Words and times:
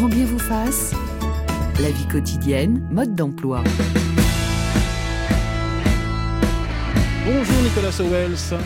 Grand 0.00 0.08
bien 0.08 0.24
vous 0.24 0.38
fasse. 0.38 0.94
La 1.78 1.90
vie 1.90 2.06
quotidienne, 2.06 2.82
mode 2.90 3.14
d'emploi. 3.14 3.62
Bonjour 7.26 7.62
Nicolas 7.62 7.92
Sowels. 7.92 8.58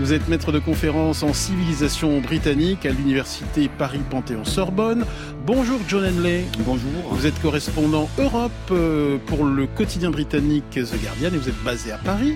Vous 0.00 0.12
êtes 0.12 0.26
maître 0.26 0.50
de 0.50 0.58
conférence 0.58 1.22
en 1.22 1.32
civilisation 1.32 2.20
britannique 2.20 2.84
à 2.84 2.90
l'université 2.90 3.68
Paris-Panthéon-Sorbonne. 3.78 5.04
Bonjour 5.46 5.78
John 5.86 6.04
Henley. 6.04 6.46
Bonjour. 6.66 6.90
Vous 7.12 7.26
êtes 7.28 7.40
correspondant 7.40 8.08
Europe 8.18 8.50
euh, 8.72 9.18
pour 9.26 9.44
le 9.44 9.68
quotidien 9.68 10.10
britannique 10.10 10.64
The 10.70 11.00
Guardian 11.00 11.28
et 11.32 11.38
vous 11.38 11.48
êtes 11.48 11.62
basé 11.62 11.92
à 11.92 11.98
Paris. 11.98 12.34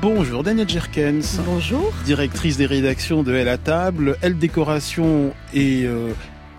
Bonjour 0.00 0.44
Daniel 0.44 0.68
Jerkens. 0.68 1.40
Bonjour. 1.44 1.92
Directrice 2.04 2.58
des 2.58 2.66
rédactions 2.66 3.24
de 3.24 3.34
Elle 3.34 3.48
à 3.48 3.58
table, 3.58 4.18
Elle 4.22 4.38
décoration 4.38 5.34
et 5.52 5.82
euh, 5.84 6.12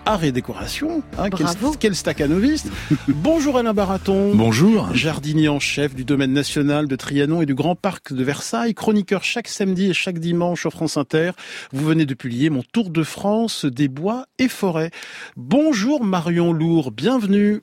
art 0.06 0.24
et 0.24 0.32
décoration. 0.32 1.02
Hein, 1.18 1.30
quel, 1.30 1.46
Bravo. 1.46 1.74
quel 1.78 1.94
staccanoviste. 1.94 2.68
Bonjour 3.08 3.58
Alain 3.58 3.74
Baraton. 3.74 4.34
Bonjour. 4.34 4.94
Jardinier 4.94 5.48
en 5.48 5.60
chef 5.60 5.94
du 5.94 6.04
domaine 6.04 6.32
national 6.32 6.88
de 6.88 6.96
Trianon 6.96 7.42
et 7.42 7.46
du 7.46 7.54
Grand 7.54 7.76
Parc 7.76 8.12
de 8.12 8.24
Versailles, 8.24 8.74
chroniqueur 8.74 9.24
chaque 9.24 9.48
samedi 9.48 9.90
et 9.90 9.94
chaque 9.94 10.18
dimanche 10.18 10.66
au 10.66 10.70
France 10.70 10.96
Inter. 10.96 11.32
Vous 11.72 11.84
venez 11.84 12.06
de 12.06 12.14
publier 12.14 12.50
mon 12.50 12.62
Tour 12.72 12.90
de 12.90 13.02
France 13.02 13.64
des 13.64 13.88
bois 13.88 14.26
et 14.38 14.48
forêts. 14.48 14.90
Bonjour 15.36 16.04
Marion 16.04 16.52
Lourd, 16.52 16.90
bienvenue. 16.90 17.62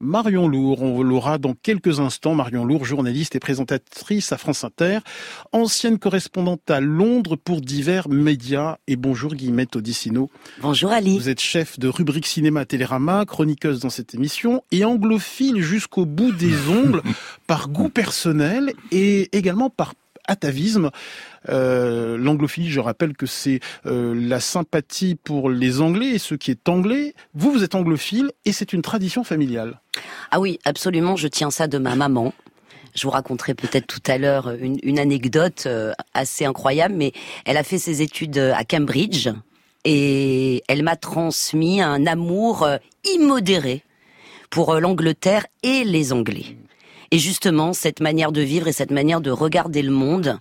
Marion 0.00 0.46
Lourd, 0.46 0.82
on 0.82 1.02
l'aura 1.02 1.38
dans 1.38 1.54
quelques 1.54 2.00
instants. 2.00 2.34
Marion 2.34 2.66
Lourd, 2.66 2.84
journaliste 2.84 3.34
et 3.34 3.40
présentatrice 3.40 4.30
à 4.30 4.36
France 4.36 4.62
Inter, 4.62 4.98
ancienne 5.52 5.98
correspondante 5.98 6.70
à 6.70 6.80
Londres 6.80 7.36
pour 7.36 7.62
divers 7.62 8.10
médias. 8.10 8.76
Et 8.86 8.96
bonjour 8.96 9.34
Guillemette 9.34 9.74
Odissino. 9.74 10.28
Bonjour 10.60 10.90
Ali. 10.90 11.16
Vous 11.18 11.30
êtes 11.30 11.40
chef 11.40 11.78
de 11.78 11.88
rubrique 11.88 12.26
cinéma 12.26 12.60
à 12.60 12.64
Télérama, 12.66 13.24
chroniqueuse 13.24 13.80
dans 13.80 13.88
cette 13.88 14.14
émission 14.14 14.62
et 14.70 14.84
anglophile 14.84 15.62
jusqu'au 15.62 16.04
bout 16.04 16.32
des 16.32 16.68
ongles 16.68 17.00
par 17.46 17.70
goût 17.70 17.88
personnel 17.88 18.74
et 18.92 19.34
également 19.34 19.70
par 19.70 19.94
atavisme. 20.28 20.90
Euh, 21.48 22.16
L'anglophilie, 22.16 22.70
je 22.70 22.80
rappelle 22.80 23.16
que 23.16 23.26
c'est 23.26 23.60
euh, 23.86 24.14
la 24.14 24.40
sympathie 24.40 25.14
pour 25.14 25.50
les 25.50 25.80
Anglais 25.80 26.10
et 26.10 26.18
ce 26.18 26.34
qui 26.34 26.50
est 26.50 26.68
anglais. 26.68 27.14
Vous, 27.34 27.52
vous 27.52 27.64
êtes 27.64 27.74
anglophile 27.74 28.30
et 28.44 28.52
c'est 28.52 28.72
une 28.72 28.82
tradition 28.82 29.24
familiale. 29.24 29.80
Ah 30.30 30.40
oui, 30.40 30.58
absolument, 30.64 31.16
je 31.16 31.28
tiens 31.28 31.50
ça 31.50 31.66
de 31.66 31.78
ma 31.78 31.94
maman. 31.94 32.32
Je 32.94 33.02
vous 33.02 33.10
raconterai 33.10 33.54
peut-être 33.54 33.86
tout 33.86 34.02
à 34.06 34.16
l'heure 34.16 34.50
une, 34.50 34.78
une 34.82 34.98
anecdote 34.98 35.64
euh, 35.66 35.92
assez 36.14 36.44
incroyable, 36.44 36.94
mais 36.96 37.12
elle 37.44 37.58
a 37.58 37.62
fait 37.62 37.78
ses 37.78 38.02
études 38.02 38.38
à 38.38 38.64
Cambridge 38.64 39.28
et 39.84 40.64
elle 40.68 40.82
m'a 40.82 40.96
transmis 40.96 41.80
un 41.80 42.06
amour 42.06 42.66
immodéré 43.04 43.82
pour 44.50 44.74
l'Angleterre 44.74 45.46
et 45.62 45.84
les 45.84 46.12
Anglais. 46.12 46.56
Et 47.10 47.18
justement, 47.18 47.72
cette 47.72 48.00
manière 48.00 48.32
de 48.32 48.40
vivre 48.40 48.68
et 48.68 48.72
cette 48.72 48.90
manière 48.90 49.20
de 49.20 49.30
regarder 49.30 49.82
le 49.82 49.92
monde 49.92 50.38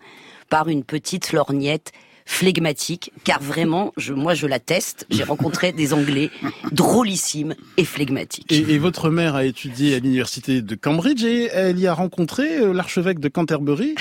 par 0.49 0.67
une 0.69 0.83
petite 0.83 1.31
lorgnette 1.33 1.91
flegmatique, 2.27 3.11
car 3.23 3.39
vraiment, 3.39 3.93
je, 3.97 4.11
moi 4.11 4.33
je 4.33 4.47
l'atteste, 4.47 5.05
j'ai 5.11 5.23
rencontré 5.31 5.71
des 5.71 5.93
Anglais 5.93 6.31
drôlissimes 6.71 7.53
et 7.77 7.85
flegmatiques. 7.85 8.51
Et, 8.51 8.57
et 8.73 8.77
votre 8.79 9.11
mère 9.11 9.35
a 9.35 9.45
étudié 9.45 9.95
à 9.95 9.99
l'université 9.99 10.63
de 10.63 10.75
Cambridge 10.75 11.23
et 11.23 11.49
elle 11.53 11.79
y 11.79 11.85
a 11.85 11.93
rencontré 11.93 12.57
euh, 12.57 12.73
l'archevêque 12.73 13.19
de 13.19 13.27
Canterbury. 13.27 13.93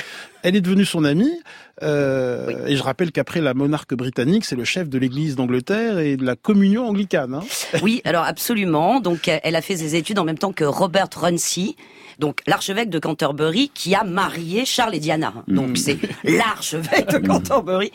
Elle 0.43 0.57
est 0.57 0.63
devenue 0.63 0.87
son 0.87 1.05
amie. 1.05 1.39
Euh, 1.83 2.67
Et 2.67 2.77
je 2.77 2.83
rappelle 2.83 3.13
qu'après 3.13 3.43
la 3.43 3.53
monarque 3.53 3.95
britannique, 3.95 4.47
c'est 4.47 4.57
le 4.57 4.65
chef 4.65 4.89
de 4.89 4.99
l'Église 4.99 5.37
d'Angleterre 5.37 5.99
et 5.99 6.17
de 6.17 6.25
la 6.25 6.37
communion 6.37 6.87
anglicane. 6.89 7.35
Hein. 7.35 7.43
Oui, 7.83 8.01
alors 8.05 8.25
absolument. 8.25 9.01
Donc 9.01 9.29
elle 9.29 9.57
a 9.57 9.61
fait 9.61 9.77
ses 9.77 9.97
études 9.97 10.19
en 10.19 10.25
même 10.25 10.39
temps 10.39 10.53
que 10.53 10.65
Robert 10.65 11.09
Runcie, 11.15 11.77
donc 12.19 12.41
l'archevêque 12.47 12.91
de 12.91 12.99
Canterbury 12.99 13.71
qui 13.75 13.95
a 13.95 14.05
marié 14.05 14.65
Charles 14.65 14.95
et 14.95 15.01
Diana. 15.01 15.33
Donc 15.49 15.77
c'est 15.79 15.99
l'archevêque 16.25 17.09
de 17.11 17.19
Canterbury. 17.27 17.91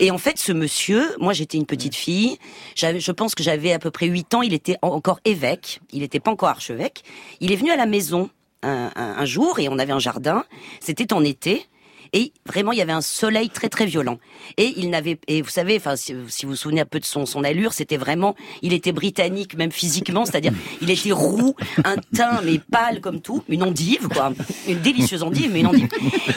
Et 0.00 0.10
en 0.10 0.18
fait, 0.18 0.38
ce 0.38 0.52
monsieur, 0.52 1.14
moi 1.20 1.32
j'étais 1.32 1.56
une 1.58 1.66
petite 1.66 1.94
fille, 1.94 2.38
je 2.76 3.12
pense 3.12 3.34
que 3.34 3.42
j'avais 3.42 3.72
à 3.72 3.78
peu 3.78 3.90
près 3.90 4.06
8 4.06 4.34
ans, 4.34 4.42
il 4.42 4.54
était 4.54 4.76
en- 4.82 4.88
encore 4.88 5.20
évêque, 5.24 5.80
il 5.92 6.00
n'était 6.00 6.20
pas 6.20 6.30
encore 6.30 6.48
archevêque. 6.48 7.02
Il 7.40 7.52
est 7.52 7.56
venu 7.56 7.70
à 7.70 7.76
la 7.76 7.86
maison 7.86 8.30
un, 8.62 8.90
un- 8.96 9.14
un 9.18 9.24
jour 9.24 9.58
et 9.58 9.68
on 9.68 9.78
avait 9.78 9.92
un 9.92 9.98
jardin, 9.98 10.44
c'était 10.80 11.12
en 11.12 11.22
été. 11.24 11.66
Et 12.12 12.32
vraiment, 12.46 12.72
il 12.72 12.78
y 12.78 12.82
avait 12.82 12.92
un 12.92 13.00
soleil 13.00 13.50
très 13.50 13.68
très 13.68 13.86
violent. 13.86 14.18
Et 14.56 14.72
il 14.76 14.90
n'avait, 14.90 15.18
et 15.28 15.42
vous 15.42 15.48
savez, 15.50 15.76
enfin, 15.76 15.96
si, 15.96 16.14
si 16.28 16.44
vous 16.46 16.52
vous 16.52 16.56
souvenez 16.56 16.80
un 16.80 16.86
peu 16.86 17.00
de 17.00 17.04
son, 17.04 17.26
son 17.26 17.44
allure, 17.44 17.72
c'était 17.72 17.96
vraiment, 17.96 18.34
il 18.62 18.72
était 18.72 18.92
britannique 18.92 19.56
même 19.56 19.72
physiquement, 19.72 20.24
c'est-à-dire, 20.24 20.52
il 20.82 20.90
était 20.90 21.12
roux, 21.12 21.54
un 21.84 21.96
teint 22.14 22.40
mais 22.44 22.58
pâle 22.58 23.00
comme 23.00 23.20
tout, 23.20 23.42
une 23.48 23.62
endive 23.62 24.08
quoi, 24.08 24.32
une 24.68 24.80
délicieuse 24.80 25.22
endive 25.22 25.50
mais 25.52 25.60
une 25.60 25.66
endive. 25.68 25.88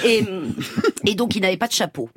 Et, 0.05 0.23
et 1.05 1.15
donc 1.15 1.35
il 1.35 1.41
n'avait 1.41 1.57
pas 1.57 1.67
de 1.67 1.73
chapeau. 1.73 2.09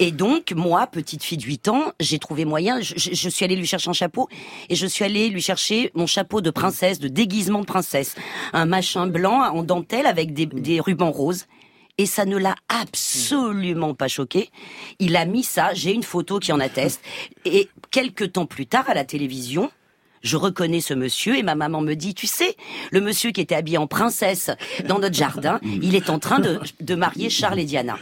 Et 0.00 0.12
donc, 0.12 0.52
moi, 0.54 0.86
petite 0.86 1.24
fille 1.24 1.38
de 1.38 1.42
8 1.42 1.68
ans, 1.68 1.92
j'ai 1.98 2.20
trouvé 2.20 2.44
moyen, 2.44 2.80
je, 2.80 2.94
je- 2.96 3.14
je 3.14 3.28
suis 3.28 3.44
allée 3.44 3.56
lui 3.56 3.66
chercher 3.66 3.90
un 3.90 3.94
chapeau, 3.94 4.28
et 4.68 4.76
je 4.76 4.86
suis 4.86 5.04
allée 5.04 5.28
lui 5.28 5.42
chercher 5.42 5.90
mon 5.94 6.06
chapeau 6.06 6.40
de 6.40 6.50
princesse, 6.50 7.00
de 7.00 7.08
déguisement 7.08 7.60
de 7.62 7.66
princesse. 7.66 8.14
Un 8.52 8.64
machin 8.66 9.08
blanc 9.08 9.40
en 9.52 9.64
dentelle 9.64 10.06
avec 10.06 10.32
des, 10.34 10.46
des 10.46 10.78
rubans 10.78 11.10
roses. 11.10 11.46
Et 11.98 12.06
ça 12.06 12.24
ne 12.24 12.36
l'a 12.36 12.54
absolument 12.68 13.94
pas 13.94 14.08
choqué. 14.08 14.50
Il 15.00 15.16
a 15.16 15.26
mis 15.26 15.42
ça, 15.42 15.74
j'ai 15.74 15.92
une 15.92 16.04
photo 16.04 16.38
qui 16.38 16.52
en 16.52 16.60
atteste. 16.60 17.02
Et 17.44 17.68
quelques 17.90 18.32
temps 18.32 18.46
plus 18.46 18.66
tard, 18.66 18.88
à 18.88 18.94
la 18.94 19.04
télévision, 19.04 19.70
je 20.22 20.36
reconnais 20.36 20.80
ce 20.80 20.94
monsieur 20.94 21.36
et 21.36 21.42
ma 21.42 21.54
maman 21.54 21.80
me 21.80 21.94
dit, 21.94 22.14
tu 22.14 22.26
sais, 22.26 22.56
le 22.90 23.00
monsieur 23.00 23.30
qui 23.30 23.40
était 23.40 23.54
habillé 23.54 23.78
en 23.78 23.86
princesse 23.86 24.50
dans 24.86 24.98
notre 24.98 25.14
jardin, 25.14 25.60
il 25.82 25.94
est 25.94 26.10
en 26.10 26.18
train 26.18 26.40
de, 26.40 26.60
de 26.80 26.94
marier 26.94 27.30
Charles 27.30 27.60
et 27.60 27.64
Diana. 27.64 27.96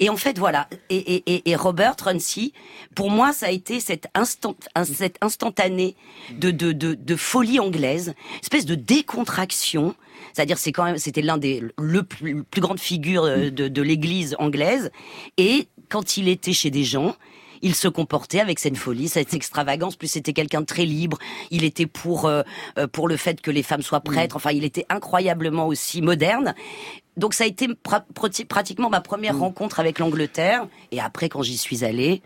Et 0.00 0.08
en 0.08 0.16
fait, 0.16 0.38
voilà. 0.38 0.68
Et, 0.90 0.96
et, 0.96 1.50
et, 1.50 1.56
Robert 1.56 1.96
Runcie, 2.02 2.52
pour 2.94 3.10
moi, 3.10 3.32
ça 3.32 3.46
a 3.46 3.50
été 3.50 3.80
cette, 3.80 4.08
instant, 4.14 4.56
cette 4.84 5.16
instantanée 5.20 5.96
de, 6.32 6.50
de, 6.50 6.72
de, 6.72 6.94
de 6.94 7.16
folie 7.16 7.60
anglaise, 7.60 8.14
espèce 8.42 8.66
de 8.66 8.74
décontraction. 8.74 9.94
C'est-à-dire, 10.32 10.58
c'est 10.58 10.72
quand 10.72 10.84
même, 10.84 10.98
c'était 10.98 11.22
l'un 11.22 11.38
des 11.38 11.62
le 11.78 12.02
plus, 12.02 12.42
plus 12.44 12.60
grande 12.60 12.80
figure 12.80 13.24
euh, 13.24 13.50
de, 13.50 13.68
de 13.68 13.82
l'Église 13.82 14.36
anglaise. 14.38 14.90
Et 15.38 15.68
quand 15.88 16.16
il 16.16 16.28
était 16.28 16.52
chez 16.52 16.70
des 16.70 16.84
gens, 16.84 17.16
il 17.62 17.74
se 17.74 17.88
comportait 17.88 18.40
avec 18.40 18.58
cette 18.58 18.76
folie, 18.76 19.08
cette 19.08 19.34
extravagance. 19.34 19.96
Plus 19.96 20.08
c'était 20.08 20.32
quelqu'un 20.32 20.60
de 20.60 20.66
très 20.66 20.84
libre. 20.84 21.18
Il 21.50 21.64
était 21.64 21.86
pour 21.86 22.26
euh, 22.26 22.42
euh, 22.78 22.86
pour 22.86 23.08
le 23.08 23.16
fait 23.16 23.40
que 23.40 23.50
les 23.50 23.62
femmes 23.62 23.82
soient 23.82 24.00
prêtres. 24.00 24.36
Enfin, 24.36 24.50
il 24.52 24.64
était 24.64 24.86
incroyablement 24.88 25.66
aussi 25.66 26.02
moderne. 26.02 26.54
Donc 27.16 27.32
ça 27.34 27.44
a 27.44 27.46
été 27.46 27.66
pra- 27.68 28.04
prati- 28.14 28.44
pratiquement 28.44 28.90
ma 28.90 29.00
première 29.00 29.38
rencontre 29.38 29.80
avec 29.80 29.98
l'Angleterre. 29.98 30.66
Et 30.92 31.00
après, 31.00 31.28
quand 31.28 31.42
j'y 31.42 31.56
suis 31.56 31.84
allée, 31.84 32.22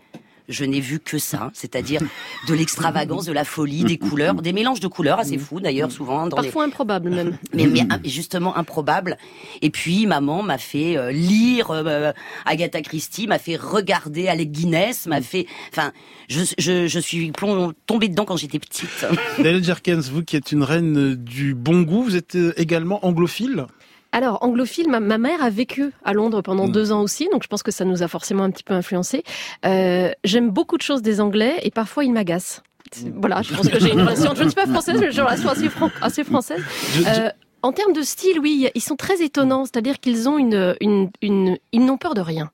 je 0.49 0.65
n'ai 0.65 0.79
vu 0.79 0.99
que 0.99 1.17
ça, 1.17 1.51
c'est-à-dire 1.53 2.01
de 2.47 2.53
l'extravagance, 2.53 3.25
de 3.25 3.31
la 3.31 3.43
folie, 3.45 3.83
des 3.83 3.97
couleurs, 3.97 4.35
des 4.35 4.53
mélanges 4.53 4.79
de 4.79 4.87
couleurs 4.87 5.19
assez 5.19 5.37
fous 5.37 5.59
d'ailleurs 5.59 5.91
souvent 5.91 6.27
dans 6.27 6.37
les 6.37 6.47
Parfois 6.47 6.63
improbable 6.65 7.09
même. 7.09 7.37
mais, 7.53 7.67
mais 7.67 7.81
im- 7.81 7.99
justement 8.05 8.57
improbable. 8.57 9.17
Et 9.61 9.69
puis 9.69 10.05
maman 10.07 10.43
m'a 10.43 10.57
fait 10.57 10.97
euh, 10.97 11.11
lire 11.11 11.71
euh, 11.71 12.11
Agatha 12.45 12.81
Christie, 12.81 13.27
m'a 13.27 13.39
fait 13.39 13.55
regarder 13.55 14.27
Alec 14.27 14.51
Guinness, 14.51 15.05
m'a 15.07 15.21
fait, 15.21 15.45
enfin, 15.71 15.91
je, 16.29 16.41
je, 16.57 16.87
je 16.87 16.99
suis 16.99 17.31
plom- 17.31 17.73
tombée 17.85 18.07
dedans 18.09 18.25
quand 18.25 18.37
j'étais 18.37 18.59
petite. 18.59 19.05
Daniel 19.37 19.63
Jerkens, 19.63 20.09
vous 20.09 20.23
qui 20.23 20.35
êtes 20.35 20.51
une 20.51 20.63
reine 20.63 21.15
du 21.15 21.53
bon 21.53 21.81
goût, 21.81 22.03
vous 22.03 22.15
êtes 22.15 22.35
euh, 22.35 22.53
également 22.57 23.05
anglophile? 23.05 23.65
Alors, 24.11 24.43
anglophile, 24.43 24.89
ma, 24.89 24.99
ma 24.99 25.17
mère 25.17 25.41
a 25.43 25.49
vécu 25.49 25.91
à 26.03 26.13
Londres 26.13 26.41
pendant 26.41 26.67
Mm. 26.67 26.71
deux 26.71 26.91
ans 26.91 27.01
aussi, 27.01 27.29
donc 27.31 27.43
je 27.43 27.47
pense 27.47 27.63
que 27.63 27.71
ça 27.71 27.85
nous 27.85 28.03
a 28.03 28.07
forcément 28.07 28.43
un 28.43 28.51
petit 28.51 28.63
peu 28.63 28.73
influencé. 28.73 29.23
Euh, 29.65 30.11
J'aime 30.23 30.49
beaucoup 30.49 30.77
de 30.77 30.81
choses 30.81 31.01
des 31.01 31.21
Anglais 31.21 31.55
et 31.63 31.71
parfois 31.71 32.03
ils 32.03 32.11
m'agacent. 32.11 32.61
C'est- 32.91 33.09
Voilà, 33.15 33.41
je 33.41 33.53
pense 33.55 33.69
que 33.69 33.79
j'ai 33.79 33.93
une 33.93 34.01
relation. 34.01 34.33
Je 34.35 34.43
ne 34.43 34.49
suis 34.49 34.55
pas 34.55 34.67
française, 34.67 34.97
mais 34.99 35.11
j'ai 35.11 35.19
une 35.19 35.23
relation 35.25 35.49
assez, 35.49 35.69
fran- 35.69 35.91
assez 36.01 36.23
française. 36.25 36.61
Euh, 37.07 37.29
en 37.61 37.71
termes 37.71 37.93
de 37.93 38.01
style, 38.01 38.39
oui, 38.39 38.67
ils 38.75 38.81
sont 38.81 38.95
très 38.97 39.21
étonnants. 39.21 39.63
C'est-à-dire 39.65 39.99
qu'ils 39.99 40.27
ont 40.27 40.37
une, 40.37 40.75
une, 40.81 41.09
une, 41.21 41.57
ils 41.71 41.85
n'ont 41.85 41.97
peur 41.97 42.13
de 42.15 42.21
rien, 42.21 42.51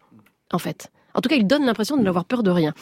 en 0.54 0.60
fait. 0.60 0.92
En 1.18 1.22
tout 1.22 1.30
cas, 1.30 1.36
ils 1.36 1.48
donnent 1.48 1.66
l'impression 1.66 1.98
de 1.98 2.04
n'avoir 2.04 2.24
peur 2.26 2.44
de 2.44 2.52
rien. 2.52 2.74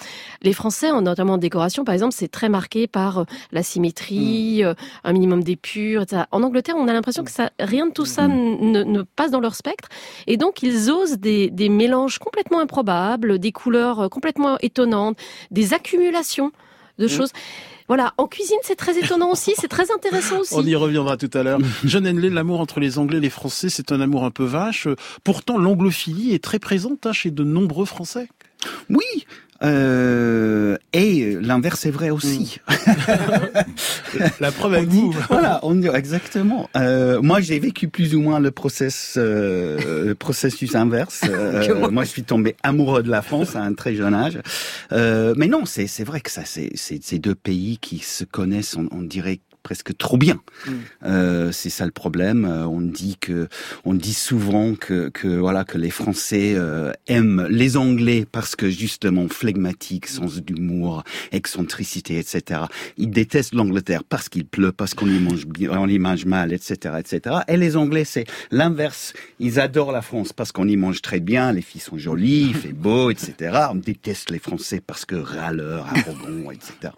Les 0.44 0.52
Français, 0.54 0.92
en- 0.92 1.02
notamment 1.02 1.34
en 1.34 1.38
décoration, 1.38 1.86
par 1.86 1.94
exemple, 1.94 2.14
c'est 2.14 2.28
très 2.28 2.50
marqué 2.50 2.86
par 2.86 3.20
euh, 3.20 3.24
la 3.54 3.64
symétrie, 3.64 4.64
euh, 4.64 4.74
un 5.06 5.14
minimum 5.14 5.42
d'épure, 5.44 6.02
etc. 6.04 6.24
En 6.32 6.44
Angleterre, 6.44 6.76
on 6.78 6.88
a 6.88 6.94
l'impression 6.94 7.24
que 7.24 7.32
ça, 7.32 7.50
rien 7.60 7.88
de 7.88 7.92
tout 7.94 8.06
ça 8.06 8.26
n- 8.26 8.58
ne, 8.72 8.84
ne 8.84 9.02
passe 9.04 9.32
dans 9.32 9.40
leur 9.40 9.56
spectre. 9.56 9.88
Et 10.28 10.36
donc, 10.38 10.62
ils 10.64 10.92
osent 10.92 11.18
des, 11.18 11.50
des 11.50 11.70
mélanges 11.70 12.20
complètement 12.20 12.60
improbables, 12.60 13.40
des 13.40 13.52
couleurs 13.54 14.02
euh, 14.02 14.08
complètement 14.10 14.58
étonnantes, 14.62 15.18
des 15.52 15.74
accumulations 15.74 16.52
de 16.98 17.08
choses. 17.08 17.32
Voilà, 17.88 18.14
en 18.18 18.26
cuisine, 18.28 18.58
c'est 18.64 18.76
très 18.76 18.98
étonnant 18.98 19.32
aussi, 19.32 19.54
c'est 19.58 19.68
très 19.68 19.92
intéressant 19.92 20.40
aussi. 20.40 20.56
On 20.56 20.66
y 20.66 20.76
reviendra 20.76 21.18
tout 21.18 21.30
à 21.34 21.44
l'heure. 21.44 21.60
John 21.86 22.08
Henley, 22.08 22.30
l'amour 22.30 22.60
entre 22.60 22.80
les 22.80 22.98
Anglais 22.98 23.18
et 23.18 23.22
les 23.22 23.30
Français, 23.30 23.70
c'est 23.70 23.92
un 23.92 24.02
amour 24.02 24.24
un 24.24 24.32
peu 24.32 24.44
vache. 24.44 24.88
Pourtant, 25.24 25.60
l'anglophilie 25.60 26.34
est 26.34 26.44
très 26.44 26.58
présente 26.58 27.06
hein, 27.06 27.14
chez 27.14 27.30
de 27.30 27.44
nombreux 27.44 27.86
Français. 27.86 28.28
Oui, 28.90 29.26
Euh, 29.64 30.78
et 30.92 31.38
l'inverse 31.42 31.86
est 31.86 31.92
vrai 31.92 32.10
aussi. 32.10 32.60
Mm. 32.68 34.20
La 34.40 34.52
preuve 34.52 34.74
avec 34.74 34.90
dit. 34.90 35.04
Voilà, 35.30 35.60
on 35.64 35.76
dit 35.76 35.88
exactement. 35.88 36.70
Euh, 36.76 37.22
moi, 37.22 37.40
j'ai 37.40 37.60
vécu 37.60 37.88
plus 37.88 38.16
ou 38.16 38.22
moins 38.22 38.40
le 38.40 38.52
process, 38.52 39.16
euh, 39.18 40.06
le 40.06 40.16
processus 40.16 40.76
inverse. 40.76 41.22
Euh, 41.36 41.90
moi, 41.92 42.04
je 42.04 42.10
suis 42.10 42.24
tombé 42.24 42.56
amoureux 42.64 43.04
de 43.04 43.10
la 43.10 43.22
France 43.22 43.56
à 43.56 43.62
un 43.62 43.74
très 43.74 43.94
jeune 43.96 44.14
âge. 44.14 44.40
Euh, 44.92 45.34
mais 45.38 45.48
non, 45.48 45.66
c'est 45.66 46.04
vrai 46.04 46.22
que 46.22 46.32
ça, 46.32 46.44
c'est 46.46 46.72
c'est 46.76 47.20
deux 47.20 47.36
pays 47.36 47.78
qui 47.78 48.00
se 48.00 48.24
connaissent, 48.24 48.76
on, 48.78 48.88
on 48.92 49.02
dirait 49.02 49.40
presque 49.66 49.98
trop 49.98 50.18
bien. 50.18 50.40
Mm. 50.68 50.72
Euh, 51.06 51.52
c'est 51.52 51.72
ça 51.72 51.86
le 51.86 51.92
problème. 51.92 52.46
Euh, 52.46 52.68
on 52.68 52.82
dit 52.82 53.18
que, 53.20 53.48
on 53.84 53.96
dit 53.96 54.14
souvent 54.14 54.76
que, 54.76 55.10
que 55.10 55.28
voilà 55.28 55.64
que 55.64 55.80
les 55.80 55.90
Français 55.90 56.54
euh, 56.56 56.92
aiment 57.08 57.48
les 57.50 57.76
Anglais 57.76 58.28
parce 58.32 58.56
que 58.56 58.70
justement 58.70 59.28
flegmatique, 59.28 60.06
sens 60.06 60.36
d'humour, 60.38 61.04
excentricité, 61.32 62.20
etc. 62.20 62.62
Ils 62.98 63.10
détestent 63.10 63.56
l'Angleterre 63.56 64.04
parce 64.04 64.30
qu'il 64.30 64.46
pleut, 64.46 64.72
parce 64.72 64.94
qu'on 64.94 65.08
y 65.08 65.20
mange 65.20 65.48
bien, 65.48 65.72
on 65.72 65.88
y 65.88 65.98
mange 65.98 66.26
mal, 66.26 66.54
etc., 66.54 66.98
etc. 67.00 67.38
Et 67.48 67.58
les 67.58 67.76
Anglais, 67.76 68.06
c'est 68.06 68.26
l'inverse. 68.52 69.14
Ils 69.40 69.60
adorent 69.60 69.92
la 69.92 70.04
France 70.04 70.32
parce 70.32 70.52
qu'on 70.52 70.68
y 70.68 70.78
mange 70.78 71.02
très 71.02 71.20
bien, 71.20 71.52
les 71.52 71.64
filles 71.64 71.82
sont 71.82 71.98
jolies, 71.98 72.50
il 72.50 72.56
fait 72.56 72.74
beau, 72.74 73.10
etc. 73.10 73.34
On 73.72 73.76
déteste 73.76 74.30
les 74.30 74.40
Français 74.40 74.80
parce 74.86 75.06
que 75.06 75.16
râleurs, 75.16 75.88
arrogants, 75.88 76.52
etc. 76.52 76.94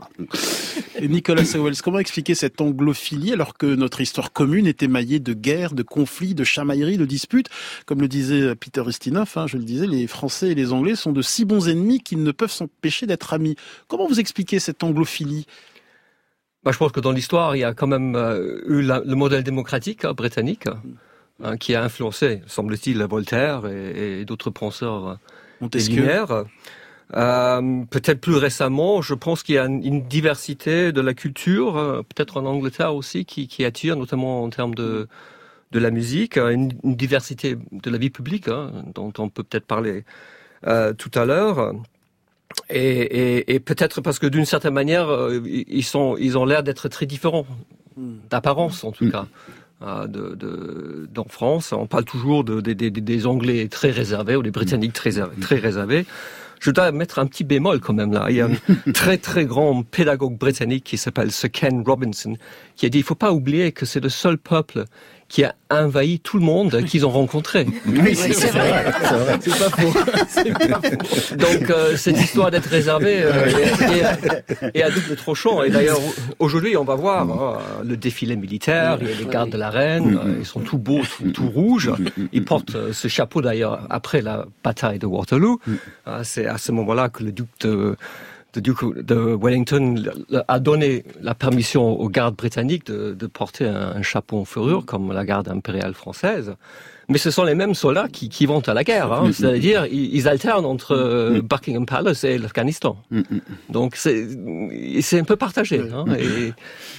Et 1.00 1.08
Nicolas 1.08 1.46
Sowells, 1.46 1.82
comment 1.82 2.00
expliquer 2.00 2.36
cette 2.36 2.57
anglophilie 2.62 3.34
alors 3.34 3.58
que 3.58 3.66
notre 3.66 4.02
histoire 4.02 4.32
commune 4.32 4.68
est 4.68 4.84
émaillée 4.84 5.20
de 5.20 5.34
guerres, 5.34 5.74
de 5.74 5.84
conflits, 5.84 6.36
de 6.36 6.44
chamailleries, 6.44 6.98
de 6.98 7.06
disputes 7.06 7.50
Comme 7.86 8.02
le 8.02 8.08
disait 8.08 8.56
Peter 8.56 8.84
Ustinov, 8.86 9.32
hein, 9.36 9.48
je 9.48 9.58
le 9.58 9.64
disais, 9.64 9.88
les 9.88 10.08
Français 10.08 10.50
et 10.50 10.56
les 10.56 10.74
Anglais 10.74 10.96
sont 10.96 11.12
de 11.12 11.22
si 11.22 11.46
bons 11.46 11.70
ennemis 11.70 12.02
qu'ils 12.02 12.24
ne 12.24 12.32
peuvent 12.32 12.52
s'empêcher 12.52 13.06
d'être 13.06 13.34
amis. 13.34 13.56
Comment 13.88 14.08
vous 14.08 14.20
expliquez 14.20 14.60
cette 14.60 14.84
anglophilie? 14.84 15.46
Bah, 16.64 16.72
Je 16.72 16.78
pense 16.78 16.92
que 16.92 17.00
dans 17.00 17.12
l'histoire, 17.12 17.56
il 17.56 17.60
y 17.60 17.64
a 17.64 17.74
quand 17.74 17.88
même 17.88 18.16
euh, 18.16 18.62
eu 18.68 18.82
la, 18.82 19.00
le 19.00 19.16
modèle 19.16 19.44
démocratique 19.44 20.06
hein, 20.06 20.14
britannique 20.14 20.66
hein, 21.44 21.58
qui 21.58 21.76
a 21.76 21.84
influencé, 21.84 22.42
semble-t-il, 22.48 23.02
Voltaire 23.04 23.66
et, 23.68 24.22
et 24.22 24.26
d'autres 24.26 24.50
penseurs 24.50 25.08
euh, 25.08 25.16
Montesquieu. 25.62 26.06
Euh, 27.16 27.86
peut-être 27.90 28.20
plus 28.20 28.36
récemment, 28.36 29.02
je 29.02 29.14
pense 29.14 29.44
qu'il 29.44 29.56
y 29.56 29.58
a 29.58 29.66
une, 29.66 30.02
diversité 30.08 30.92
de 30.92 31.00
la 31.00 31.14
culture, 31.14 31.78
euh, 31.78 32.02
peut-être 32.04 32.38
en 32.38 32.46
Angleterre 32.46 32.94
aussi, 32.94 33.24
qui, 33.24 33.48
qui, 33.48 33.64
attire, 33.64 33.96
notamment 33.96 34.44
en 34.44 34.50
termes 34.50 34.76
de, 34.76 35.08
de 35.72 35.80
la 35.80 35.90
musique, 35.90 36.38
euh, 36.38 36.50
une, 36.50 36.74
une 36.84 36.96
diversité 36.96 37.58
de 37.72 37.90
la 37.90 37.98
vie 37.98 38.10
publique, 38.10 38.50
hein, 38.50 38.72
dont 38.94 39.14
on 39.20 39.30
peut 39.30 39.44
peut-être 39.44 39.66
parler 39.66 40.04
euh, 40.66 40.94
tout 40.94 41.12
à 41.16 41.24
l'heure. 41.24 41.74
Et, 42.70 42.80
et, 42.80 43.54
et 43.54 43.60
peut-être 43.62 44.02
parce 44.02 44.20
que 44.20 44.28
d'une 44.28 44.46
certaine 44.46 44.74
manière, 44.74 45.08
ils, 45.46 45.84
sont, 45.84 46.18
ils 46.20 46.38
ont 46.38 46.46
l'air 46.46 46.64
d'être 46.64 46.90
très 46.90 47.06
différents, 47.06 47.46
d'apparence 48.30 48.84
en 48.84 48.92
tout 48.92 49.06
Mm. 49.06 49.12
cas. 49.12 49.28
De, 50.08 50.34
de, 50.34 51.08
en 51.18 51.26
France, 51.26 51.72
on 51.72 51.86
parle 51.86 52.04
toujours 52.04 52.44
de, 52.44 52.62
de, 52.62 52.74
de, 52.74 52.90
des 52.90 53.28
Anglais 53.28 53.68
très 53.68 53.92
réservés 53.92 54.36
ou 54.36 54.42
des 54.42 54.50
Britanniques 54.50 54.94
très, 54.94 55.12
très 55.40 55.58
réservés. 55.58 56.08
Je 56.60 56.72
dois 56.72 56.92
mettre 56.92 57.20
un 57.20 57.28
petit 57.28 57.44
bémol 57.44 57.80
quand 57.80 57.94
même 57.94 58.12
là. 58.12 58.28
Il 58.30 58.36
y 58.36 58.42
a 58.42 58.48
un 58.48 58.92
très 58.94 59.18
très 59.18 59.46
grand 59.46 59.84
pédagogue 59.84 60.38
britannique 60.38 60.84
qui 60.84 60.98
s'appelle 60.98 61.32
Sir 61.32 61.52
Ken 61.52 61.84
Robinson 61.86 62.36
qui 62.76 62.86
a 62.86 62.90
dit 62.90 63.00
il 63.00 63.04
faut 63.04 63.16
pas 63.16 63.32
oublier 63.32 63.72
que 63.72 63.86
c'est 63.86 64.00
le 64.00 64.10
seul 64.10 64.38
peuple 64.38 64.86
qui 65.30 65.44
a 65.44 65.56
envahi 65.70 66.20
tout 66.20 66.38
le 66.38 66.46
monde 66.46 66.84
qu'ils 66.86 67.06
ont 67.06 67.10
rencontré. 67.10 67.68
Oui, 67.86 68.16
c'est 68.16 68.52
vrai. 68.52 68.86
C'est 69.42 69.58
pas 69.60 69.70
faux. 69.70 70.00
C'est 70.30 70.54
pas 70.54 70.82
faux. 70.82 71.36
Donc 71.36 71.70
euh, 71.70 71.98
cette 71.98 72.20
histoire 72.20 72.52
d'être 72.52 72.70
réservé 72.70 73.24
euh, 73.24 73.46
est, 74.74 74.82
à 74.82 74.90
double 74.90 75.16
tranchant. 75.18 75.64
Et 75.64 75.70
d'ailleurs 75.70 76.00
aujourd'hui 76.40 76.78
on 76.78 76.86
va 76.86 76.96
voir 76.96 77.30
hein, 77.30 77.58
le 77.84 77.98
défilé 77.98 78.36
militaire, 78.36 78.98
il 79.02 79.10
y 79.10 79.12
a 79.12 79.16
les 79.16 79.26
gardes 79.26 79.50
de 79.50 79.58
la 79.58 79.70
reine, 79.70 80.18
euh, 80.24 80.36
ils 80.40 80.46
sont 80.46 80.62
tout 80.62 80.78
beaux, 80.78 81.02
tout, 81.02 81.32
tout 81.32 81.50
rouges. 81.50 81.92
Ils 82.32 82.46
portent 82.46 82.76
euh, 82.76 82.94
ce 82.94 83.08
chapeau 83.08 83.42
d'ailleurs 83.42 83.86
après 83.90 84.22
la 84.22 84.46
bataille 84.64 85.00
de 85.00 85.06
Waterloo. 85.06 85.60
Ah, 86.06 86.24
C'est 86.24 86.46
à 86.46 86.58
ce 86.58 86.72
moment-là 86.72 87.10
que 87.10 87.24
le 87.24 87.32
duc 87.32 87.48
de 87.62 87.96
le 88.56 88.62
duc 88.62 88.78
de 88.96 89.16
Wellington 89.40 90.04
a 90.48 90.60
donné 90.60 91.04
la 91.22 91.36
permission 91.36 92.00
aux 92.00 92.10
gardes 92.10 92.36
britanniques 92.36 92.88
de, 92.88 93.14
de 93.14 93.28
porter 93.28 93.68
un, 93.68 93.96
un 93.96 94.02
chapeau 94.02 94.40
en 94.40 94.46
fourrure 94.46 94.86
comme 94.86 95.12
la 95.14 95.26
garde 95.26 95.48
impériale 95.48 95.94
française. 95.94 96.56
Mais 97.10 97.18
ce 97.18 97.32
sont 97.32 97.44
les 97.46 97.56
mêmes 97.56 97.74
soldats 97.74 98.08
qui, 98.12 98.28
qui 98.28 98.46
vont 98.46 98.60
à 98.68 98.74
la 98.74 98.84
guerre, 98.84 99.14
hein. 99.14 99.32
c'est-à-dire 99.32 99.86
ils, 99.86 100.14
ils 100.14 100.28
alternent 100.28 100.66
entre 100.66 100.92
euh, 100.94 101.42
Buckingham 101.42 101.86
Palace 101.86 102.26
et 102.26 102.38
l'Afghanistan. 102.38 102.98
Donc 103.70 103.96
c'est 103.96 104.28
c'est 105.02 105.20
un 105.20 105.24
peu 105.24 105.38
partagé. 105.38 105.80
Hein, 105.80 106.06
et 106.20 106.52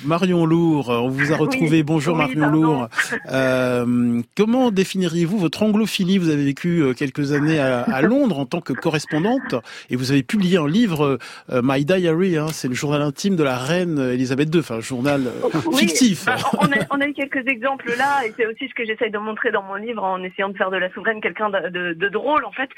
Marion 0.07 0.47
Lourd, 0.47 0.89
on 0.89 1.09
vous 1.09 1.33
a 1.33 1.37
retrouvé. 1.37 1.79
Oui. 1.79 1.83
Bonjour 1.83 2.15
Oui, 2.15 2.21
Marion 2.21 2.41
pardon. 2.41 2.57
Lourd. 2.63 2.89
Euh, 3.31 4.23
comment 4.37 4.71
définiriez-vous 4.71 5.39
votre 5.39 5.63
anglophilie? 5.63 6.19
Vous 6.19 6.31
avez 6.31 6.45
vécu 6.45 6.81
euh, 6.83 6.95
quelques 6.95 7.33
années 7.33 7.59
à, 7.59 7.83
à 7.83 8.01
Londres 8.01 8.39
en 8.39 8.47
tant 8.47 8.61
que 8.61 8.73
correspondante 8.73 9.55
et 9.91 9.97
vous 9.97 10.11
avez 10.11 10.23
publié 10.23 10.57
un 10.59 10.69
livre, 10.69 11.19
euh, 11.51 11.61
My 11.63 11.85
Diary, 11.85 12.37
hein, 12.39 12.47
c'est 12.53 12.69
le 12.69 12.75
journal 12.75 13.03
intime 13.03 13.37
de 13.37 13.43
la 13.45 13.59
reine 13.59 13.99
Elisabeth 13.99 14.55
II, 14.55 14.61
enfin 14.61 14.77
un 14.77 14.81
journal 14.81 15.23
Oui, 15.67 15.81
fictif. 15.81 16.25
bah, 16.27 16.37
on, 16.59 16.65
a, 16.67 16.77
on 16.91 17.01
a 17.01 17.07
eu 17.07 17.13
quelques 17.13 17.47
exemples 17.47 17.93
là, 17.99 18.25
et 18.27 18.33
c'est 18.37 18.47
aussi 18.47 18.69
ce 18.69 18.75
que 18.75 18.87
j'essaye 18.87 19.11
de 19.11 19.19
montrer 19.19 19.51
dans 19.51 19.63
mon 19.63 19.75
livre 19.75 19.98
en 20.05 20.23
essayant 20.23 20.49
de 20.49 20.57
faire 20.57 20.71
de 20.71 20.77
la 20.77 20.91
souveraine 20.91 21.21
quelqu'un 21.21 21.51
de, 21.51 21.69
de- 21.69 21.93
de 21.95 22.09
drôle 22.09 22.45
en 22.45 22.53
fait. 22.53 22.71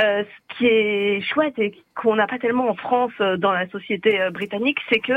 Euh, 0.00 0.24
ce 0.24 0.56
qui 0.56 0.66
est 0.66 1.20
chouette 1.20 1.58
et 1.58 1.72
qu'on 1.94 2.16
n'a 2.16 2.26
pas 2.26 2.38
tellement 2.38 2.68
en 2.68 2.74
France 2.74 3.12
euh, 3.20 3.36
dans 3.36 3.52
la 3.52 3.68
société 3.68 4.20
euh, 4.20 4.30
britannique, 4.30 4.78
c'est 4.88 5.00
que 5.00 5.14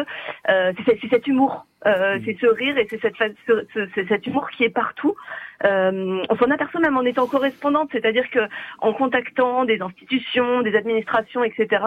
euh, 0.50 0.74
c'est 0.86 1.00
cet 1.10 1.28
humour. 1.28 1.66
Euh, 1.88 2.19
c'est 2.25 2.38
ce 2.40 2.46
rire 2.46 2.78
et 2.78 2.86
c'est 2.90 3.02
cette 3.02 3.16
ce- 3.48 3.88
cet 4.08 4.28
humour 4.28 4.50
qui 4.52 4.63
est 4.63 4.69
partout. 4.69 5.16
Euh, 5.66 6.24
on 6.30 6.36
s'en 6.36 6.50
aperçoit 6.50 6.80
même 6.80 6.98
en 6.98 7.04
étant 7.04 7.28
correspondante, 7.28 7.90
c'est-à-dire 7.92 8.30
que 8.30 8.40
en 8.80 8.94
contactant 8.94 9.66
des 9.66 9.81
institutions, 9.81 10.62
des 10.62 10.75
administrations, 10.75 11.44
etc. 11.44 11.84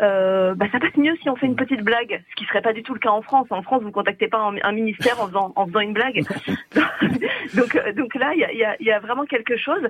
Euh, 0.00 0.54
bah, 0.54 0.66
ça 0.72 0.80
passe 0.80 0.96
mieux 0.96 1.16
si 1.22 1.30
on 1.30 1.36
fait 1.36 1.46
une 1.46 1.56
petite 1.56 1.82
blague, 1.82 2.22
ce 2.30 2.34
qui 2.34 2.44
serait 2.46 2.62
pas 2.62 2.72
du 2.72 2.82
tout 2.82 2.94
le 2.94 3.00
cas 3.00 3.10
en 3.10 3.22
France. 3.22 3.46
En 3.50 3.62
France, 3.62 3.82
vous 3.82 3.92
contactez 3.92 4.28
pas 4.28 4.38
un, 4.38 4.56
un 4.62 4.72
ministère 4.72 5.20
en 5.20 5.28
faisant, 5.28 5.52
en 5.56 5.66
faisant 5.66 5.80
une 5.80 5.92
blague. 5.92 6.22
donc, 7.54 7.76
euh, 7.76 7.92
donc 7.92 8.14
là, 8.14 8.32
il 8.34 8.40
y 8.40 8.44
a, 8.44 8.52
il 8.52 8.58
y, 8.58 8.64
a, 8.64 8.76
il 8.80 8.86
y 8.86 8.92
a 8.92 9.00
vraiment 9.00 9.24
quelque 9.24 9.56
chose. 9.56 9.82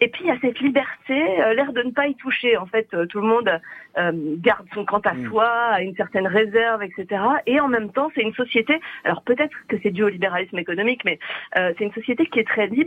Et 0.00 0.08
puis 0.08 0.24
il 0.24 0.28
y 0.28 0.30
a 0.30 0.38
cette 0.40 0.60
liberté, 0.60 1.42
euh, 1.42 1.54
l'air 1.54 1.72
de 1.72 1.82
ne 1.82 1.90
pas 1.90 2.06
y 2.06 2.14
toucher. 2.14 2.56
En 2.56 2.66
fait, 2.66 2.88
euh, 2.94 3.06
tout 3.06 3.20
le 3.20 3.26
monde 3.26 3.60
euh, 3.98 4.12
garde 4.36 4.66
son 4.74 4.84
quant 4.84 5.00
à 5.00 5.14
soi, 5.26 5.48
a 5.48 5.82
une 5.82 5.94
certaine 5.96 6.26
réserve, 6.26 6.82
etc. 6.82 7.22
Et 7.46 7.60
en 7.60 7.68
même 7.68 7.90
temps, 7.90 8.10
c'est 8.14 8.22
une 8.22 8.34
société. 8.34 8.80
Alors 9.04 9.22
peut-être 9.22 9.54
que 9.68 9.76
c'est 9.82 9.90
dû 9.90 10.02
au 10.04 10.08
libéralisme 10.08 10.58
économique, 10.58 11.04
mais 11.04 11.18
euh, 11.56 11.72
c'est 11.76 11.84
une 11.84 11.92
société 11.92 12.26
qui 12.26 12.38
est 12.38 12.48
très 12.48 12.66
libre, 12.66 12.77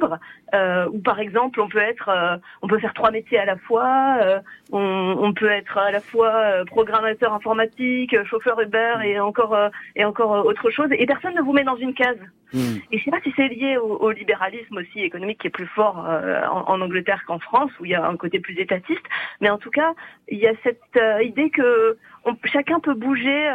euh, 0.54 0.88
où 0.92 1.00
par 1.00 1.20
exemple, 1.20 1.60
on 1.62 1.68
peut 1.68 1.80
être, 1.80 2.10
euh, 2.10 2.38
on 2.62 2.68
peut 2.68 2.80
faire 2.80 2.94
trois 2.94 3.12
métiers 3.12 3.40
à 3.40 3.46
la 3.46 3.58
fois. 3.58 4.18
euh, 4.22 4.40
on, 4.72 5.16
on 5.20 5.34
peut 5.34 5.50
être 5.50 5.78
à 5.78 5.92
la 5.92 6.00
fois 6.02 6.32
euh, 6.34 6.66
programmateur 6.66 7.34
informatique, 7.34 8.16
chauffeur 8.26 8.60
Uber 8.62 8.96
et 9.04 9.20
encore 9.20 9.54
euh, 9.56 9.70
et 9.96 10.06
encore 10.06 10.34
euh, 10.36 10.42
autre 10.44 10.70
chose. 10.70 10.88
Et 10.92 11.06
personne 11.06 11.36
ne 11.36 11.42
vous 11.42 11.54
met 11.54 11.64
dans 11.64 11.76
une 11.78 11.94
case. 11.94 12.20
Mm. 12.54 12.78
Et 12.92 12.98
je 12.98 13.04
sais 13.04 13.12
pas 13.12 13.22
si 13.24 13.32
c'est 13.36 13.48
lié 13.48 13.78
au, 13.78 13.98
au 13.98 14.12
libéralisme 14.12 14.78
aussi 14.78 15.00
économique 15.02 15.40
qui 15.40 15.48
est 15.48 15.52
plus 15.52 15.68
fort 15.68 15.98
en, 15.98 16.64
en 16.68 16.82
Angleterre 16.82 17.24
qu'en 17.26 17.40
France, 17.40 17.72
où 17.80 17.86
il 17.86 17.92
y 17.92 17.96
a 17.96 18.06
un 18.06 18.18
côté 18.18 18.40
plus 18.40 18.60
étatiste. 18.60 19.06
Mais 19.40 19.50
en 19.50 19.58
tout 19.58 19.72
cas, 19.72 19.94
il 20.28 20.38
y 20.38 20.48
a 20.48 20.54
cette 20.64 21.00
idée 21.24 21.50
que 21.50 21.98
on- 22.26 22.36
chacun 22.46 22.80
peut 22.82 22.94
bouger, 22.94 23.50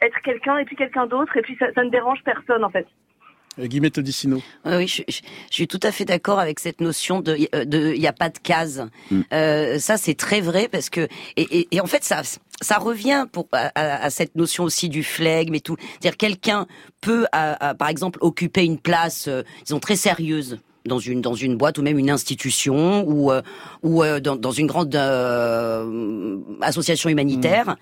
être 0.00 0.20
quelqu'un 0.22 0.56
et 0.58 0.64
puis 0.64 0.76
quelqu'un 0.76 1.06
d'autre, 1.06 1.36
et 1.36 1.42
puis 1.42 1.56
ça, 1.58 1.66
ça 1.74 1.84
ne 1.84 1.90
dérange 1.90 2.22
personne 2.24 2.64
en 2.64 2.70
fait. 2.70 2.86
Euh, 3.58 3.66
Guillemette 3.66 3.98
Odissino. 3.98 4.40
Oui, 4.64 4.86
je, 4.86 5.02
je- 5.08 5.20
je 5.50 5.54
suis 5.54 5.66
tout 5.68 5.80
à 5.82 5.92
fait 5.92 6.04
d'accord 6.04 6.38
avec 6.38 6.60
cette 6.60 6.80
notion 6.80 7.20
de 7.20 7.36
euh, 7.54 7.94
il 7.94 8.00
y 8.00 8.06
a 8.06 8.12
pas 8.12 8.28
de 8.28 8.38
case. 8.38 8.86
Mm. 9.10 9.20
Euh, 9.32 9.78
ça 9.78 9.96
c'est 9.96 10.14
très 10.14 10.40
vrai 10.40 10.68
parce 10.68 10.90
que 10.90 11.08
et, 11.36 11.58
et, 11.60 11.68
et 11.72 11.80
en 11.80 11.86
fait 11.86 12.04
ça 12.04 12.22
ça 12.60 12.78
revient 12.78 13.26
pour 13.30 13.46
à, 13.52 13.70
à- 13.74 14.04
à 14.04 14.10
cette 14.10 14.34
notion 14.36 14.64
aussi 14.64 14.88
du 14.88 15.02
flegme 15.04 15.54
et 15.54 15.60
tout. 15.60 15.76
C'est-à-dire 16.00 16.16
quelqu'un 16.16 16.66
peut 17.00 17.26
à- 17.32 17.68
à, 17.70 17.74
par 17.74 17.88
exemple 17.88 18.18
occuper 18.22 18.64
une 18.64 18.78
place 18.78 19.26
euh, 19.28 19.42
disons 19.64 19.80
très 19.80 19.96
sérieuse 19.96 20.58
dans 20.88 20.98
une 20.98 21.20
dans 21.20 21.34
une 21.34 21.56
boîte 21.56 21.78
ou 21.78 21.82
même 21.82 21.98
une 21.98 22.10
institution 22.10 23.04
ou 23.06 23.30
euh, 23.30 23.42
ou 23.84 24.02
euh, 24.02 24.18
dans, 24.18 24.34
dans 24.34 24.50
une 24.50 24.66
grande 24.66 24.94
euh, 24.96 26.36
association 26.60 27.08
humanitaire 27.10 27.76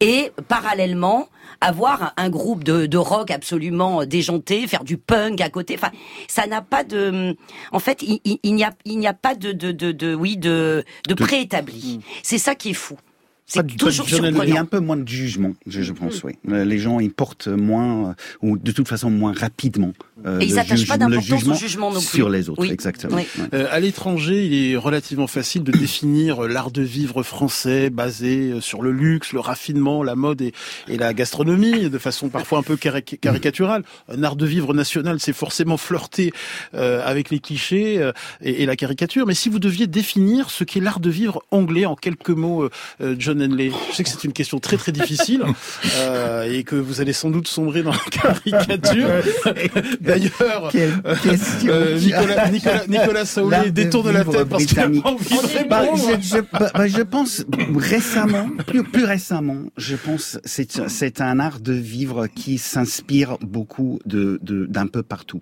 et 0.00 0.30
parallèlement 0.48 1.28
avoir 1.60 2.12
un, 2.16 2.28
groupe 2.30 2.64
de, 2.64 2.86
de 2.86 2.96
rock 2.98 3.30
absolument 3.30 4.04
déjanté, 4.04 4.66
faire 4.66 4.82
du 4.82 4.96
punk 4.96 5.40
à 5.40 5.48
côté. 5.48 5.74
Enfin, 5.76 5.90
ça 6.26 6.46
n'a 6.46 6.60
pas 6.62 6.82
de. 6.82 7.36
En 7.70 7.78
fait, 7.78 8.02
il, 8.02 8.18
il- 8.24 8.38
il 8.42 8.54
n'y 8.54 8.64
a 8.64 8.70
il 8.84 8.98
n'y 8.98 9.06
a 9.06 9.12
pas 9.14 9.34
de 9.34 9.52
de 9.52 9.70
de, 9.70 9.92
de 9.92 10.14
oui 10.14 10.36
de 10.36 10.84
de 11.08 11.14
préétabli. 11.14 12.00
C'est 12.22 12.38
ça 12.38 12.54
qui 12.54 12.70
est 12.70 12.74
fou. 12.74 12.96
C'est 13.44 13.66
toujours 13.76 14.06
de 14.06 14.10
Il 14.10 14.14
y 14.16 14.18
a 14.20 14.30
surprenant. 14.32 14.60
un 14.60 14.64
peu 14.64 14.78
moins 14.80 14.96
de 14.96 15.06
jugement, 15.06 15.52
je, 15.66 15.82
je 15.82 15.92
pense, 15.92 16.22
oui. 16.24 16.32
Euh, 16.48 16.64
Les 16.64 16.78
gens, 16.78 17.00
ils 17.00 17.10
portent 17.12 17.48
moins, 17.48 18.10
euh, 18.10 18.12
ou 18.40 18.56
de 18.56 18.72
toute 18.72 18.88
façon 18.88 19.10
moins 19.10 19.32
rapidement 19.32 19.92
euh, 20.24 20.38
Et 20.40 20.46
ils 20.46 20.54
n'attachent 20.54 20.86
pas 20.86 20.96
d'importance 20.96 21.32
au 21.32 21.36
jugement 21.36 21.54
jugement 21.54 21.90
non 21.92 21.98
plus. 22.00 22.06
sur 22.16 22.30
les 22.30 22.48
autres, 22.48 22.62
Oui. 22.62 22.70
exactement. 22.70 23.16
Oui. 23.16 23.26
Ouais. 23.38 23.48
Euh, 23.52 23.66
à 23.70 23.80
l'étranger, 23.80 24.46
il 24.46 24.54
est 24.72 24.76
relativement 24.76 25.26
facile 25.26 25.64
de 25.64 25.72
définir 25.72 26.42
l'art 26.42 26.70
de 26.70 26.80
vivre 26.82 27.22
français 27.22 27.90
basé 27.90 28.52
euh, 28.52 28.60
sur 28.62 28.80
le 28.80 28.90
luxe, 28.92 29.32
le 29.32 29.40
raffinement, 29.40 30.02
la 30.02 30.14
mode 30.14 30.40
et, 30.40 30.52
et 30.88 30.96
la 30.96 31.12
gastronomie, 31.12 31.90
de 31.90 31.98
façon 31.98 32.28
parfois 32.30 32.60
un 32.60 32.62
peu 32.62 32.76
cari- 32.76 33.02
caricaturale. 33.20 33.82
Un 34.08 34.22
art 34.22 34.36
de 34.36 34.46
vivre 34.46 34.72
national, 34.72 35.18
c'est 35.20 35.32
forcément 35.34 35.76
flirter 35.76 36.32
euh, 36.74 37.02
avec 37.04 37.28
les 37.30 37.40
clichés 37.40 38.00
euh, 38.00 38.12
et, 38.40 38.62
et 38.62 38.66
la 38.66 38.76
caricature. 38.76 39.26
Mais 39.26 39.34
si 39.34 39.48
vous 39.50 39.58
deviez 39.58 39.88
définir 39.88 40.48
ce 40.48 40.64
qu'est 40.64 40.80
l'art 40.80 41.00
de 41.00 41.10
vivre 41.10 41.42
anglais 41.50 41.84
en 41.84 41.96
quelques 41.96 42.30
mots, 42.30 42.62
euh, 42.62 42.70
euh, 43.02 43.16
John 43.18 43.41
Henley, 43.42 43.70
je 43.90 43.96
sais 43.96 44.04
que 44.04 44.08
c'est 44.10 44.24
une 44.24 44.32
question 44.32 44.58
très 44.58 44.76
très 44.76 44.92
difficile 44.92 45.42
euh, 45.98 46.42
et 46.50 46.64
que 46.64 46.76
vous 46.76 47.00
allez 47.00 47.12
sans 47.12 47.30
doute 47.30 47.48
sombrer 47.48 47.82
dans 47.82 47.92
la 47.92 47.98
caricature. 48.10 49.08
D'ailleurs, 50.00 50.70
euh, 50.74 51.98
Nicolas, 51.98 52.48
Nicolas, 52.50 52.86
Nicolas 52.88 53.24
Saoulé 53.24 53.70
détourne 53.70 54.10
la 54.12 54.24
tête 54.24 54.44
parce 54.48 54.64
qu'il 54.66 54.78
a 54.78 54.86
britannique. 54.88 55.02
pas 55.02 55.10
envie 55.10 55.24
de 55.64 55.68
Bah, 55.68 55.80
répondre. 55.80 56.18
je, 56.22 56.36
je- 56.36 56.58
bah, 56.58 56.86
je 56.86 57.02
pense 57.02 57.44
récemment, 57.76 58.48
plus, 58.66 58.82
plus 58.82 59.04
récemment, 59.04 59.58
je 59.76 59.96
pense 59.96 60.38
c'est 60.44 60.88
c'est 60.88 61.20
un 61.20 61.38
art 61.40 61.60
de 61.60 61.72
vivre 61.72 62.26
qui 62.26 62.58
s'inspire 62.58 63.38
beaucoup 63.40 63.98
de 64.06 64.38
de- 64.42 64.66
d'un 64.66 64.86
peu 64.86 65.02
partout. 65.02 65.40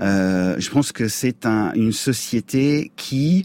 Euh, 0.00 0.56
je 0.58 0.70
pense 0.70 0.92
que 0.92 1.08
c'est 1.08 1.46
un, 1.46 1.72
une 1.74 1.92
société 1.92 2.92
qui 2.96 3.44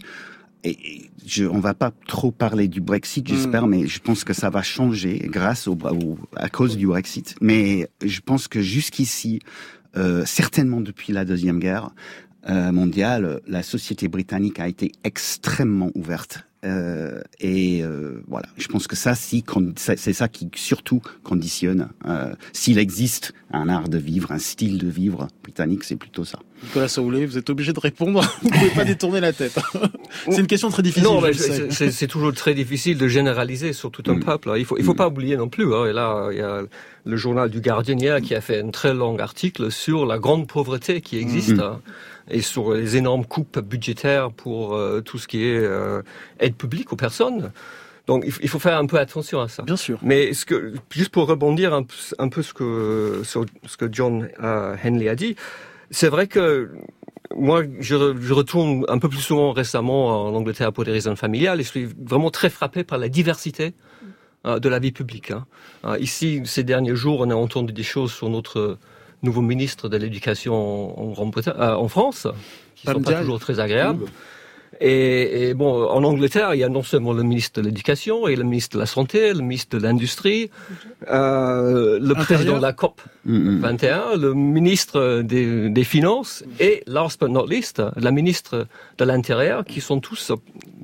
et 0.64 1.10
je, 1.26 1.44
on 1.44 1.58
va 1.60 1.74
pas 1.74 1.92
trop 2.06 2.30
parler 2.30 2.68
du 2.68 2.80
Brexit, 2.80 3.26
j'espère, 3.26 3.66
mais 3.66 3.86
je 3.86 3.98
pense 4.00 4.24
que 4.24 4.32
ça 4.32 4.50
va 4.50 4.62
changer 4.62 5.18
grâce 5.26 5.66
au, 5.68 5.72
au- 5.72 6.18
à 6.36 6.48
cause 6.48 6.76
du 6.76 6.86
Brexit. 6.86 7.34
Mais 7.40 7.88
je 8.04 8.20
pense 8.20 8.48
que 8.48 8.60
jusqu'ici, 8.60 9.40
euh, 9.96 10.24
certainement 10.24 10.80
depuis 10.80 11.12
la 11.12 11.24
deuxième 11.24 11.58
guerre 11.58 11.90
euh, 12.48 12.72
mondiale, 12.72 13.40
la 13.46 13.62
société 13.62 14.08
britannique 14.08 14.58
a 14.60 14.68
été 14.68 14.92
extrêmement 15.04 15.90
ouverte. 15.94 16.44
Euh, 16.64 17.20
et 17.40 17.82
euh, 17.82 18.22
voilà, 18.28 18.46
je 18.56 18.68
pense 18.68 18.86
que 18.86 18.94
ça, 18.94 19.16
si, 19.16 19.44
c'est 19.76 20.12
ça 20.12 20.28
qui 20.28 20.48
surtout 20.54 21.02
conditionne 21.24 21.88
euh, 22.06 22.32
s'il 22.52 22.78
existe 22.78 23.32
un 23.52 23.68
art 23.68 23.88
de 23.88 23.98
vivre, 23.98 24.30
un 24.30 24.38
style 24.38 24.78
de 24.78 24.88
vivre 24.88 25.26
britannique, 25.42 25.82
c'est 25.82 25.96
plutôt 25.96 26.24
ça. 26.24 26.38
Nicolas 26.62 26.88
Saoulé, 26.88 27.26
vous 27.26 27.38
êtes 27.38 27.50
obligé 27.50 27.72
de 27.72 27.80
répondre. 27.80 28.22
Vous 28.42 28.48
pouvez 28.50 28.70
pas 28.70 28.84
détourner 28.84 29.20
la 29.20 29.32
tête. 29.32 29.58
C'est 30.30 30.38
une 30.40 30.46
question 30.46 30.70
très 30.70 30.82
difficile. 30.82 31.04
Non, 31.04 31.20
mais 31.20 31.32
c'est- 31.32 32.06
toujours 32.06 32.32
très 32.32 32.54
difficile 32.54 32.98
de 32.98 33.08
généraliser 33.08 33.72
sur 33.72 33.90
tout 33.90 34.02
un 34.06 34.14
Mm. 34.14 34.24
peuple. 34.24 34.52
Il 34.58 34.64
faut, 34.64 34.76
il 34.78 34.84
faut 34.84 34.94
pas 34.94 35.08
oublier 35.08 35.36
non 35.36 35.48
plus. 35.48 35.74
Hein, 35.74 35.86
et 35.86 35.92
là, 35.92 36.28
il 36.30 36.38
y 36.38 36.40
a 36.40 36.62
le 37.04 37.16
journal 37.16 37.50
du 37.50 37.60
Guardian 37.60 37.96
hier 37.98 38.20
qui 38.20 38.34
a 38.34 38.40
fait 38.40 38.60
un 38.60 38.70
très 38.70 38.94
long 38.94 39.18
article 39.18 39.70
sur 39.72 40.06
la 40.06 40.18
grande 40.18 40.46
pauvreté 40.46 41.00
qui 41.00 41.18
existe 41.18 41.56
Mm. 41.56 41.60
hein, 41.60 41.80
et 42.30 42.42
sur 42.42 42.74
les 42.74 42.96
énormes 42.96 43.24
coupes 43.24 43.58
budgétaires 43.58 44.30
pour 44.30 44.74
euh, 44.76 45.00
tout 45.00 45.18
ce 45.18 45.26
qui 45.26 45.44
est 45.44 45.58
euh, 45.58 46.02
aide 46.38 46.54
publique 46.54 46.92
aux 46.92 46.96
personnes. 46.96 47.50
Donc, 48.06 48.22
il 48.26 48.30
faut- 48.32 48.40
il 48.42 48.48
faut 48.48 48.58
faire 48.60 48.78
un 48.78 48.86
peu 48.86 48.98
attention 48.98 49.40
à 49.40 49.48
ça. 49.48 49.62
Bien 49.64 49.76
sûr. 49.76 49.98
Mais 50.02 50.32
ce 50.32 50.44
que, 50.44 50.74
juste 50.90 51.10
pour 51.10 51.26
rebondir 51.26 51.72
un, 51.74 51.82
peu- 51.82 51.94
un 52.18 52.28
peu 52.28 52.42
ce 52.42 52.52
que 52.52 53.22
sur 53.24 53.46
ce 53.66 53.76
que 53.76 53.86
John 53.90 54.28
euh, 54.42 54.76
Henley 54.84 55.08
a 55.08 55.14
dit, 55.16 55.34
c'est 55.92 56.08
vrai 56.08 56.26
que 56.26 56.70
moi, 57.36 57.62
je, 57.80 58.16
je 58.20 58.32
retourne 58.34 58.84
un 58.88 58.98
peu 58.98 59.08
plus 59.08 59.20
souvent 59.20 59.52
récemment 59.52 60.26
en 60.26 60.34
Angleterre 60.34 60.72
pour 60.72 60.84
des 60.84 60.92
raisons 60.92 61.16
familiales 61.16 61.60
et 61.60 61.62
je 61.62 61.68
suis 61.68 61.88
vraiment 62.04 62.30
très 62.30 62.50
frappé 62.50 62.82
par 62.84 62.98
la 62.98 63.08
diversité 63.08 63.72
euh, 64.44 64.58
de 64.58 64.68
la 64.68 64.78
vie 64.78 64.92
publique. 64.92 65.30
hein. 65.30 65.46
Euh, 65.84 65.96
ici, 65.98 66.42
ces 66.44 66.64
derniers 66.64 66.96
jours, 66.96 67.20
on 67.20 67.30
a 67.30 67.34
entendu 67.34 67.72
des 67.72 67.82
choses 67.84 68.12
sur 68.12 68.28
notre 68.28 68.78
nouveau 69.22 69.40
ministre 69.40 69.88
de 69.88 69.96
l'Éducation 69.96 70.54
en, 70.98 71.14
euh, 71.14 71.74
en 71.74 71.88
France, 71.88 72.26
qui 72.74 72.86
sont 72.86 73.00
pas 73.00 73.20
toujours 73.20 73.38
très 73.38 73.60
agréables. 73.60 74.06
Et, 74.84 75.50
et 75.50 75.54
bon, 75.54 75.70
en 75.96 76.02
Angleterre, 76.02 76.54
il 76.54 76.58
y 76.58 76.64
a 76.64 76.68
non 76.68 76.82
seulement 76.82 77.12
le 77.12 77.22
ministre 77.22 77.60
de 77.60 77.64
l'Éducation, 77.66 78.26
et 78.26 78.34
le 78.34 78.42
ministre 78.42 78.74
de 78.76 78.80
la 78.80 78.86
Santé, 78.86 79.32
le 79.32 79.40
ministre 79.42 79.78
de 79.78 79.82
l'Industrie, 79.84 80.50
euh, 81.10 81.98
le 81.98 82.04
Intérieur. 82.10 82.26
président 82.26 82.56
de 82.58 82.62
la 82.62 82.72
COP 82.72 83.00
Mm, 83.24 83.36
mm. 83.36 83.60
21, 83.60 84.16
le 84.16 84.34
ministre 84.34 85.22
des, 85.22 85.68
des 85.70 85.84
Finances 85.84 86.42
et, 86.58 86.82
last 86.88 87.20
but 87.20 87.30
not 87.30 87.46
least, 87.46 87.80
la 87.96 88.10
ministre 88.10 88.66
de 88.98 89.04
l'Intérieur, 89.04 89.64
qui 89.64 89.80
sont 89.80 90.00
tous, 90.00 90.32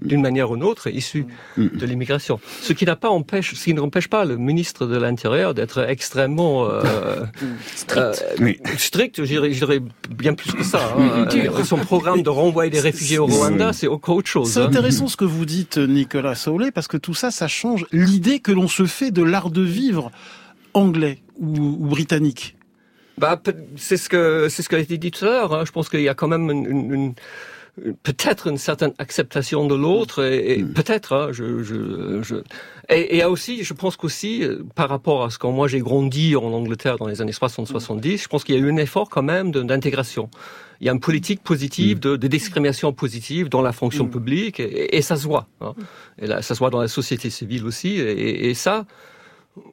d'une 0.03 0.23
manière 0.23 0.49
ou 0.53 0.55
d'une 0.55 0.63
autre, 0.65 0.87
issus 0.89 1.27
Mm. 1.57 1.67
de 1.81 1.85
l'immigration. 1.87 2.39
Ce 2.63 2.73
qui 2.73 2.85
n'a 2.85 2.95
pas 2.95 3.09
empêche, 3.09 3.55
ce 3.57 3.65
qui 3.65 3.75
n'empêche 3.75 4.07
pas 4.09 4.25
le 4.25 4.37
ministre 4.37 4.87
de 4.87 4.97
l'Intérieur 4.97 5.53
d'être 5.53 5.79
extrêmement 5.89 6.67
euh, 6.67 7.25
euh, 7.97 8.13
Oui. 8.39 8.61
strict. 8.77 9.17
Je 9.19 9.25
dirais, 9.35 9.53
je 9.53 9.59
dirais 9.65 9.81
bien 10.09 10.35
plus 10.35 10.53
que 10.53 10.63
ça. 10.63 10.81
hein. 10.97 11.27
Euh, 11.59 11.65
Son 11.65 11.79
programme 11.79 12.23
de 12.23 12.31
renvoyer 12.31 12.71
des 12.71 12.79
réfugiés 12.81 13.19
au 13.19 13.27
Rwanda, 13.27 13.73
c'est 13.73 13.88
encore 13.89 14.17
autre 14.17 14.29
chose. 14.29 14.51
C'est 14.51 14.61
hein. 14.61 14.67
intéressant 14.67 15.09
ce 15.09 15.17
que 15.17 15.25
vous 15.25 15.45
dites, 15.47 15.79
Nicolas 15.79 16.35
Saoulé, 16.35 16.71
parce 16.71 16.89
que 16.89 16.97
tout 16.97 17.15
ça, 17.15 17.31
ça 17.31 17.49
change 17.49 17.87
l'idée 17.93 18.41
que 18.41 18.53
l'on 18.53 18.69
se 18.69 18.87
fait 18.87 19.11
de 19.11 19.23
l'art 19.23 19.51
de 19.51 19.63
vivre 19.63 20.11
anglais 20.75 21.19
ou, 21.39 21.57
ou 21.57 21.87
britannique. 21.87 22.57
Bah, 23.19 23.41
c'est 23.77 23.97
ce 23.97 24.09
que 24.09 24.47
c'est 24.49 24.63
ce 24.63 24.69
qui 24.69 24.75
a 24.77 24.79
été 24.79 24.97
dit 24.99 25.11
tout 25.11 25.25
à 25.25 25.29
l'heure. 25.29 25.55
hein. 25.55 25.65
Je 25.67 25.73
pense 25.73 25.89
qu'il 25.89 26.01
y 26.03 26.09
a 26.09 26.15
quand 26.15 26.29
même 26.29 26.49
une, 26.51 26.67
une- 26.67 26.95
une- 26.95 27.15
peut-être 28.03 28.49
une 28.49 28.59
certaine 28.59 28.93
acceptation 28.99 29.67
de 29.67 29.75
l'autre 29.75 30.25
et, 30.25 30.59
et 30.59 30.65
peut-être. 30.65 31.13
hein, 31.15 31.29
je, 31.33 31.63
je, 31.63 32.23
je... 32.23 32.37
Et, 32.89 33.25
aussi, 33.25 33.63
je 33.65 33.73
pense 33.75 33.97
qu'aussi 33.97 34.43
euh, 34.43 34.65
par 34.75 34.89
rapport 34.89 35.25
à 35.25 35.31
ce 35.31 35.39
que 35.39 35.47
moi 35.47 35.69
j'ai 35.69 35.79
grandi 35.81 36.35
en 36.37 36.53
Angleterre 36.53 36.97
dans 36.99 37.07
les 37.07 37.21
années 37.21 37.33
60-70, 37.33 38.23
je 38.23 38.29
pense 38.29 38.45
qu'il 38.45 38.55
y 38.55 38.59
a 38.59 38.61
eu 38.61 38.71
un 38.73 38.77
effort 38.79 39.09
quand 39.09 39.23
même 39.23 39.51
d'intégration. 39.53 40.29
Il 40.81 40.87
y 40.87 40.91
a 40.91 40.93
une 40.93 41.01
politique 41.01 41.43
positive 41.43 41.99
de, 41.99 42.17
de 42.17 42.29
discrimination 42.29 42.93
positive 42.93 43.49
dans 43.49 43.63
la 43.63 43.73
fonction 43.73 44.07
publique 44.07 44.61
et, 44.61 44.97
et 44.97 45.03
ça 45.03 45.17
se 45.17 45.25
voit. 45.25 45.49
hein. 45.61 45.75
Et 46.21 46.27
là, 46.27 46.41
ça 46.43 46.55
se 46.55 46.61
voit 46.61 46.71
dans 46.71 46.81
la 46.81 46.89
société 46.89 47.31
civile 47.31 47.65
aussi 47.67 47.89
et, 47.99 48.49
et 48.51 48.55
ça. 48.55 48.87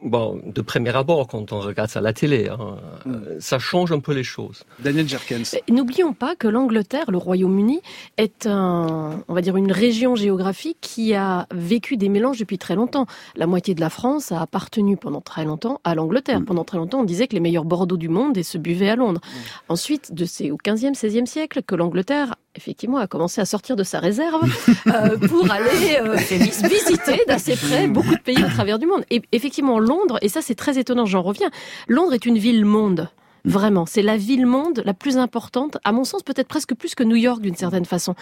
Bon, 0.02 0.42
de 0.46 0.62
premier 0.62 0.96
abord, 0.96 1.28
quand 1.28 1.52
on 1.52 1.60
regarde 1.60 1.90
ça 1.90 2.00
à 2.00 2.02
la 2.02 2.14
télé, 2.14 2.50
hein, 2.50 2.78
euh, 3.08 3.38
ça 3.40 3.60
change 3.60 3.92
un 3.92 4.00
peu 4.00 4.14
les 4.14 4.24
choses. 4.24 4.64
Daniel 4.80 5.08
Jerkens. 5.08 5.56
Et 5.68 5.72
N'oublions 5.72 6.14
pas 6.14 6.36
que 6.36 6.48
l'Angleterre, 6.48 7.12
le 7.12 7.18
Royaume-Uni, 7.18 7.82
est 8.18 8.48
un, 8.48 9.24
on 9.28 9.34
va 9.34 9.42
dire 9.42 9.58
une 9.58 9.72
région 9.72 10.16
géographique 10.16 10.78
qui 10.82 11.14
a 11.14 11.48
vécu 11.52 11.98
des 11.98 12.10
mélanges 12.10 12.40
depuis 12.40 12.58
très 12.58 12.76
longtemps. 12.76 13.06
La 13.36 13.48
moitié 13.48 13.76
de 13.76 13.82
la 13.82 13.90
France 13.90 14.32
a 14.32 14.42
appartenu 14.42 14.98
pendant 14.98 15.22
très 15.22 15.46
longtemps 15.46 15.82
à 15.84 15.96
l'Angleterre. 15.96 16.42
Pendant 16.46 16.64
très 16.64 16.78
longtemps, 16.78 17.00
on 17.00 17.06
disait 17.06 17.28
que 17.28 17.34
les 17.34 17.40
meilleurs 17.40 17.66
Bordeaux 17.66 17.98
du 17.98 18.10
monde 18.10 18.38
et 18.38 18.44
se 18.44 18.58
buvaient 18.58 18.90
à 18.90 18.96
Londres. 18.96 19.22
Ensuite, 19.70 20.14
de 20.14 20.26
c'est 20.26 20.52
au 20.52 20.58
15e, 20.58 20.94
16e 20.94 21.26
siècle 21.26 21.62
que 21.64 21.76
l'Angleterre, 21.76 22.36
effectivement, 22.56 22.98
a 22.98 23.08
commencé 23.08 23.42
à 23.42 23.46
sortir 23.46 23.76
de 23.76 23.84
sa 23.84 24.00
réserve 24.00 24.44
euh, 24.88 25.18
pour 25.28 25.52
aller 25.52 25.98
euh, 26.02 26.16
visiter 26.16 27.24
d'assez 27.28 27.56
près 27.56 27.88
beaucoup 27.88 28.16
de 28.16 28.22
pays 28.22 28.44
au 28.44 28.50
travers 28.50 28.80
du 28.80 28.86
monde. 28.86 29.06
Et 29.10 29.22
effectivement, 29.32 29.80
Londres, 29.80 30.18
et 30.22 30.30
ça 30.30 30.42
c'est 30.42 30.56
très 30.56 30.78
étonnant, 30.78 31.06
j'en 31.06 31.22
reviens, 31.22 31.50
Londres 31.88 32.14
est 32.14 32.26
une 32.26 32.38
ville 32.38 32.66
monde. 32.66 33.10
Vraiment, 33.46 33.86
c'est 33.86 34.02
la 34.02 34.18
ville 34.18 34.48
monde 34.48 34.82
la 34.86 34.96
plus 34.96 35.18
importante, 35.18 35.78
à 35.84 35.92
mon 35.92 36.04
sens 36.04 36.24
peut-être 36.24 36.48
presque 36.48 36.74
plus 36.74 36.96
que 36.96 37.04
New 37.04 37.16
York 37.16 37.42
d'une 37.42 37.56
certaine 37.56 37.86
façon. 37.86 38.16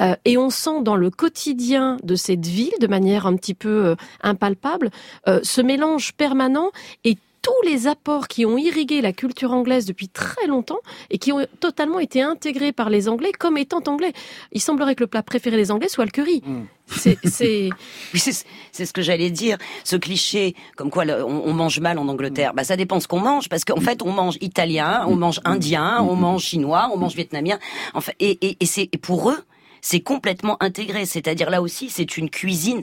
Euh, 0.00 0.16
et 0.24 0.38
on 0.38 0.48
sent 0.48 0.82
dans 0.82 0.96
le 0.96 1.10
quotidien 1.10 1.98
de 2.02 2.14
cette 2.14 2.46
ville, 2.46 2.72
de 2.80 2.86
manière 2.86 3.26
un 3.26 3.36
petit 3.36 3.52
peu 3.52 3.86
euh, 3.86 3.94
impalpable, 4.22 4.90
euh, 5.28 5.40
ce 5.42 5.60
mélange 5.60 6.14
permanent 6.14 6.70
et 7.04 7.18
tous 7.42 7.68
les 7.68 7.86
apports 7.86 8.28
qui 8.28 8.44
ont 8.44 8.58
irrigué 8.58 9.00
la 9.00 9.12
culture 9.12 9.52
anglaise 9.52 9.86
depuis 9.86 10.08
très 10.08 10.46
longtemps 10.46 10.78
et 11.10 11.18
qui 11.18 11.32
ont 11.32 11.46
totalement 11.60 11.98
été 11.98 12.20
intégrés 12.22 12.72
par 12.72 12.90
les 12.90 13.08
Anglais 13.08 13.32
comme 13.32 13.56
étant 13.56 13.82
anglais. 13.86 14.12
Il 14.52 14.60
semblerait 14.60 14.94
que 14.94 15.02
le 15.02 15.06
plat 15.06 15.22
préféré 15.22 15.56
des 15.56 15.70
Anglais 15.70 15.88
soit 15.88 16.04
le 16.04 16.10
curry. 16.10 16.42
Mm. 16.44 16.62
C'est, 17.24 17.70
ce 18.84 18.92
que 18.92 19.02
j'allais 19.02 19.30
dire. 19.30 19.58
Ce 19.84 19.96
cliché, 19.96 20.54
comme 20.76 20.90
quoi 20.90 21.04
le- 21.04 21.24
on, 21.24 21.46
on 21.46 21.52
mange 21.52 21.80
mal 21.80 21.98
en 21.98 22.08
Angleterre. 22.08 22.52
Bah, 22.52 22.64
ça 22.64 22.76
dépend 22.76 23.00
ce 23.00 23.08
qu'on 23.08 23.20
mange, 23.20 23.48
parce 23.48 23.64
qu'en 23.64 23.80
fait, 23.80 24.02
on 24.02 24.12
mange 24.12 24.36
italien, 24.40 25.04
on 25.06 25.16
mange 25.16 25.40
indien, 25.44 26.02
on 26.02 26.16
mange 26.16 26.42
chinois, 26.42 26.90
on 26.92 26.96
mange 26.98 27.14
vietnamien. 27.14 27.58
Enfin, 27.94 28.12
et, 28.20 28.38
et, 28.40 28.56
et 28.60 28.66
c'est 28.66 28.88
et 28.92 28.98
pour 28.98 29.30
eux, 29.30 29.38
c'est 29.80 30.00
complètement 30.00 30.56
intégré. 30.60 31.06
C'est-à-dire 31.06 31.48
là 31.48 31.62
aussi, 31.62 31.88
c'est 31.90 32.16
une 32.16 32.28
cuisine 32.28 32.82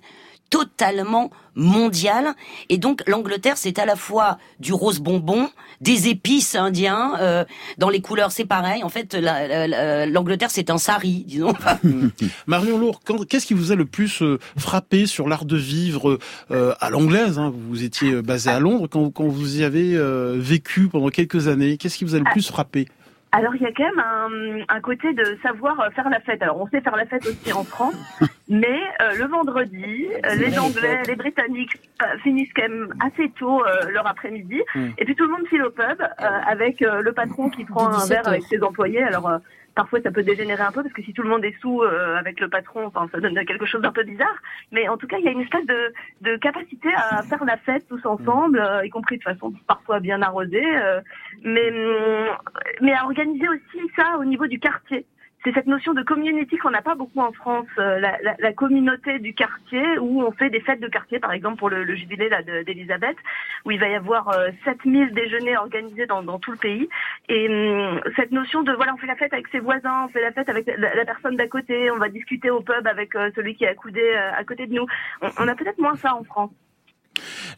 totalement 0.50 1.30
mondiale. 1.56 2.34
Et 2.70 2.77
donc 2.77 3.01
l'Angleterre, 3.08 3.58
c'est 3.58 3.80
à 3.80 3.86
la 3.86 3.96
fois 3.96 4.38
du 4.60 4.74
rose 4.74 5.00
bonbon, 5.00 5.50
des 5.82 6.08
épices 6.08 6.56
indiens. 6.56 7.13
euh, 7.20 7.44
dans 7.77 7.89
les 7.89 8.01
couleurs, 8.01 8.32
c'est 8.32 8.46
pareil. 8.46 8.84
En 8.84 8.89
fait, 8.89 9.13
la- 9.13 9.48
la- 9.48 9.68
la- 9.68 10.06
l'Angleterre, 10.06 10.51
c'est 10.51 10.70
un 10.70 10.77
sari, 10.77 11.24
disons. 11.27 11.54
Marion 12.48 12.77
Lourd, 12.77 13.01
qu'est-ce 13.27 13.46
qui 13.46 13.54
vous 13.54 13.72
a 13.72 13.75
le 13.75 13.86
plus 13.86 14.22
euh, 14.22 14.39
frappé 14.58 15.06
sur 15.06 15.27
l'art 15.27 15.46
de 15.46 15.58
vivre 15.58 16.20
euh, 16.51 16.74
à 16.80 16.89
l'anglaise 16.89 17.39
hein 17.39 17.54
Vous 17.70 17.84
étiez 17.84 18.12
euh, 18.13 18.22
basé 18.22 18.50
à 18.50 18.60
Londres 18.60 18.88
quand, 18.89 19.10
quand 19.12 19.27
vous 19.27 19.60
y 19.60 19.63
avez 19.63 19.96
euh, 19.96 20.36
vécu 20.38 20.88
pendant 20.88 21.10
quelques 21.10 21.48
années. 21.48 21.77
Qu'est-ce 21.77 21.98
qui 21.98 22.06
vous 22.06 22.16
a 22.16 22.20
le 22.20 22.25
plus 22.32 22.48
frappé? 22.48 22.88
Alors 23.32 23.56
il 23.56 23.62
y 23.62 23.66
a 23.66 23.72
quand 23.72 23.84
même 23.84 24.00
un, 24.00 24.76
un 24.76 24.82
côté 24.82 25.14
de 25.14 25.38
savoir 25.44 25.90
faire 25.94 26.10
la 26.10 26.20
fête. 26.20 26.42
Alors 26.42 26.62
on 26.62 26.68
sait 26.68 26.82
faire 26.82 26.96
la 26.96 27.06
fête 27.06 27.26
aussi 27.26 27.54
en 27.54 27.64
France, 27.64 27.96
Mais 28.50 28.80
euh, 29.02 29.16
le 29.18 29.26
vendredi, 29.26 30.08
euh, 30.26 30.36
les 30.36 30.58
Anglais, 30.58 31.02
les 31.06 31.16
Britanniques 31.16 31.82
euh, 32.02 32.18
finissent 32.24 32.54
quand 32.56 32.64
même 32.64 32.94
assez 33.06 33.30
tôt 33.38 33.62
leur 33.92 34.08
après-midi. 34.08 34.62
Mm. 34.74 34.88
Et 34.98 35.06
puis 35.06 35.16
tout 35.16 35.26
le 35.26 35.32
monde 35.32 35.48
file 35.48 35.64
au 35.64 35.70
pub 35.70 36.02
avec 36.18 36.80
le 36.80 37.12
patron 37.12 37.50
qui 37.50 37.66
prend 37.66 37.88
un 37.90 37.98
17 37.98 38.10
verre 38.10 38.28
avec 38.28 38.44
ses 38.44 38.64
employés. 38.64 39.04
Alors 39.04 39.40
parfois 39.78 40.02
ça 40.02 40.12
peut 40.12 40.24
dégénérer 40.24 40.64
un 40.64 40.72
peu 40.72 40.82
parce 40.84 40.94
que 40.94 41.04
si 41.04 41.14
tout 41.14 41.22
le 41.22 41.30
monde 41.30 41.46
est 41.46 41.56
sous 41.62 41.84
avec 41.84 42.40
le 42.40 42.50
patron, 42.50 42.88
enfin 42.88 43.08
ça 43.12 43.20
donne 43.20 43.38
quelque 43.46 43.66
chose 43.66 43.82
d'un 43.82 43.92
peu 43.92 44.04
bizarre. 44.04 44.38
Mais 44.72 44.90
en 44.90 44.98
tout 44.98 45.08
cas, 45.08 45.18
il 45.20 45.26
y 45.26 45.28
a 45.28 45.32
une 45.32 45.42
espèce 45.42 45.66
de, 45.66 45.94
de 46.22 46.36
capacité 46.38 46.90
à 46.96 47.22
faire 47.24 47.44
la 47.46 47.58
fête 47.58 47.88
tous 47.88 48.06
ensemble, 48.06 48.60
euh, 48.60 48.86
y 48.86 48.90
compris 48.90 49.18
de 49.18 49.24
façon 49.24 49.54
parfois 49.68 50.00
bien 50.00 50.22
arrosée, 50.22 50.66
euh, 50.66 51.02
mais 51.44 51.70
hum, 51.70 52.38
mais 52.82 52.94
à 52.94 53.06
organiser 53.06 53.48
aussi 53.48 53.80
ça 53.96 54.18
au 54.20 54.26
niveau 54.26 54.48
du 54.48 54.60
quartier. 54.60 55.06
C'est 55.44 55.53
cette 55.53 55.67
notion 55.67 55.94
de 55.94 56.01
community 56.01 56.58
qu'on 56.58 56.72
n'a 56.72 56.82
pas 56.82 56.96
beaucoup 56.96 57.20
en 57.20 57.32
France, 57.32 57.67
euh, 57.77 58.00
la, 58.00 58.53
communauté 58.53 59.20
du 59.20 59.34
quartier 59.34 59.98
où 60.00 60.24
on 60.24 60.32
fait 60.32 60.50
des 60.50 60.62
fêtes 60.62 60.79
de 60.79 60.88
quartier, 60.88 61.20
par 61.20 61.32
exemple 61.32 61.58
pour 61.58 61.70
le, 61.70 61.96
jubilé 61.96 62.29
d'Elisabeth, 62.65 63.17
où 63.63 63.72
il 63.72 63.79
va 63.79 63.88
y 63.88 63.96
avoir 63.96 64.29
euh, 64.29 64.50
7000 64.65 65.13
déjeuners 65.13 65.58
organisés 65.58 66.06
dans, 66.08 66.39
tout 66.39 66.51
le 66.51 66.58
pays. 66.58 66.89
Et 67.29 67.48
hum, 67.48 68.01
cette 68.15 68.32
notion 68.32 68.63
de 68.63 68.74
voilà, 68.74 68.94
on 68.94 68.98
fait 68.98 69.08
la 69.08 69.15
fête 69.15 69.34
avec 69.34 69.48
ses 69.50 69.60
voisins, 69.60 70.06
on 70.06 70.10
fait 70.10 70.22
la 70.22 70.32
fête 70.32 70.50
avec 70.50 70.65
la, 70.65 70.96
la 70.96 71.06
personne 71.06 71.36
d'à 71.36 71.48
côté, 71.48 71.91
on 71.91 71.98
va 71.98 72.10
discuter 72.10 72.50
au 72.50 72.62
pub 72.62 72.88
avec 72.88 73.15
euh, 73.15 73.29
celui 73.36 73.56
qui 73.56 73.63
est 73.63 73.70
accoudé 73.70 74.01
euh, 74.01 74.32
à 74.34 74.44
côté 74.44 74.65
de 74.65 74.74
nous. 74.74 74.88
On, 75.22 75.29
on 75.39 75.48
a 75.48 75.56
peut-être 75.56 75.79
moins 75.79 75.96
ça 75.96 76.15
en 76.15 76.24
France. 76.24 76.51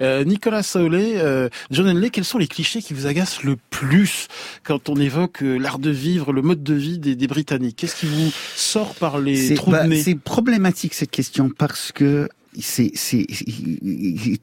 Euh, 0.02 0.24
Nicolas 0.24 0.64
Saolet, 0.64 1.14
euh, 1.18 1.50
John 1.72 1.88
Henley, 1.90 2.10
quels 2.10 2.26
sont 2.26 2.38
les 2.38 2.48
clichés 2.48 2.82
qui 2.82 2.94
vous 2.94 3.06
agacent 3.06 3.44
le 3.44 3.58
plus 3.70 4.28
quand 4.64 4.90
on 4.90 4.96
évoque 4.96 5.44
euh, 5.44 5.58
l'art 5.58 5.80
de 5.80 5.90
vivre, 5.90 6.32
le 6.34 6.42
mode 6.42 6.64
de 6.64 6.74
vie 6.74 7.00
des, 7.00 7.16
des 7.16 7.28
Britanniques? 7.28 7.78
Qu'est-ce 7.78 7.96
qui 7.96 8.06
vous 8.06 8.32
sort 8.56 8.96
par 8.96 9.20
les 9.20 9.54
trous 9.56 9.72
de 9.72 9.78
nez? 9.78 10.02
c'est 10.02 10.16
problématique 10.16 10.94
cette 10.94 11.12
question 11.12 11.50
parce 11.56 11.92
que 11.92 12.30
c'est 12.62 12.92
c'est 12.96 13.26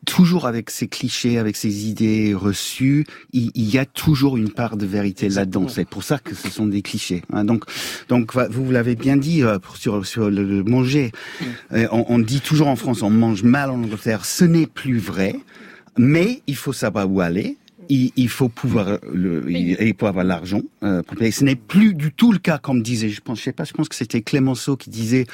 toujours 0.04 0.46
avec 0.46 0.70
ces 0.70 0.88
clichés, 0.88 1.38
avec 1.38 1.56
ces 1.56 1.88
idées 1.88 2.34
reçues, 2.34 3.06
il, 3.32 3.50
il 3.54 3.68
y 3.70 3.78
a 3.78 3.84
toujours 3.84 4.36
une 4.36 4.50
part 4.50 4.76
de 4.76 4.86
vérité 4.86 5.28
là-dedans. 5.28 5.68
C'est 5.68 5.88
pour 5.88 6.02
ça 6.02 6.18
que 6.18 6.34
ce 6.34 6.50
sont 6.50 6.66
des 6.66 6.82
clichés. 6.82 7.22
hein. 7.32 7.44
Donc 7.44 7.64
donc 8.08 8.34
vous 8.34 8.70
l'avez 8.70 8.94
bien 8.96 9.16
dit 9.16 9.42
euh, 9.42 9.58
sur 9.74 10.06
sur 10.06 10.30
le, 10.30 10.62
manger. 10.64 11.12
Mm. 11.40 11.44
Euh, 11.72 11.88
on, 11.92 12.04
on 12.08 12.18
dit 12.18 12.40
toujours 12.40 12.68
en 12.68 12.76
France 12.76 13.02
on 13.02 13.10
mange 13.10 13.42
mal 13.42 13.70
en 13.70 13.82
Angleterre. 13.82 14.24
Ce 14.24 14.44
n'est 14.44 14.66
plus 14.66 14.98
vrai, 14.98 15.36
mais 15.96 16.42
il 16.46 16.56
faut 16.56 16.72
savoir 16.72 17.10
où 17.10 17.20
aller. 17.20 17.56
Il, 17.88 18.28
faut 18.28 18.48
pouvoir 18.48 18.98
le, 19.12 19.48
il, 19.48 19.94
faut 19.96 20.06
avoir 20.06 20.24
l'argent. 20.24 20.60
Euh, 20.82 21.02
ce 21.30 21.44
n'est 21.44 21.54
plus 21.54 21.94
du 21.94 22.12
tout 22.12 22.32
le 22.32 22.38
cas, 22.38 22.58
comme 22.58 22.82
disait, 22.82 23.10
je 23.10 23.20
pense, 23.20 23.38
je 23.38 23.44
sais 23.44 23.52
pas, 23.52 23.62
je 23.62 23.72
pense 23.72 23.88
que 23.88 23.94
c'était 23.94 24.22
Clémenceau 24.22 24.76
qui 24.76 24.90
disait, 24.90 25.26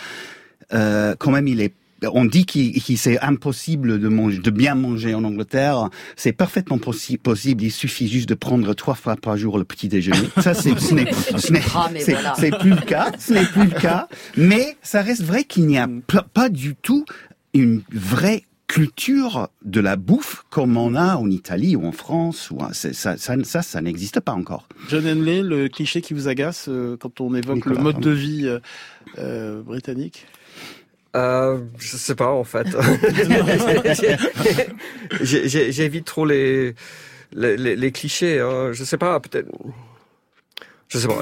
euh, 0.74 1.14
quand 1.18 1.30
même, 1.30 1.48
il 1.48 1.62
est 1.62 1.72
on 2.12 2.24
dit 2.24 2.44
qu'il 2.46 2.72
qu'il- 2.82 2.98
c'est 2.98 3.18
impossible 3.20 3.98
de 4.00 4.08
manger, 4.08 4.38
de 4.38 4.50
bien 4.50 4.74
manger 4.74 5.14
en 5.14 5.24
Angleterre. 5.24 5.88
C'est 6.16 6.32
parfaitement 6.32 6.78
possi- 6.78 7.18
possible. 7.18 7.64
Il 7.64 7.70
suffit 7.72 8.08
juste 8.08 8.28
de 8.28 8.34
prendre 8.34 8.72
trois 8.74 8.94
fois 8.94 9.16
par 9.16 9.36
jour 9.36 9.58
le 9.58 9.64
petit 9.64 9.88
déjeuner. 9.88 10.28
Ça, 10.40 10.54
c'est, 10.54 10.78
ce 10.78 10.94
n'est, 10.94 11.12
ce 11.38 11.52
n'est- 11.52 11.62
Ah, 11.74 11.90
voilà. 12.06 12.58
plus 12.58 12.70
le 12.70 12.80
cas. 12.84 13.12
Ce 13.18 13.32
n'est 13.32 13.44
plus 13.46 13.64
le 13.64 13.78
cas. 13.80 14.08
Mais 14.36 14.76
ça 14.82 15.02
reste 15.02 15.22
vrai 15.22 15.44
qu'il 15.44 15.66
n'y 15.66 15.78
a 15.78 15.86
pl- 15.88 16.22
pas 16.34 16.48
du 16.48 16.74
tout 16.74 17.04
une 17.54 17.82
vraie 17.92 18.44
culture 18.66 19.48
de 19.66 19.80
la 19.80 19.96
bouffe 19.96 20.44
comme 20.48 20.78
on 20.78 20.94
a 20.94 21.16
en 21.16 21.28
Italie 21.30 21.76
ou 21.76 21.84
en 21.84 21.92
France. 21.92 22.50
Ou 22.50 22.58
ça, 22.72 22.92
ça, 22.94 23.16
ça, 23.18 23.62
ça 23.62 23.80
n'existe 23.82 24.20
pas 24.20 24.32
encore. 24.32 24.66
John 24.88 25.06
Henley, 25.06 25.42
le 25.42 25.68
cliché 25.68 26.00
qui 26.00 26.14
vous 26.14 26.26
agace 26.28 26.66
euh, 26.70 26.96
quand 26.98 27.20
on 27.20 27.34
évoque 27.34 27.56
Nicolas, 27.56 27.76
le 27.76 27.82
mode 27.82 27.92
pardon. 27.96 28.08
de 28.08 28.14
vie 28.14 28.46
euh, 28.46 28.58
euh, 29.18 29.60
britannique? 29.62 30.26
Euh, 31.14 31.58
je 31.78 31.96
sais 31.96 32.14
pas 32.14 32.30
en 32.30 32.44
fait. 32.44 32.66
J'évite 35.20 36.06
trop 36.06 36.24
les, 36.24 36.74
les, 37.32 37.56
les, 37.56 37.76
les 37.76 37.92
clichés. 37.92 38.40
Hein. 38.40 38.72
Je 38.72 38.84
sais 38.84 38.98
pas, 38.98 39.20
peut-être. 39.20 39.48
Je 40.88 40.98
sais 40.98 41.08
pas. 41.08 41.20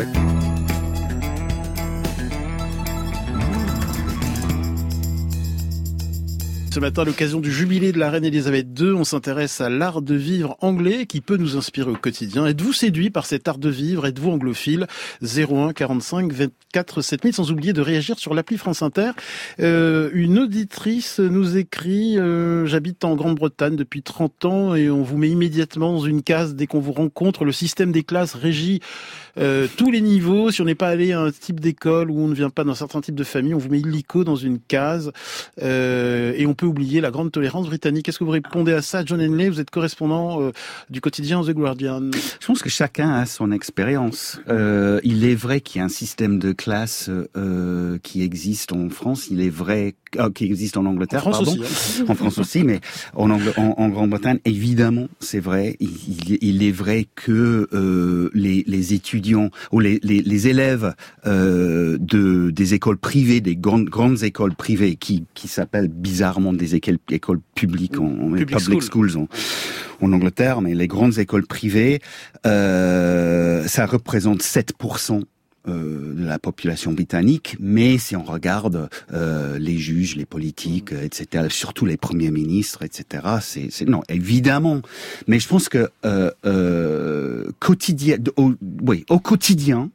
Ce 6.72 6.78
matin, 6.78 7.02
à 7.02 7.04
l'occasion 7.04 7.40
du 7.40 7.50
jubilé 7.50 7.90
de 7.90 7.98
la 7.98 8.10
reine 8.10 8.24
Elisabeth 8.24 8.68
II, 8.78 8.92
on 8.92 9.02
s'intéresse 9.02 9.60
à 9.60 9.68
l'art 9.68 10.02
de 10.02 10.14
vivre 10.14 10.56
anglais 10.60 11.04
qui 11.04 11.20
peut 11.20 11.36
nous 11.36 11.56
inspirer 11.56 11.90
au 11.90 11.96
quotidien. 11.96 12.46
Êtes-vous 12.46 12.72
séduit 12.72 13.10
par 13.10 13.26
cet 13.26 13.48
art 13.48 13.58
de 13.58 13.68
vivre? 13.68 14.06
Êtes-vous 14.06 14.30
anglophile? 14.30 14.86
01 15.20 15.72
45 15.72 16.32
24 16.32 17.02
7000 17.02 17.34
sans 17.34 17.50
oublier 17.50 17.72
de 17.72 17.80
réagir 17.80 18.20
sur 18.20 18.34
l'appli 18.34 18.56
France 18.56 18.82
Inter. 18.82 19.10
Euh, 19.58 20.10
une 20.12 20.38
auditrice 20.38 21.18
nous 21.18 21.56
écrit 21.56 22.16
euh, 22.20 22.66
J'habite 22.66 23.04
en 23.04 23.16
Grande-Bretagne 23.16 23.74
depuis 23.74 24.02
30 24.02 24.44
ans 24.44 24.74
et 24.76 24.90
on 24.90 25.02
vous 25.02 25.18
met 25.18 25.28
immédiatement 25.28 25.94
dans 25.94 26.04
une 26.04 26.22
case 26.22 26.54
dès 26.54 26.68
qu'on 26.68 26.78
vous 26.78 26.92
rencontre. 26.92 27.44
Le 27.44 27.52
système 27.52 27.90
des 27.90 28.04
classes 28.04 28.34
régit 28.34 28.78
euh, 29.38 29.66
tous 29.76 29.90
les 29.90 30.00
niveaux. 30.00 30.50
Si 30.50 30.60
on 30.62 30.64
n'est 30.64 30.74
pas 30.74 30.88
allé 30.88 31.12
à 31.12 31.20
un 31.20 31.30
type 31.30 31.60
d'école 31.60 32.10
ou 32.10 32.18
on 32.20 32.28
ne 32.28 32.34
vient 32.34 32.50
pas 32.50 32.64
d'un 32.64 32.74
certain 32.74 33.00
type 33.00 33.14
de 33.14 33.24
famille, 33.24 33.54
on 33.54 33.58
vous 33.58 33.68
met 33.70 33.80
illico 33.80 34.24
dans 34.24 34.36
une 34.36 34.58
case. 34.58 35.12
Euh, 35.62 36.32
et 36.36 36.46
on 36.46 36.54
peut 36.54 36.66
oublier 36.66 37.00
la 37.00 37.10
grande 37.10 37.32
tolérance 37.32 37.66
britannique. 37.66 38.08
Est-ce 38.08 38.18
que 38.18 38.24
vous 38.24 38.30
répondez 38.30 38.72
à 38.72 38.82
ça, 38.82 39.04
John 39.04 39.20
Henley? 39.20 39.48
Vous 39.48 39.60
êtes 39.60 39.70
correspondant 39.70 40.40
euh, 40.42 40.52
du 40.90 41.00
quotidien 41.00 41.42
The 41.42 41.50
Guardian. 41.50 42.10
Je 42.40 42.46
pense 42.46 42.62
que 42.62 42.70
chacun 42.70 43.10
a 43.12 43.26
son 43.26 43.52
expérience. 43.52 44.40
Euh, 44.48 45.00
il 45.04 45.24
est 45.24 45.34
vrai 45.34 45.60
qu'il 45.60 45.78
y 45.78 45.82
a 45.82 45.84
un 45.84 45.88
système 45.88 46.38
de 46.38 46.52
classe 46.52 47.10
euh, 47.36 47.98
qui 48.02 48.22
existe 48.22 48.72
en 48.72 48.88
France. 48.90 49.28
Il 49.30 49.40
est 49.40 49.48
vrai 49.50 49.94
euh, 50.16 50.30
qui 50.30 50.44
existe 50.44 50.76
en 50.76 50.80
En 50.80 50.86
Angleterre, 50.86 51.20
France 51.20 51.36
pardon. 51.44 51.52
aussi. 51.60 52.00
hein. 52.00 52.04
en 52.08 52.14
France 52.14 52.38
aussi, 52.38 52.64
mais 52.64 52.80
en, 53.14 53.28
Angl- 53.28 53.52
en, 53.58 53.74
en 53.76 53.88
Grande-Bretagne, 53.90 54.38
évidemment, 54.44 55.08
c'est 55.20 55.40
vrai. 55.40 55.76
Il, 55.80 56.62
est 56.62 56.70
vrai 56.72 57.06
que 57.14 57.68
euh, 57.72 58.30
les, 58.34 58.64
les 58.66 58.94
étudiants 59.20 59.50
ou 59.72 59.80
les, 59.80 60.00
les, 60.02 60.22
les 60.22 60.48
élèves 60.48 60.94
euh, 61.26 61.98
de 62.00 62.50
des 62.50 62.74
écoles 62.74 62.96
privées, 62.96 63.40
des 63.40 63.56
grandes, 63.56 63.86
grandes 63.86 64.22
écoles 64.22 64.54
privées, 64.54 64.96
qui, 64.96 65.24
qui 65.34 65.48
s'appellent 65.48 65.88
bizarrement 65.88 66.52
des 66.52 66.74
écoles, 66.74 66.98
écoles 67.10 67.40
publiques, 67.54 67.98
en, 67.98 68.08
Public 68.30 68.56
public 68.56 68.82
school. 68.82 69.10
schools 69.10 69.16
en, 69.18 70.06
en 70.06 70.12
Angleterre, 70.12 70.60
mais 70.60 70.74
les 70.74 70.86
grandes 70.86 71.18
écoles 71.18 71.46
privées, 71.46 72.00
euh, 72.46 73.66
ça 73.66 73.86
représente 73.86 74.42
7% 74.42 75.22
euh, 75.70 76.14
de 76.14 76.26
la 76.26 76.38
population 76.38 76.92
britannique, 76.92 77.56
mais 77.60 77.98
si 77.98 78.16
on 78.16 78.24
regarde 78.24 78.88
euh, 79.12 79.58
les 79.58 79.78
juges, 79.78 80.16
les 80.16 80.26
politiques, 80.26 80.92
euh, 80.92 81.04
etc., 81.04 81.46
surtout 81.48 81.86
les 81.86 81.96
premiers 81.96 82.30
ministres, 82.30 82.82
etc., 82.82 83.04
c'est, 83.40 83.88
non, 83.88 84.02
évidemment. 84.08 84.82
Mais 85.26 85.38
je 85.38 85.48
pense 85.48 85.68
que 85.68 85.90
euh, 86.04 86.30
euh, 86.44 87.50
quotidien, 87.58 88.16
au, 88.36 88.52
oui, 88.82 89.04
au 89.08 89.18
quotidien, 89.18 89.90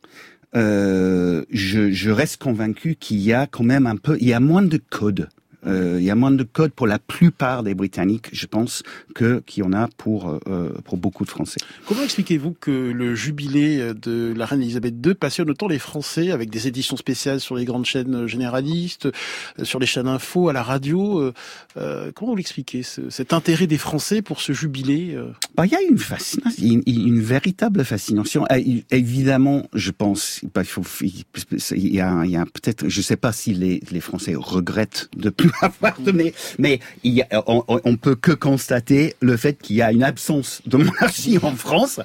euh, 0.56 1.44
je, 1.52 1.92
je 1.92 2.10
reste 2.10 2.42
convaincu 2.42 2.96
qu'il 2.96 3.20
y 3.20 3.34
a 3.34 3.48
quand 3.48 3.64
même 3.64 3.88
un 3.88 3.98
peu, 3.98 4.18
il 4.22 4.28
y 4.28 4.34
a 4.34 4.40
moins 4.40 4.62
de 4.64 4.80
codes. 4.90 5.30
Euh, 5.66 5.98
il 6.00 6.06
y 6.06 6.10
a 6.12 6.16
moins 6.16 6.32
de 6.32 6.44
codes 6.44 6.72
pour 6.72 6.88
la 6.88 7.00
plupart 7.00 7.64
des 7.64 7.74
Britanniques, 7.76 8.30
je 8.32 8.46
pense, 8.46 8.84
que 9.14 9.42
qu'il 9.46 9.64
y 9.64 9.66
en 9.68 9.74
a 9.74 9.88
pour 9.98 10.40
euh, 10.48 10.70
pour 10.84 10.98
beaucoup 10.98 11.26
de 11.26 11.30
Français. 11.30 11.58
Comment 11.88 12.04
expliquez-vous 12.04 12.56
que 12.60 12.72
le 12.72 13.16
jubilé 13.16 13.94
de 13.94 14.34
la 14.36 14.46
reine 14.46 14.62
Elisabeth 14.62 14.96
II 15.06 15.14
passionne 15.16 15.50
autant 15.50 15.68
les 15.68 15.80
Français 15.80 16.32
avec 16.32 16.50
des 16.50 16.68
éditions 16.68 16.98
spéciales 16.98 17.40
sur 17.40 17.56
les 17.56 17.66
grandes 17.66 17.86
chaînes 17.86 18.28
généralistes, 18.28 19.06
euh, 19.08 19.64
sur 19.64 19.80
les 19.80 19.86
chaînes 19.88 20.08
info, 20.08 20.50
à 20.50 20.54
la 20.54 20.64
radio 20.64 21.20
euh, 21.20 21.34
euh, 21.78 22.12
Comment 22.16 22.32
vous 22.32 22.38
l'expliquez 22.38 22.84
ce- 22.84 23.10
cet 23.10 23.34
intérêt 23.34 23.68
des 23.68 23.78
Français 23.78 24.22
pour 24.22 24.42
ce 24.42 24.54
jubilé 24.54 25.14
euh? 25.16 25.32
Bah, 25.56 25.66
il 25.66 25.72
y 25.72 25.76
a 25.76 25.82
une 25.82 25.98
fascination, 25.98 26.64
une, 26.64 26.84
une 26.88 27.22
véritable 27.22 27.84
fascination. 27.86 28.46
Euh, 28.52 28.62
Évidemment, 28.92 29.64
je 29.74 29.92
pense, 29.92 30.42
bah, 30.54 30.62
il 30.62 30.68
faut, 30.68 30.84
il 31.02 31.96
y 31.96 32.00
a, 32.00 32.20
a 32.20 32.46
peut-être, 32.46 32.88
je 32.88 33.02
sais 33.02 33.18
pas 33.18 33.32
si 33.32 33.54
les, 33.54 33.82
les 33.92 34.00
Français 34.00 34.34
regrettent 34.36 35.10
de 35.18 35.30
plus 35.30 35.50
avoir 35.62 36.00
de, 36.00 36.12
mais, 36.12 36.34
mais 36.60 36.80
il 37.04 37.14
y 37.14 37.22
a, 37.22 37.28
on, 37.48 37.64
on- 37.68 37.96
peut 37.96 38.16
que 38.16 38.32
constater 38.34 39.16
le 39.22 39.38
fait 39.38 39.58
qu'il 39.62 39.78
y 39.78 39.82
a 39.82 39.92
une 39.92 40.04
absence 40.04 40.62
de 40.66 40.78
monarchie 40.78 41.38
en 41.42 41.56
France. 41.56 42.00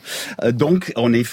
Euh, 0.44 0.52
donc, 0.52 0.92
on 0.96 1.12
est, 1.12 1.26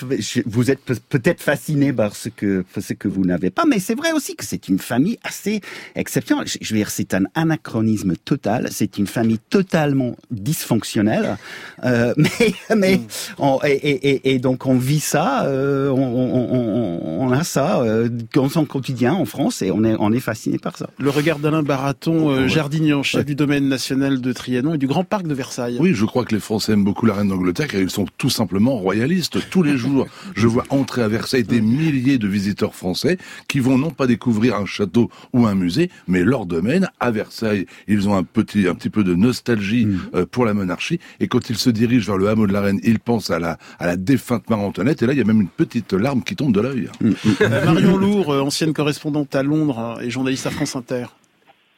vous 0.45 0.71
êtes 0.71 0.79
pe- 0.79 0.95
peut-être 1.09 1.41
fasciné 1.41 1.93
par 1.93 2.15
ce 2.15 2.29
que, 2.29 2.65
ce 2.79 2.93
que 2.93 3.07
vous 3.07 3.23
n'avez 3.25 3.49
pas, 3.51 3.65
mais 3.65 3.79
c'est 3.79 3.95
vrai 3.95 4.11
aussi 4.13 4.35
que 4.35 4.43
c'est 4.45 4.67
une 4.67 4.79
famille 4.79 5.19
assez 5.23 5.61
exceptionnelle. 5.95 6.47
Je 6.59 6.73
veux 6.73 6.79
dire, 6.79 6.89
c'est 6.89 7.13
un 7.13 7.23
anachronisme 7.35 8.15
total. 8.25 8.69
C'est 8.71 8.97
une 8.97 9.07
famille 9.07 9.39
totalement 9.49 10.15
dysfonctionnelle. 10.31 11.37
Euh, 11.83 12.13
mais 12.17 12.53
mais 12.75 12.99
on- 13.37 13.59
et, 13.63 13.73
et, 13.75 14.33
et- 14.33 14.39
donc 14.39 14.65
on 14.65 14.77
vit 14.77 14.99
ça, 14.99 15.45
euh, 15.45 15.89
on, 15.89 15.97
on, 16.01 17.27
on, 17.27 17.31
a 17.31 17.43
ça 17.43 17.81
euh, 17.81 18.09
dans 18.33 18.49
son 18.49 18.65
quotidien 18.65 19.13
en 19.13 19.25
France 19.25 19.61
et 19.61 19.71
on 19.71 19.83
est 19.83 19.95
on 19.99 20.11
est 20.11 20.19
fasciné 20.19 20.57
par 20.57 20.77
ça. 20.77 20.89
Le 20.97 21.09
regard 21.09 21.39
d'Alain 21.39 21.63
Barato 21.63 21.96
Raton 21.97 22.29
euh, 22.29 22.47
Jardignan, 22.47 23.01
chef 23.01 23.25
du 23.25 23.33
domaine 23.33 23.67
national 23.67 24.21
de 24.21 24.31
Trianon 24.31 24.75
et 24.75 24.77
du 24.77 24.85
Grand 24.85 25.03
Parc 25.03 25.25
de 25.25 25.33
Versailles. 25.33 25.77
Oui, 25.79 25.95
je 25.95 26.05
crois 26.05 26.25
que 26.25 26.35
les 26.35 26.39
Français 26.39 26.73
aiment 26.73 26.83
beaucoup 26.83 27.07
la 27.07 27.15
reine 27.15 27.29
d'Angleterre 27.29 27.67
car 27.67 27.81
ils 27.81 27.89
sont 27.89 28.05
tout 28.19 28.29
simplement 28.29 28.77
royalistes. 28.77 29.39
Tous 29.49 29.63
les 29.63 29.77
jours, 29.77 30.05
je 30.35 30.45
vois 30.45 30.63
entrer 30.69 31.01
à 31.01 31.07
Versailles 31.07 31.43
des 31.43 31.59
milliers 31.59 32.19
de 32.19 32.27
visiteurs 32.27 32.75
français 32.75 33.17
qui 33.47 33.59
vont 33.59 33.79
non 33.79 33.89
pas 33.89 34.05
découvrir 34.05 34.57
un 34.57 34.67
château 34.67 35.09
ou 35.33 35.47
un 35.47 35.55
musée, 35.55 35.89
mais 36.07 36.23
leur 36.23 36.45
domaine 36.45 36.87
à 36.99 37.09
Versailles. 37.09 37.65
Ils 37.87 38.07
ont 38.07 38.15
un 38.15 38.23
petit, 38.23 38.67
un 38.67 38.75
petit 38.75 38.91
peu 38.91 39.03
de 39.03 39.15
nostalgie 39.15 39.87
mm. 39.87 39.99
euh, 40.13 40.25
pour 40.29 40.45
la 40.45 40.53
monarchie 40.53 40.99
et 41.19 41.27
quand 41.27 41.49
ils 41.49 41.57
se 41.57 41.71
dirigent 41.71 42.05
vers 42.05 42.19
le 42.19 42.29
hameau 42.29 42.45
de 42.45 42.53
la 42.53 42.61
reine, 42.61 42.79
ils 42.83 42.99
pensent 42.99 43.31
à 43.31 43.39
la, 43.39 43.57
à 43.79 43.87
la 43.87 43.97
défunte 43.97 44.47
Marie-Antoinette 44.51 45.01
et 45.01 45.07
là, 45.07 45.13
il 45.13 45.17
y 45.17 45.21
a 45.21 45.25
même 45.25 45.41
une 45.41 45.47
petite 45.47 45.93
larme 45.93 46.21
qui 46.21 46.35
tombe 46.35 46.53
de 46.53 46.61
l'œil. 46.61 46.89
Mm. 47.01 47.11
Marion 47.65 47.97
Lourd, 47.97 48.29
ancienne 48.29 48.73
correspondante 48.73 49.33
à 49.33 49.41
Londres 49.41 49.97
et 50.03 50.11
journaliste 50.11 50.45
à 50.45 50.51
France 50.51 50.75
Inter. 50.75 51.07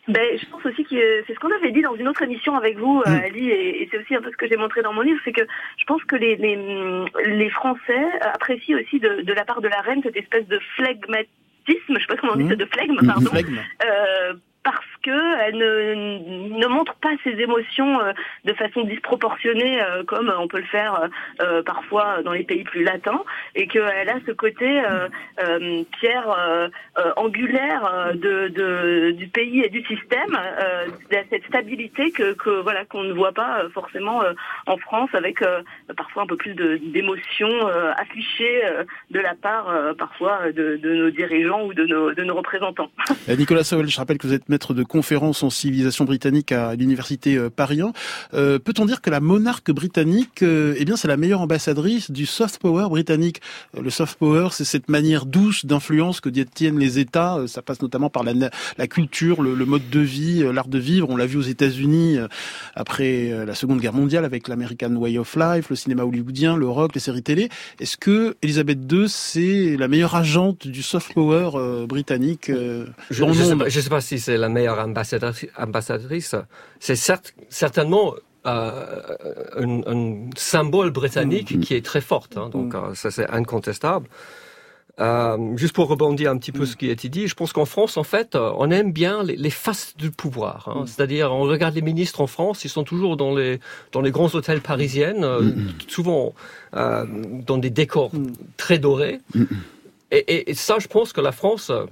Ben, 0.09 0.39
je 0.39 0.45
pense 0.47 0.65
aussi 0.65 0.83
que 0.83 1.23
c'est 1.27 1.35
ce 1.35 1.39
qu'on 1.39 1.51
avait 1.51 1.71
dit 1.71 1.83
dans 1.83 1.95
une 1.95 2.07
autre 2.07 2.23
émission 2.23 2.55
avec 2.55 2.79
vous, 2.79 3.03
euh, 3.05 3.11
mm. 3.11 3.23
Ali, 3.25 3.49
et, 3.51 3.87
c'est 3.91 3.99
aussi 3.99 4.15
un 4.15 4.21
peu 4.21 4.31
ce 4.31 4.37
que 4.37 4.47
j'ai 4.47 4.57
montré 4.57 4.81
dans 4.81 4.91
mon 4.91 5.01
livre, 5.01 5.19
c'est 5.23 5.31
que 5.31 5.45
je 5.77 5.85
pense 5.85 6.03
que 6.05 6.15
les, 6.15 6.35
les, 6.35 6.57
les 7.25 7.49
Français 7.51 8.05
apprécient 8.33 8.75
aussi 8.79 8.99
de, 8.99 9.21
de, 9.21 9.33
la 9.33 9.45
part 9.45 9.61
de 9.61 9.67
la 9.67 9.81
reine 9.81 10.01
cette 10.01 10.17
espèce 10.17 10.47
de 10.47 10.59
flegmatisme, 10.75 11.27
je 11.67 11.99
sais 11.99 12.07
pas 12.07 12.17
comment 12.17 12.33
on 12.33 12.37
dit 12.37 12.45
mm. 12.45 12.49
ça, 12.49 12.55
de 12.55 12.65
flegme, 12.65 12.97
mm, 12.99 13.05
pardon, 13.05 13.29
euh, 13.35 14.33
parce 14.63 14.85
que 15.03 15.41
elle 15.41 15.57
ne, 15.57 16.57
ne 16.57 16.67
montre 16.67 16.95
pas 16.95 17.09
ses 17.23 17.31
émotions 17.31 17.99
euh, 18.01 18.13
de 18.45 18.53
façon 18.53 18.83
disproportionnée 18.83 19.81
euh, 19.81 20.03
comme 20.03 20.31
on 20.37 20.47
peut 20.47 20.59
le 20.59 20.65
faire 20.65 21.09
euh, 21.41 21.63
parfois 21.63 22.21
dans 22.23 22.33
les 22.33 22.43
pays 22.43 22.63
plus 22.63 22.83
latins 22.83 23.23
et 23.55 23.67
qu'elle 23.67 24.09
a 24.09 24.19
ce 24.25 24.31
côté 24.31 24.81
pierre 25.99 26.69
angulaire 27.15 28.11
de, 28.13 28.47
de, 28.49 29.11
du 29.11 29.27
pays 29.27 29.61
et 29.61 29.69
du 29.69 29.83
système, 29.85 30.37
cette 31.09 31.45
stabilité 31.45 32.11
que, 32.11 32.33
que 32.33 32.61
voilà 32.61 32.85
qu'on 32.85 33.03
ne 33.03 33.13
voit 33.13 33.31
pas 33.31 33.63
forcément 33.73 34.21
en 34.67 34.77
France 34.77 35.09
avec 35.13 35.43
parfois 35.95 36.23
un 36.23 36.27
peu 36.27 36.37
plus 36.37 36.53
d'émotions 36.53 37.67
affichées 37.97 38.61
de 39.11 39.19
la 39.19 39.35
part 39.35 39.73
parfois 39.97 40.51
de, 40.51 40.77
de, 40.77 40.95
nos 40.95 41.09
dirigeants 41.09 41.65
ou 41.65 41.73
de 41.73 41.85
nos, 41.85 42.13
de 42.13 42.23
nos 42.23 42.35
représentants. 42.35 42.89
Nicolas 43.27 43.63
Sauvel, 43.63 43.87
je 43.87 43.97
rappelle 43.97 44.17
que 44.17 44.27
vous 44.27 44.33
êtes 44.33 44.49
maître 44.49 44.73
de 44.73 44.83
conférence 44.89 45.43
en 45.43 45.49
civilisation 45.49 46.03
britannique 46.03 46.51
à 46.51 46.75
l'université 46.75 47.37
euh, 47.37 47.49
Paris 47.49 47.79
1. 47.79 47.93
Euh, 48.33 48.59
peut-on 48.59 48.85
dire 48.85 49.01
que 49.01 49.09
la 49.09 49.21
monarque 49.21 49.71
britannique, 49.71 50.43
euh, 50.43 50.75
eh 50.77 50.83
bien, 50.83 50.97
c'est 50.97 51.07
la 51.07 51.15
meilleure 51.15 51.41
ambassadrice 51.41 52.11
du 52.11 52.25
soft 52.25 52.59
power 52.59 52.89
britannique? 52.89 53.41
Le 53.79 53.89
soft 53.89 54.19
power, 54.19 54.49
c'est 54.51 54.65
cette 54.65 54.89
manière 54.89 55.25
douce 55.25 55.65
d'influence 55.65 56.19
que 56.19 56.29
détiennent 56.29 56.79
les 56.79 56.99
États. 56.99 57.37
Ça 57.47 57.61
passe 57.61 57.81
notamment 57.81 58.09
par 58.09 58.23
la, 58.23 58.33
la 58.77 58.87
culture, 58.87 59.41
le, 59.41 59.55
le, 59.55 59.65
mode 59.65 59.89
de 59.89 59.99
vie, 59.99 60.43
l'art 60.51 60.67
de 60.67 60.79
vivre. 60.79 61.09
On 61.09 61.15
l'a 61.15 61.25
vu 61.25 61.37
aux 61.37 61.41
États-Unis 61.41 62.17
après 62.75 63.45
la 63.45 63.53
Seconde 63.55 63.79
Guerre 63.79 63.93
mondiale 63.93 64.25
avec 64.25 64.47
l'American 64.47 64.95
Way 64.95 65.17
of 65.19 65.35
Life, 65.35 65.69
le 65.69 65.75
cinéma 65.75 66.03
hollywoodien, 66.03 66.57
le 66.57 66.67
rock, 66.67 66.95
les 66.95 66.99
séries 66.99 67.23
télé. 67.23 67.49
Est-ce 67.79 67.97
que 67.97 68.35
Elisabeth 68.41 68.79
II, 68.91 69.07
c'est 69.07 69.77
la 69.77 69.87
meilleure 69.87 70.15
agente 70.15 70.67
du 70.67 70.81
soft 70.81 71.13
power 71.13 71.85
britannique 71.87 72.51
je, 73.09 73.23
ne 73.23 73.33
sais, 73.69 73.81
sais, 73.81 73.89
pas 73.89 74.01
si 74.01 74.19
c'est 74.19 74.37
la 74.37 74.49
meilleure 74.49 74.78
ambassadrice, 74.79 76.35
c'est 76.79 76.95
certainement 77.49 78.15
euh, 78.45 79.17
un, 79.57 80.29
symbole 80.37 80.91
britannique 80.91 81.55
mm. 81.55 81.59
qui 81.59 81.73
est 81.73 81.85
très 81.85 81.99
fort. 81.99 82.27
Hein, 82.37 82.49
donc 82.49 82.73
mm. 82.73 82.77
euh, 82.77 82.95
ça 82.95 83.11
c'est 83.11 83.29
incontestable. 83.29 84.07
Euh, 85.01 85.37
juste 85.57 85.73
pour 85.73 85.87
rebondir 85.87 86.31
un 86.31 86.37
petit 86.37 86.53
peu 86.53 86.63
mm. 86.63 86.65
ce 86.65 86.75
qui 86.77 86.89
a 86.89 86.91
été 86.93 87.09
dit, 87.09 87.27
je 87.27 87.35
pense 87.35 87.51
qu'en 87.51 87.65
France, 87.65 87.97
en 87.97 88.03
fait, 88.03 88.35
on 88.35 88.71
aime 88.71 88.93
bien 88.93 89.23
les, 89.23 89.49
faces 89.49 89.93
du 89.97 90.09
pouvoir. 90.09 90.69
Hein. 90.69 90.85
C'est-à-dire, 90.87 91.33
on 91.33 91.41
regarde 91.41 91.75
les 91.75 91.81
ministres 91.81 92.21
en 92.21 92.27
France, 92.27 92.63
ils 92.63 92.69
sont 92.69 92.85
toujours 92.85 93.17
dans 93.17 93.35
les 93.35 93.59
dans 93.91 94.01
les 94.01 94.11
grands 94.11 94.33
hôtels 94.33 94.61
parisiennes, 94.61 95.25
souvent 95.87 96.33
dans 96.73 97.57
des 97.57 97.69
décors 97.69 98.11
très 98.55 98.79
dorés. 98.79 99.19
Et, 100.11 100.49
et, 100.49 100.53
ça, 100.55 100.77
je 100.79 100.87
pense 100.87 101.13
que 101.13 101.21
la 101.21 101.31
France, 101.31 101.69
euh, 101.69 101.85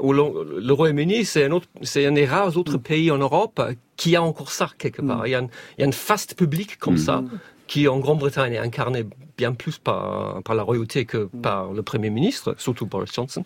ou 0.00 0.12
le, 0.12 0.72
Royaume-Uni, 0.72 1.24
c'est 1.24 1.44
un, 1.44 1.50
autre, 1.50 1.66
c'est 1.82 2.06
un 2.06 2.12
des 2.12 2.24
rares 2.24 2.56
autres 2.56 2.76
mm. 2.76 2.82
pays 2.82 3.10
en 3.10 3.18
Europe 3.18 3.60
qui 3.96 4.14
a 4.14 4.22
encore 4.22 4.52
ça 4.52 4.70
quelque 4.78 5.02
part. 5.02 5.22
Mm. 5.22 5.26
Il, 5.26 5.30
y 5.30 5.34
a 5.34 5.40
il 5.40 5.80
y 5.80 5.82
a 5.82 5.86
une 5.86 5.92
faste 5.92 6.34
publique 6.34 6.78
comme 6.78 6.94
mm. 6.94 6.98
ça 6.98 7.24
qui 7.66 7.86
en 7.86 7.98
Grande-Bretagne 7.98 8.54
est 8.54 8.58
incarnée 8.58 9.04
bien 9.36 9.52
plus 9.52 9.78
par, 9.78 10.42
par 10.42 10.54
la 10.56 10.62
royauté 10.62 11.04
que 11.04 11.28
par 11.42 11.72
le 11.72 11.82
Premier 11.82 12.10
ministre, 12.10 12.54
surtout 12.58 12.86
Boris 12.86 13.12
Johnson. 13.12 13.44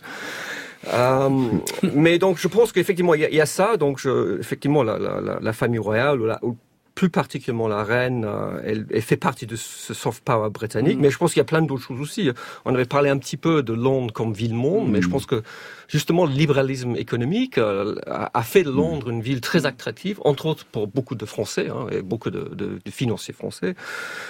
Euh, 0.93 1.29
mais 1.95 2.19
donc 2.19 2.39
je 2.39 2.49
pense 2.49 2.73
qu'effectivement 2.73 3.15
il 3.15 3.21
y, 3.21 3.41
a 3.41 3.47
ça, 3.47 3.77
donc 3.77 4.01
je, 4.01 4.39
effectivement 4.41 4.83
la, 4.83 4.99
la, 4.99 5.39
la, 5.41 5.53
famille 5.53 5.79
royale 5.79 6.21
ou, 6.21 6.27
la, 6.27 6.41
ou 6.43 6.57
plus 6.95 7.09
particulièrement 7.09 7.69
la 7.69 7.85
reine, 7.85 8.25
euh, 8.27 8.61
elle, 8.65 8.87
elle, 8.93 9.03
fait 9.03 9.17
partie 9.17 9.47
de 9.47 9.57
ce 9.57 9.95
soft 9.95 10.23
power 10.25 10.51
britannique, 10.51 10.99
mm. 10.99 11.01
mais 11.01 11.11
je 11.11 11.19
pense 11.19 11.33
qu'il 11.33 11.41
y 11.41 11.43
a 11.43 11.45
plein 11.45 11.63
d'autres 11.63 11.83
choses 11.83 12.01
aussi. 12.01 12.31
On 12.65 12.75
avait 12.75 12.85
parlé 12.85 13.09
un 13.09 13.19
petit 13.19 13.37
peu 13.37 13.63
de 13.63 13.73
Londres 13.73 14.13
comme 14.13 14.33
ville-monde, 14.33 14.91
mais 14.91 15.01
je 15.01 15.09
mm. 15.09 15.11
pense 15.11 15.27
que 15.27 15.43
justement 15.93 16.25
le 16.25 16.33
libéralisme 16.33 16.97
économique 16.97 17.59
euh, 17.59 17.95
a, 18.07 18.43
fait 18.43 18.63
de 18.63 18.71
mm. 18.71 18.77
Londres 18.77 19.11
une 19.11 19.21
ville 19.21 19.41
très 19.41 19.67
attractive, 19.67 20.19
entre 20.25 20.47
autres 20.47 20.65
pour 20.65 20.87
beaucoup 20.89 21.15
de 21.15 21.27
Français 21.27 21.69
hein, 21.69 21.87
et 21.93 22.01
beaucoup 22.01 22.31
de, 22.31 22.51
de, 22.55 22.79
de, 22.83 22.91
financiers 22.91 23.35
français. 23.35 23.75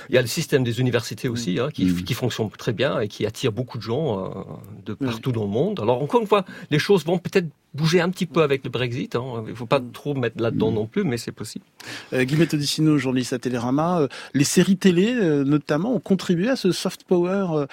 Il 0.08 0.14
y 0.16 0.18
a 0.18 0.22
le 0.22 0.26
système 0.26 0.64
des 0.64 0.80
universités 0.80 1.28
aussi 1.28 1.60
hein, 1.60 1.68
qui, 1.72 2.04
qui, 2.04 2.14
fonctionne 2.14 2.50
très 2.50 2.72
bien 2.72 3.00
et 3.00 3.08
qui 3.08 3.24
attire 3.24 3.52
beaucoup 3.52 3.78
de 3.78 3.82
gens 3.82 4.24
euh, 4.24 4.28
de 4.84 4.94
partout 4.94 5.30
dans 5.30 5.44
le 5.44 5.50
monde. 5.50 5.78
Alors 5.80 6.02
encore 6.02 6.20
une 6.20 6.26
fois, 6.26 6.44
les 6.70 6.80
choses 6.80 7.04
vont 7.04 7.18
peut-être 7.18 7.48
bouger 7.74 8.00
un 8.00 8.10
petit 8.10 8.26
peu 8.26 8.42
avec 8.42 8.64
le 8.64 8.70
Brexit. 8.70 9.16
Hein. 9.16 9.44
Il 9.46 9.50
ne 9.50 9.54
faut 9.54 9.66
pas 9.66 9.80
trop 9.80 10.14
mettre 10.14 10.40
là-dedans 10.40 10.72
non 10.72 10.86
plus, 10.86 11.04
mais 11.04 11.16
c'est 11.16 11.32
possible. 11.32 11.64
Euh, 12.12 12.24
Guillemette 12.24 12.54
Odissino, 12.54 12.98
journaliste 12.98 13.32
à 13.32 13.38
Télérama, 13.38 14.00
euh, 14.00 14.08
les 14.34 14.44
séries 14.44 14.76
télé 14.76 15.14
euh, 15.14 15.44
notamment 15.44 15.94
ont 15.94 16.00
contribué 16.00 16.48
à 16.48 16.56
ce 16.56 16.72
soft 16.72 17.04
power 17.04 17.66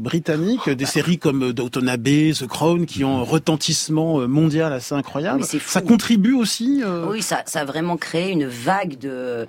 britannique. 0.00 0.68
Des 0.68 0.86
séries 0.86 1.18
comme 1.18 1.52
Downton 1.52 1.88
Abbey, 1.88 2.32
The 2.32 2.46
Crown, 2.46 2.69
qui 2.78 3.04
ont 3.04 3.18
un 3.18 3.24
retentissement 3.24 4.26
mondial 4.28 4.72
assez 4.72 4.94
incroyable. 4.94 5.44
Ça 5.44 5.80
contribue 5.80 6.34
aussi. 6.34 6.82
Oui, 7.08 7.22
ça, 7.22 7.42
ça 7.46 7.60
a 7.60 7.64
vraiment 7.64 7.96
créé 7.96 8.30
une 8.30 8.46
vague 8.46 8.98
de 8.98 9.46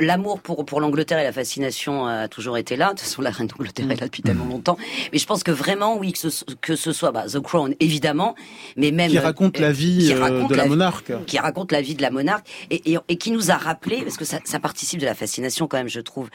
l'amour 0.00 0.40
pour 0.40 0.64
pour 0.64 0.80
l'Angleterre 0.80 1.18
et 1.18 1.24
la 1.24 1.32
fascination 1.32 2.06
a 2.06 2.28
toujours 2.28 2.58
été 2.58 2.76
là. 2.76 2.86
De 2.86 2.90
toute 2.90 3.00
façon, 3.00 3.22
la 3.22 3.30
reine 3.30 3.46
d'Angleterre 3.48 3.90
est 3.90 4.00
là 4.00 4.06
depuis 4.06 4.22
tellement 4.22 4.46
longtemps. 4.46 4.76
Mais 5.12 5.18
je 5.18 5.26
pense 5.26 5.42
que 5.42 5.50
vraiment, 5.50 5.96
oui, 5.96 6.12
que 6.12 6.18
ce, 6.18 6.44
que 6.60 6.76
ce 6.76 6.92
soit 6.92 7.12
bah, 7.12 7.26
The 7.28 7.40
Crown, 7.40 7.74
évidemment, 7.80 8.34
mais 8.76 8.90
même 8.90 9.10
qui 9.10 9.18
raconte 9.18 9.58
la 9.58 9.72
vie 9.72 10.10
euh, 10.12 10.46
de 10.46 10.54
la, 10.54 10.66
monarque, 10.66 11.12
qui 11.26 11.38
raconte 11.38 11.72
la 11.72 11.80
vie 11.80 11.94
de 11.94 12.02
la 12.02 12.10
monarque 12.10 12.46
et, 12.70 12.92
et, 12.92 12.98
et 13.08 13.16
qui 13.16 13.30
nous 13.30 13.50
a 13.50 13.56
rappelé, 13.56 14.02
parce 14.02 14.16
que 14.16 14.24
ça, 14.24 14.38
ça 14.44 14.58
participe 14.58 15.00
de 15.00 15.06
la 15.06 15.14
fascination 15.14 15.66
quand 15.66 15.78
même, 15.78 15.88
je 15.88 16.00
trouve. 16.00 16.28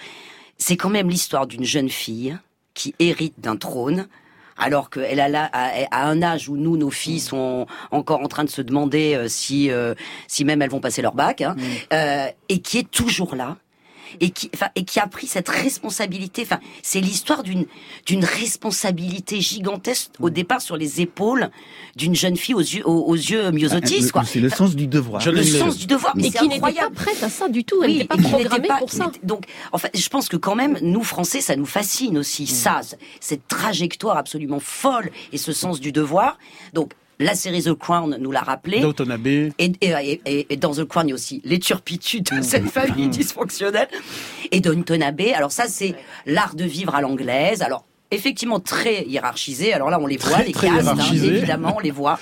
C'est 0.57 0.77
quand 0.77 0.89
même 0.89 1.09
l'histoire 1.09 1.47
d'une 1.47 1.65
jeune 1.65 1.89
fille 1.89 2.37
qui 2.73 2.95
hérite 2.99 3.39
d'un 3.39 3.55
trône 3.55 4.07
alors 4.57 4.89
qu'elle 4.89 5.19
a 5.19 5.29
là, 5.29 5.49
à, 5.53 6.07
un 6.07 6.21
âge 6.21 6.49
où 6.49 6.57
nous, 6.57 6.77
nos 6.77 6.91
filles 6.91 7.19
sont 7.19 7.65
encore 7.91 8.21
en 8.21 8.27
train 8.27 8.43
de 8.43 8.49
se 8.49 8.61
demander 8.61 9.15
euh, 9.15 9.27
si, 9.27 9.71
euh, 9.71 9.93
si 10.27 10.45
même 10.45 10.61
elles 10.61 10.69
vont 10.69 10.79
passer 10.79 11.01
leur 11.01 11.15
bac, 11.15 11.41
hein, 11.41 11.55
mm. 11.57 11.61
euh, 11.93 12.27
et 12.49 12.59
qui 12.59 12.79
est 12.79 12.89
toujours 12.89 13.35
là 13.35 13.57
et 14.19 14.29
qui, 14.31 14.49
enfin, 14.53 14.67
et 14.75 14.83
qui 14.83 14.99
a 14.99 15.07
pris 15.07 15.27
cette 15.27 15.49
responsabilité. 15.49 16.43
Enfin, 16.43 16.59
c'est 16.81 17.01
l'histoire 17.01 17.43
d'une 17.43 17.65
d'une 18.05 18.25
responsabilité 18.25 19.41
gigantesque 19.41 20.11
au 20.19 20.27
mm. 20.27 20.31
départ 20.31 20.61
sur 20.61 20.77
les 20.77 21.01
épaules 21.01 21.49
d'une 21.95 22.15
jeune 22.15 22.37
fille 22.37 22.55
aux 22.55 22.59
yeux 22.59 22.87
aux, 22.87 23.15
yeux 23.15 23.51
myosotis. 23.51 24.09
Ah, 24.13 24.23
c'est 24.25 24.39
le 24.39 24.49
sens 24.49 24.75
du 24.75 24.87
devoir. 24.87 25.25
Le 25.25 25.43
sens 25.43 25.77
du 25.77 25.87
devoir, 25.87 26.13
mais 26.15 26.29
qui 26.29 26.47
n'était 26.47 26.59
pas 26.59 26.89
prête 26.89 27.23
à 27.23 27.29
ça 27.29 27.49
du 27.49 27.63
tout. 27.63 27.83
Elle 27.83 27.93
n'était 27.93 28.05
pas 28.05 28.17
programmée 28.17 28.69
pour 28.79 28.91
ça. 28.91 29.11
Donc, 29.23 29.45
en 29.71 29.77
fait, 29.77 29.91
je 29.97 30.09
pense 30.09 30.29
que 30.29 30.37
quand 30.37 30.55
même, 30.55 30.77
nous 30.81 31.03
Français, 31.03 31.41
ça 31.41 31.55
nous 31.55 31.65
fascine 31.65 32.17
aussi. 32.17 32.43
Mm. 32.43 32.47
Ça, 32.47 32.81
cette 33.19 33.47
trajectoire 33.47 34.17
absolument 34.17 34.59
folle 34.59 35.09
et 35.31 35.37
ce 35.37 35.51
sens 35.51 35.79
du 35.79 35.91
devoir. 35.91 36.37
Donc, 36.73 36.93
la 37.19 37.35
série 37.35 37.63
The 37.63 37.73
Crown 37.73 38.17
nous 38.19 38.31
l'a 38.31 38.41
rappelé. 38.41 38.79
Et, 39.59 39.71
et, 39.81 40.47
et, 40.49 40.57
dans 40.57 40.73
The 40.73 40.85
Crown, 40.85 41.07
il 41.07 41.09
y 41.09 41.13
a 41.13 41.15
aussi 41.15 41.41
les 41.45 41.59
turpitudes 41.59 42.29
de 42.35 42.41
cette 42.41 42.69
famille 42.69 43.07
dysfonctionnelle. 43.07 43.87
Et 44.51 44.59
Downton 44.59 45.01
Abbey, 45.01 45.33
alors 45.33 45.51
ça, 45.51 45.65
c'est 45.67 45.95
l'art 46.25 46.55
de 46.55 46.63
vivre 46.63 46.95
à 46.95 47.01
l'anglaise. 47.01 47.61
Alors, 47.61 47.85
effectivement, 48.11 48.59
très 48.59 49.03
hiérarchisé. 49.03 49.73
Alors 49.73 49.89
là, 49.89 49.99
on 49.99 50.07
les 50.07 50.17
voit, 50.17 50.43
les 50.43 50.53
castes, 50.53 50.87
hein, 50.87 50.97
évidemment, 51.11 51.75
on 51.77 51.79
les 51.79 51.91
voit. 51.91 52.19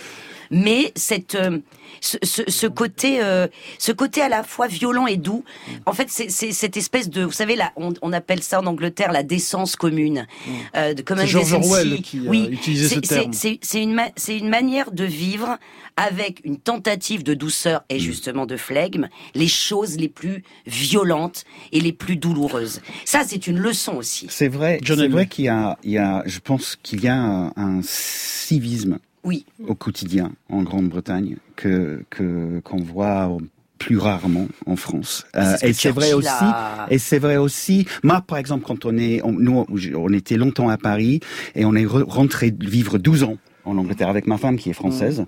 Mais 0.51 0.91
cette... 0.95 1.35
Euh, 1.35 1.59
ce, 1.99 2.17
ce, 2.23 2.67
côté, 2.67 3.23
euh, 3.23 3.47
ce 3.77 3.91
côté 3.91 4.21
à 4.21 4.29
la 4.29 4.43
fois 4.43 4.67
violent 4.67 5.07
et 5.07 5.17
doux. 5.17 5.43
En 5.85 5.93
fait, 5.93 6.09
c'est 6.09 6.29
cette 6.29 6.77
espèce 6.77 7.09
de, 7.09 7.23
vous 7.23 7.31
savez, 7.31 7.55
là, 7.55 7.71
on, 7.75 7.93
on, 8.01 8.11
appelle 8.11 8.41
ça 8.41 8.59
en 8.59 8.65
Angleterre 8.65 9.11
la 9.11 9.23
décence 9.23 9.75
commune. 9.75 10.25
Mm. 10.45 10.51
Euh, 10.75 10.93
de 10.93 11.01
common 11.01 11.25
George 11.25 11.53
Orwell 11.53 12.01
qui 12.01 12.19
oui, 12.21 12.47
utilisé 12.51 12.95
ce 12.95 12.99
terme. 12.99 13.33
C'est 13.33 13.59
une, 13.75 14.01
c'est 14.15 14.37
une 14.37 14.49
manière 14.49 14.91
de 14.91 15.03
vivre 15.03 15.57
avec 15.97 16.41
une 16.43 16.57
tentative 16.57 17.23
de 17.23 17.33
douceur 17.33 17.83
et 17.89 17.97
mm. 17.97 17.99
justement 17.99 18.45
de 18.45 18.57
flegme, 18.57 19.07
les 19.35 19.47
choses 19.47 19.97
les 19.97 20.09
plus 20.09 20.43
violentes 20.65 21.43
et 21.71 21.79
les 21.79 21.93
plus 21.93 22.15
douloureuses. 22.15 22.81
Ça, 23.05 23.21
c'est 23.27 23.47
une 23.47 23.59
leçon 23.59 23.93
aussi. 23.93 24.27
C'est 24.29 24.47
vrai. 24.47 24.79
C'est 24.85 25.07
vrai 25.07 25.27
qu'il 25.27 25.45
y 25.45 25.49
a, 25.49 25.77
il 25.83 25.91
y 25.91 25.97
a, 25.97 26.23
je 26.25 26.39
pense 26.39 26.77
qu'il 26.81 27.03
y 27.03 27.07
a 27.07 27.15
un, 27.15 27.53
un 27.55 27.81
civisme 27.83 28.99
Oui. 29.23 29.45
au 29.67 29.75
quotidien 29.75 30.31
en 30.49 30.63
Grande-Bretagne 30.63 31.37
que 31.55 32.03
que 32.09 32.59
qu'on 32.63 32.77
voit 32.81 33.37
plus 33.77 33.97
rarement 33.97 34.47
en 34.67 34.75
France. 34.75 35.25
Euh, 35.35 35.57
ce 35.57 35.65
et 35.65 35.73
c'est 35.73 35.89
vrai 35.91 36.13
aussi. 36.13 36.27
a- 36.29 36.85
Et 36.91 36.99
c'est 36.99 37.17
vrai 37.19 37.37
aussi. 37.37 37.87
Moi, 38.03 38.21
par 38.21 38.37
exemple, 38.37 38.63
quand 38.65 38.85
on 38.85 38.95
est, 38.97 39.21
on, 39.23 39.31
nous, 39.31 39.65
on 39.95 40.13
était 40.13 40.37
longtemps 40.37 40.69
à 40.69 40.77
Paris 40.77 41.19
et 41.55 41.65
on 41.65 41.73
est 41.73 41.85
re- 41.85 42.03
rentré 42.03 42.53
vivre 42.59 42.99
12 42.99 43.23
ans 43.23 43.37
en 43.65 43.77
Angleterre 43.77 44.09
avec 44.09 44.27
ma 44.27 44.37
femme 44.37 44.57
qui 44.57 44.69
est 44.69 44.73
française. 44.73 45.25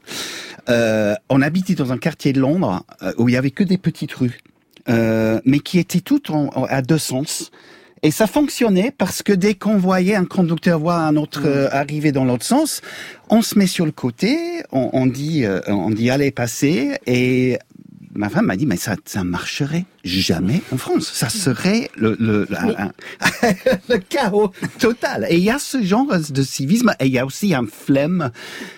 Euh, 0.70 1.16
on 1.30 1.42
habitait 1.42 1.74
dans 1.76 1.92
un 1.92 1.98
quartier 1.98 2.32
de 2.34 2.40
Londres 2.40 2.84
euh, 3.02 3.12
où 3.18 3.28
il 3.28 3.34
y 3.34 3.38
avait 3.38 3.52
que 3.52 3.64
des 3.64 3.78
petites 3.80 4.14
rues, 4.14 4.40
euh, 4.88 5.40
mais 5.46 5.60
qui 5.60 5.80
étaient 5.80 6.02
toutes 6.02 6.30
en- 6.30 6.50
en- 6.56 6.66
à 6.66 6.82
deux 6.84 6.98
sens. 7.00 7.52
Et 8.06 8.12
ça 8.12 8.28
fonctionnait 8.28 8.92
parce 8.98 9.24
que 9.24 9.32
dès 9.34 9.54
qu'on 9.56 9.78
voyait 9.78 10.16
un 10.16 10.26
conducteur 10.26 10.78
voir 10.80 11.00
un 11.00 11.16
autre 11.16 11.44
euh, 11.46 11.70
arriver 11.72 12.12
dans 12.12 12.26
l'autre 12.26 12.44
sens, 12.46 12.82
on 13.30 13.42
se 13.42 13.58
met 13.58 13.66
sur 13.68 13.86
le 13.86 13.94
côté, 13.94 14.38
on, 14.74 14.90
on 14.92 15.06
dit, 15.06 15.46
euh, 15.46 15.62
on 15.68 15.90
dit 15.90 16.10
allez 16.10 16.30
passer 16.32 16.98
et 17.08 17.58
ma 18.14 18.30
femme 18.30 18.46
m'a 18.48 18.58
dit 18.58 18.66
mais 18.66 18.76
ça 18.78 18.96
ça 19.06 19.24
marcherait 19.24 19.86
jamais 20.04 20.62
en 20.74 20.78
France. 20.78 21.10
Ça 21.14 21.30
serait 21.30 21.90
le 21.96 22.18
le, 22.20 22.46
un- 22.58 22.88
un- 22.88 22.92
le 23.90 23.98
chaos 24.00 24.52
total. 24.80 25.26
Et 25.30 25.38
il 25.38 25.44
y 25.44 25.50
a 25.50 25.58
ce 25.58 25.82
genre 25.82 26.06
de 26.30 26.44
civisme 26.44 26.94
et 27.00 27.06
il 27.06 27.12
y 27.14 27.20
a 27.20 27.26
aussi 27.26 27.56
un 27.56 27.66
flemme. 27.66 28.32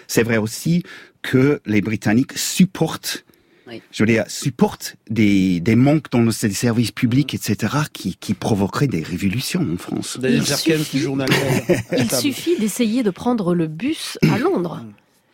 C'est 0.08 0.24
vrai 0.24 0.38
aussi 0.38 0.84
que 1.24 1.60
les 1.66 1.82
Britanniques 1.82 2.38
supportent 2.38 3.26
Oui. 3.68 3.82
je 3.92 4.04
veux 4.04 4.08
dire, 4.08 4.24
supportent 4.28 4.96
des, 5.10 5.60
des 5.60 5.76
manques 5.76 6.12
dans 6.12 6.20
le 6.22 6.32
les 6.44 6.54
services 6.54 6.92
publics, 6.92 7.34
etc., 7.34 7.74
qui, 7.92 8.16
qui 8.16 8.34
provoqueraient 8.34 8.88
des 8.88 9.02
révolutions 9.04 9.66
en 9.74 9.78
France. 9.78 10.18
Il 10.24 10.46
suffit- 10.46 11.00
journal. 11.00 11.28
Il 11.98 12.12
suffit 12.12 12.58
d'essayer 12.60 13.02
de 13.04 13.10
prendre 13.10 13.56
le 13.56 13.68
bus 13.68 14.18
à 14.32 14.38
Londres. 14.38 14.86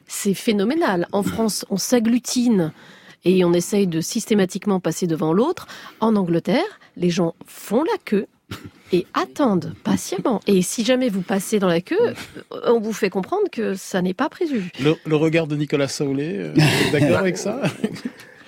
C'est 0.08 0.34
phénoménal. 0.34 1.08
En 1.12 1.24
France, 1.24 1.65
on 1.70 1.78
s'agglutine 1.78 2.74
et 3.26 3.44
on 3.46 3.54
essaye 3.54 3.88
de 3.88 4.02
systématiquement 4.02 4.80
passer 4.80 5.08
devant 5.08 5.34
l'autre. 5.34 5.67
En 6.00 6.15
Angleterre, 6.15 6.80
les 6.98 7.10
gens 7.10 7.36
font 7.46 7.84
la 7.84 7.98
queue 8.04 8.28
et 8.93 9.05
attendent 9.13 9.73
patiemment. 9.83 10.41
Et 10.47 10.61
si 10.61 10.83
jamais 10.83 11.09
vous 11.09 11.21
passez 11.21 11.59
dans 11.59 11.67
la 11.67 11.81
queue, 11.81 12.13
on 12.65 12.79
vous 12.79 12.93
fait 12.93 13.09
comprendre 13.09 13.49
que 13.51 13.73
ça 13.75 14.01
n'est 14.01 14.13
pas 14.13 14.29
prévu. 14.29 14.69
Le, 14.81 14.95
le 15.05 15.15
regard 15.15 15.47
de 15.47 15.55
Nicolas 15.55 15.87
Saoulé, 15.87 16.33
euh, 16.37 16.53
d'accord 16.91 17.17
avec 17.17 17.37
ça? 17.37 17.61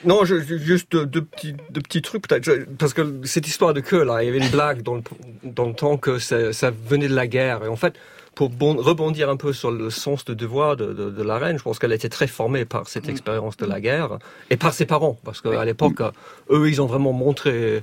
Non, 0.06 0.26
je, 0.26 0.36
juste 0.58 0.92
deux, 0.92 1.06
deux 1.06 1.22
petits, 1.22 1.54
deux 1.70 1.80
petits 1.80 2.02
trucs 2.02 2.28
peut-être. 2.28 2.66
Parce 2.78 2.94
que 2.94 3.22
cette 3.24 3.48
histoire 3.48 3.74
de 3.74 3.80
queue, 3.80 4.04
là, 4.04 4.22
il 4.22 4.26
y 4.26 4.30
avait 4.30 4.40
une 4.40 4.50
blague 4.52 4.82
dans 4.82 4.96
le, 4.96 5.02
dans 5.46 5.66
le 5.66 5.74
temps 5.74 5.96
que 5.96 6.20
ça, 6.20 6.52
ça 6.52 6.72
venait 6.72 7.08
de 7.08 7.16
la 7.16 7.26
guerre. 7.26 7.64
Et 7.64 7.70
en 7.70 7.78
fait, 7.78 7.94
pour 8.36 8.50
bon- 8.50 8.76
rebondir 8.76 9.30
un 9.30 9.38
peu 9.38 9.54
sur 9.54 9.72
le 9.72 9.90
sens 9.90 10.26
de 10.26 10.34
devoir 10.34 10.76
de, 10.76 10.88
de, 10.92 11.10
de 11.10 11.24
la 11.24 11.38
reine, 11.38 11.58
je 11.58 11.64
pense 11.64 11.80
qu'elle 11.80 11.94
était 11.94 12.10
très 12.10 12.28
formée 12.28 12.66
par 12.66 12.90
cette 12.90 13.08
expérience 13.08 13.56
de 13.56 13.66
la 13.66 13.80
guerre 13.80 14.18
et 14.50 14.58
par 14.58 14.74
ses 14.74 14.86
parents. 14.86 15.18
Parce 15.24 15.40
qu'à 15.40 15.64
l'époque, 15.64 16.02
euh, 16.02 16.12
eux, 16.50 16.68
ils 16.70 16.82
ont 16.82 16.86
vraiment 16.86 17.14
montré... 17.14 17.82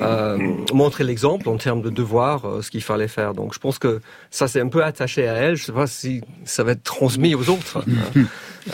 Euh, 0.00 0.38
montrer 0.72 1.04
l'exemple 1.04 1.48
en 1.48 1.56
termes 1.56 1.82
de 1.82 1.90
devoir, 1.90 2.46
euh, 2.46 2.62
ce 2.62 2.70
qu'il 2.70 2.82
fallait 2.82 3.06
faire. 3.06 3.34
Donc, 3.34 3.54
je 3.54 3.58
pense 3.58 3.78
que 3.78 4.00
ça 4.30 4.48
c'est 4.48 4.60
un 4.60 4.68
peu 4.68 4.82
attaché 4.82 5.28
à 5.28 5.34
elle. 5.34 5.56
Je 5.56 5.64
sais 5.66 5.72
pas 5.72 5.86
si 5.86 6.22
ça 6.44 6.64
va 6.64 6.72
être 6.72 6.82
transmis 6.82 7.34
aux 7.34 7.48
autres. 7.50 7.84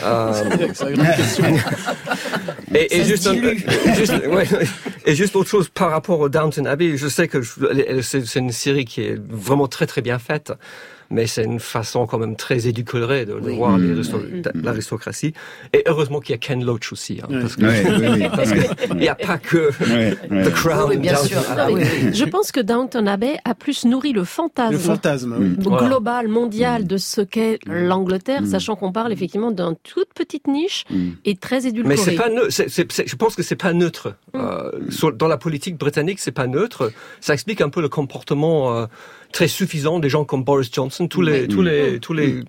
Euh, 0.01 0.31
et, 2.73 3.03
juste, 3.03 3.27
un- 3.27 3.33
dilue. 3.33 3.57
juste, 3.93 4.13
ouais, 4.25 4.45
et 5.05 5.15
juste 5.15 5.35
autre 5.35 5.49
chose 5.49 5.67
par 5.67 5.91
rapport 5.91 6.21
au 6.21 6.29
Downton 6.29 6.65
Abbey, 6.65 6.95
je 6.95 7.09
sais 7.09 7.27
que 7.27 7.41
c'est 8.01 8.39
une 8.39 8.53
série 8.53 8.85
qui 8.85 9.01
est 9.01 9.19
vraiment 9.29 9.67
très 9.67 9.87
très 9.87 10.01
bien 10.01 10.17
faite, 10.17 10.53
mais 11.11 11.27
c'est 11.27 11.43
une 11.43 11.59
façon 11.59 12.07
quand 12.07 12.17
même 12.17 12.35
très 12.35 12.67
édulcorée 12.67 13.25
de, 13.25 13.33
de 13.33 13.39
Oui. 13.41 13.55
voir 13.57 13.77
les 13.77 13.87
Mm. 13.89 13.91
aristo- 13.93 14.21
l'aristocratie. 14.55 15.33
Et 15.73 15.83
heureusement 15.87 16.19
qu'il 16.19 16.31
y 16.33 16.35
a 16.35 16.37
Ken 16.37 16.63
Loach 16.63 16.91
aussi, 16.91 17.19
hein, 17.21 17.27
oui, 17.29 17.37
oui, 17.59 18.27
parce 18.35 18.51
qu'il 18.51 18.95
n'y 18.97 19.07
a 19.07 19.15
pas 19.15 19.37
que. 19.37 19.69
The 19.71 20.53
Crown. 20.53 20.89
Oui, 20.89 20.97
bien 20.97 21.13
Downton 21.13 21.27
sûr. 21.41 21.51
Abbey. 21.59 21.83
Ah. 21.83 22.11
Je 22.13 22.25
pense 22.25 22.51
que 22.51 22.59
Downton 22.59 23.07
Abbey 23.07 23.37
a 23.45 23.53
plus 23.55 23.85
nourri 23.85 24.13
le 24.13 24.23
fantasme. 24.23 24.71
Le 24.73 24.79
fantasme. 24.79 25.35
oui. 25.39 25.55
Voilà. 25.59 25.87
global, 25.87 26.27
mondial 26.27 26.87
de 26.87 26.97
ce 26.97 27.21
qu'est 27.21 27.59
l'Angleterre, 27.65 28.45
sachant 28.47 28.75
qu'on 28.75 28.91
parle 28.91 29.11
effectivement 29.11 29.51
d'une 29.51 29.75
toute 29.83 30.13
petite 30.13 30.47
niche 30.47 30.85
Mm. 30.89 31.09
et 31.25 31.35
très 31.35 31.61
Mais 31.61 31.69
édulcorée. 31.69 31.97
c'est 31.97 32.15
pas 32.15 32.29
c'est- 32.49 33.07
je 33.07 33.15
pense 33.15 33.35
que 33.35 33.43
c'est 33.43 33.55
pas 33.55 33.73
neutre. 33.73 34.15
Euh, 34.35 34.71
sur- 34.89 35.11
dans 35.13 35.27
la 35.27 35.37
politique 35.37 35.77
britannique, 35.77 36.19
c'est 36.19 36.31
pas 36.31 36.47
neutre. 36.47 36.91
Ça 37.19 37.33
explique 37.33 37.61
un 37.61 37.69
peu 37.69 37.81
le 37.81 37.89
comportement 37.89 38.75
euh, 38.75 38.85
très 39.31 39.47
suffisant 39.47 39.99
des 39.99 40.09
gens 40.09 40.25
comme 40.25 40.43
Boris 40.43 40.69
Johnson, 40.71 41.00
tous 41.07 41.21
les, 41.21 41.47
tous 41.47 41.61
les, 41.61 41.99
tous 41.99 42.13
les, 42.13 42.43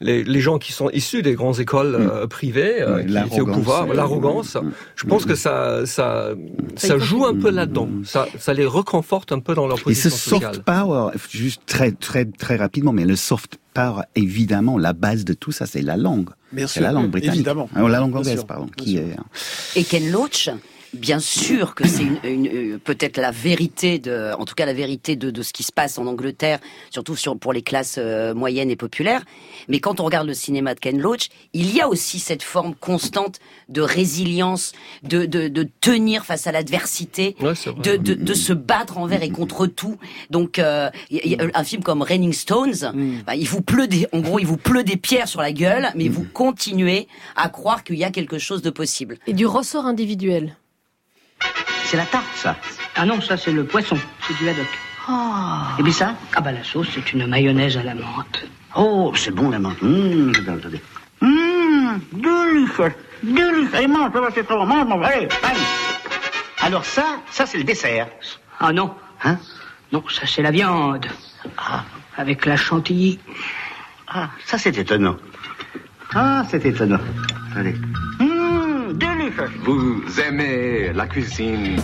les, 0.00 0.24
les 0.24 0.40
gens 0.40 0.58
qui 0.58 0.72
sont 0.72 0.90
issus 0.90 1.22
des 1.22 1.34
grandes 1.34 1.60
écoles 1.60 1.94
euh, 1.94 2.26
privées, 2.26 2.82
euh, 2.82 3.02
qui 3.04 3.10
étaient 3.12 3.40
au 3.40 3.46
l'arrogance. 3.46 3.54
pouvoir, 3.56 3.86
l'arrogance. 3.94 4.54
Mm. 4.56 4.70
Je 4.96 5.06
pense 5.06 5.24
que 5.24 5.34
ça, 5.36 5.86
ça, 5.86 6.30
Ça 6.76 6.98
joue 6.98 7.24
un 7.24 7.34
peu 7.36 7.50
Mm. 7.52 7.54
là-dedans. 7.54 7.88
Ça, 8.04 8.26
ça 8.38 8.52
les 8.52 8.66
reconforte 8.66 9.30
un 9.32 9.38
peu 9.38 9.54
dans 9.54 9.66
leur 9.68 9.78
Et 9.88 9.94
ce 9.94 10.08
position 10.08 10.40
soft 10.40 10.62
power, 10.62 11.12
juste 11.30 11.62
très 11.66 11.92
très 11.92 12.24
très 12.24 12.56
rapidement, 12.56 12.92
mais 12.92 13.04
le 13.04 13.14
soft 13.16 13.58
power, 13.74 14.02
évidemment, 14.16 14.76
la 14.76 14.92
base 14.92 15.24
de 15.24 15.34
tout 15.34 15.52
ça, 15.52 15.66
c'est 15.66 15.82
la 15.82 15.96
langue. 15.96 16.30
Bien 16.52 16.66
C'est 16.66 16.74
sûr, 16.80 16.82
la 16.82 16.92
langue 16.92 17.10
britannique. 17.10 17.36
évidemment. 17.36 17.70
Ah, 17.74 17.82
la 17.88 18.00
langue 18.00 18.16
anglaise, 18.16 18.44
pardon. 18.44 18.66
Qui 18.76 18.98
est... 18.98 19.14
Et 19.76 19.84
Ken 19.84 20.10
Loach, 20.10 20.50
bien 20.94 21.18
sûr 21.20 21.74
que 21.74 21.86
c'est 21.86 22.02
une, 22.02 22.18
une- 22.24 22.46
euh, 22.74 22.78
peut-être 22.82 23.16
la 23.16 23.30
vérité 23.30 23.98
de, 23.98 24.32
en 24.38 24.44
tout 24.44 24.54
cas 24.54 24.66
la 24.66 24.72
vérité 24.74 25.16
de, 25.16 25.30
de 25.30 25.42
ce 25.42 25.52
qui 25.52 25.62
se 25.62 25.72
passe 25.72 25.98
en 25.98 26.06
Angleterre, 26.06 26.58
surtout 26.90 27.16
sur, 27.16 27.38
pour 27.38 27.52
les 27.52 27.62
classes 27.62 27.96
euh, 27.98 28.34
moyennes 28.34 28.70
et 28.70 28.76
populaires. 28.76 29.22
Mais 29.68 29.80
quand 29.80 30.00
on 30.00 30.04
regarde 30.04 30.26
le 30.26 30.34
cinéma 30.34 30.74
de 30.74 30.80
Ken 30.80 31.00
Loach, 31.00 31.28
il 31.52 31.74
y 31.74 31.80
a 31.80 31.88
aussi 31.88 32.18
cette 32.18 32.42
forme 32.42 32.74
constante 32.74 33.38
de 33.68 33.80
résilience, 33.80 34.72
de, 35.02 35.24
de, 35.24 35.48
de 35.48 35.68
tenir 35.80 36.24
face 36.24 36.46
à 36.46 36.52
l'adversité, 36.52 37.36
Ouais, 37.40 37.54
c'est 37.54 37.70
vrai. 37.70 37.80
de, 37.82 37.96
de, 37.96 38.14
de 38.14 38.34
se 38.34 38.52
battre 38.52 38.98
envers 38.98 39.22
et 39.22 39.30
contre 39.30 39.66
tout. 39.66 39.96
Donc, 40.30 40.58
euh, 40.58 40.90
y 41.10 41.34
a 41.36 41.46
un 41.54 41.64
film 41.64 41.82
comme 41.82 42.02
Raining 42.02 42.32
Stones, 42.32 42.92
bah, 43.26 43.34
il 43.34 43.48
vous 43.48 43.62
pleut 43.62 43.86
des, 43.86 44.06
en 44.12 44.20
gros, 44.20 44.38
il 44.38 44.46
vous 44.46 44.56
pleut 44.56 44.84
des 44.84 44.96
pierres 44.96 45.28
sur 45.28 45.40
la 45.40 45.52
gueule, 45.52 45.88
mais 45.94 46.08
vous 46.08 46.24
continuez 46.24 47.08
à 47.36 47.48
croire 47.48 47.84
qu'il 47.84 47.96
y 47.96 48.04
a 48.04 48.10
quelque 48.10 48.38
chose 48.38 48.62
de 48.62 48.70
possible. 48.70 49.16
Et 49.26 49.32
du 49.32 49.46
ressort 49.46 49.86
individuel. 49.86 50.56
C'est 51.92 51.98
la 51.98 52.06
tarte, 52.06 52.24
ça 52.36 52.56
Ah 52.96 53.04
non, 53.04 53.20
ça 53.20 53.36
c'est 53.36 53.52
le 53.52 53.64
poisson, 53.64 53.98
c'est 54.26 54.34
du 54.38 54.48
haddock. 54.48 54.66
Et 55.78 55.82
puis 55.82 55.92
ça? 55.92 56.14
Ah 56.34 56.40
bah 56.40 56.50
la 56.50 56.64
sauce, 56.64 56.88
c'est 56.94 57.12
une 57.12 57.26
mayonnaise 57.26 57.76
à 57.76 57.82
la 57.82 57.94
menthe. 57.94 58.46
Oh, 58.74 59.12
c'est 59.14 59.30
bon, 59.30 59.50
la 59.50 59.58
menthe. 59.58 59.76
Hum, 59.82 60.32
attendez. 60.40 60.80
Hum, 61.20 62.00
délicieux. 62.14 62.94
Délicieux. 63.22 63.88
Mange, 63.88 64.10
c'est 64.34 64.44
trop 64.46 64.56
bon. 64.60 64.64
Mange, 64.66 64.86
mange. 64.88 65.04
Allez, 65.04 65.28
allez. 65.42 65.60
Alors 66.62 66.86
ça, 66.86 67.18
ça 67.30 67.44
c'est 67.44 67.58
le 67.58 67.64
dessert. 67.64 68.08
Ah 68.58 68.72
non, 68.72 68.94
Hein? 69.22 69.36
Non, 69.92 70.02
ça 70.08 70.22
c'est 70.26 70.40
la 70.40 70.50
viande. 70.50 71.04
Ah, 71.58 71.84
Avec 72.16 72.46
la 72.46 72.56
chantilly. 72.56 73.18
ah, 74.08 74.30
ça 74.46 74.56
c'est 74.56 74.78
étonnant. 74.78 75.16
Ah, 76.14 76.42
c'est 76.48 76.64
étonnant. 76.64 77.00
Allez. 77.54 77.74
Vous 79.64 80.02
aimez 80.20 80.92
la 80.92 81.06
cuisine 81.06 81.76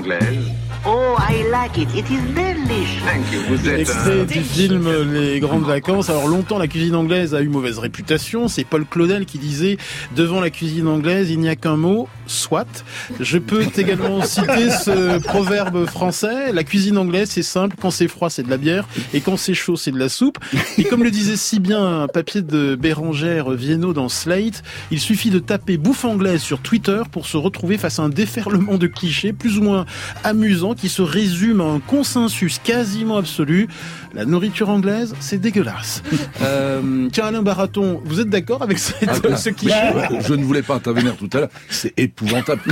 anglaise 0.00 0.60
Oh, 0.86 1.14
I 1.18 1.42
like 1.50 1.76
it. 1.76 1.94
It 1.94 2.10
is 2.10 2.22
delicious. 2.34 3.04
Thank 3.04 3.30
you. 3.30 3.40
Vous 3.50 3.68
êtes 3.68 3.80
Extrait 3.80 4.22
un... 4.22 4.24
du 4.24 4.40
film 4.40 4.88
Les 5.12 5.38
Grandes 5.38 5.64
Vacances. 5.66 6.08
Alors 6.08 6.26
longtemps, 6.26 6.56
la 6.56 6.68
cuisine 6.68 6.94
anglaise 6.94 7.34
a 7.34 7.42
eu 7.42 7.48
mauvaise 7.48 7.78
réputation. 7.78 8.48
C'est 8.48 8.64
Paul 8.64 8.86
Claudel 8.86 9.26
qui 9.26 9.36
disait 9.38 9.76
devant 10.16 10.40
la 10.40 10.48
cuisine 10.48 10.88
anglaise, 10.88 11.28
il 11.28 11.38
n'y 11.38 11.50
a 11.50 11.56
qu'un 11.56 11.76
mot, 11.76 12.08
soit. 12.26 12.82
Je 13.20 13.36
peux 13.36 13.62
également 13.76 14.22
citer 14.22 14.70
ce 14.70 15.18
proverbe 15.18 15.84
français. 15.84 16.50
La 16.50 16.64
cuisine 16.64 16.96
anglaise, 16.96 17.28
c'est 17.28 17.42
simple. 17.42 17.76
Quand 17.78 17.90
c'est 17.90 18.08
froid, 18.08 18.30
c'est 18.30 18.42
de 18.42 18.50
la 18.50 18.56
bière, 18.56 18.88
et 19.12 19.20
quand 19.20 19.36
c'est 19.36 19.52
chaud, 19.52 19.76
c'est 19.76 19.92
de 19.92 19.98
la 19.98 20.08
soupe. 20.08 20.38
Et 20.78 20.84
comme 20.84 21.04
le 21.04 21.10
disait 21.10 21.36
si 21.36 21.60
bien 21.60 22.04
un 22.04 22.08
papier 22.08 22.40
de 22.40 22.74
Bérangère 22.74 23.50
Viennot 23.50 23.92
dans 23.92 24.08
Slate, 24.08 24.62
il 24.90 24.98
suffit 24.98 25.28
de 25.28 25.40
taper 25.40 25.76
bouffe 25.76 26.06
anglaise 26.06 26.40
sur 26.40 26.60
Twitter 26.60 27.02
pour 27.12 27.26
se 27.26 27.36
retrouver 27.36 27.76
face 27.76 27.98
à 27.98 28.02
un 28.02 28.08
déferlement 28.08 28.78
de 28.78 28.86
clichés 28.86 29.34
plus 29.34 29.58
ou 29.58 29.62
moins 29.62 29.84
amusants 30.24 30.74
qui 30.74 30.88
se 30.88 31.02
résume 31.02 31.60
à 31.60 31.64
un 31.64 31.80
consensus 31.80 32.58
quasiment 32.58 33.16
absolu. 33.16 33.68
La 34.14 34.24
nourriture 34.24 34.68
anglaise, 34.68 35.14
c'est 35.20 35.38
dégueulasse. 35.38 36.02
Euh, 36.42 37.08
tiens, 37.12 37.26
Alain 37.26 37.42
Baraton, 37.42 38.00
vous 38.04 38.20
êtes 38.20 38.30
d'accord 38.30 38.62
avec 38.62 38.78
cette, 38.78 39.08
Ah, 39.08 39.36
ce 39.36 39.50
cliché 39.50 39.74
Je 40.26 40.34
ne 40.34 40.42
voulais 40.42 40.62
pas 40.62 40.74
intervenir 40.74 41.16
tout 41.16 41.28
à 41.34 41.40
l'heure. 41.40 41.48
C'est 41.68 41.92
épouvantable. 41.98 42.62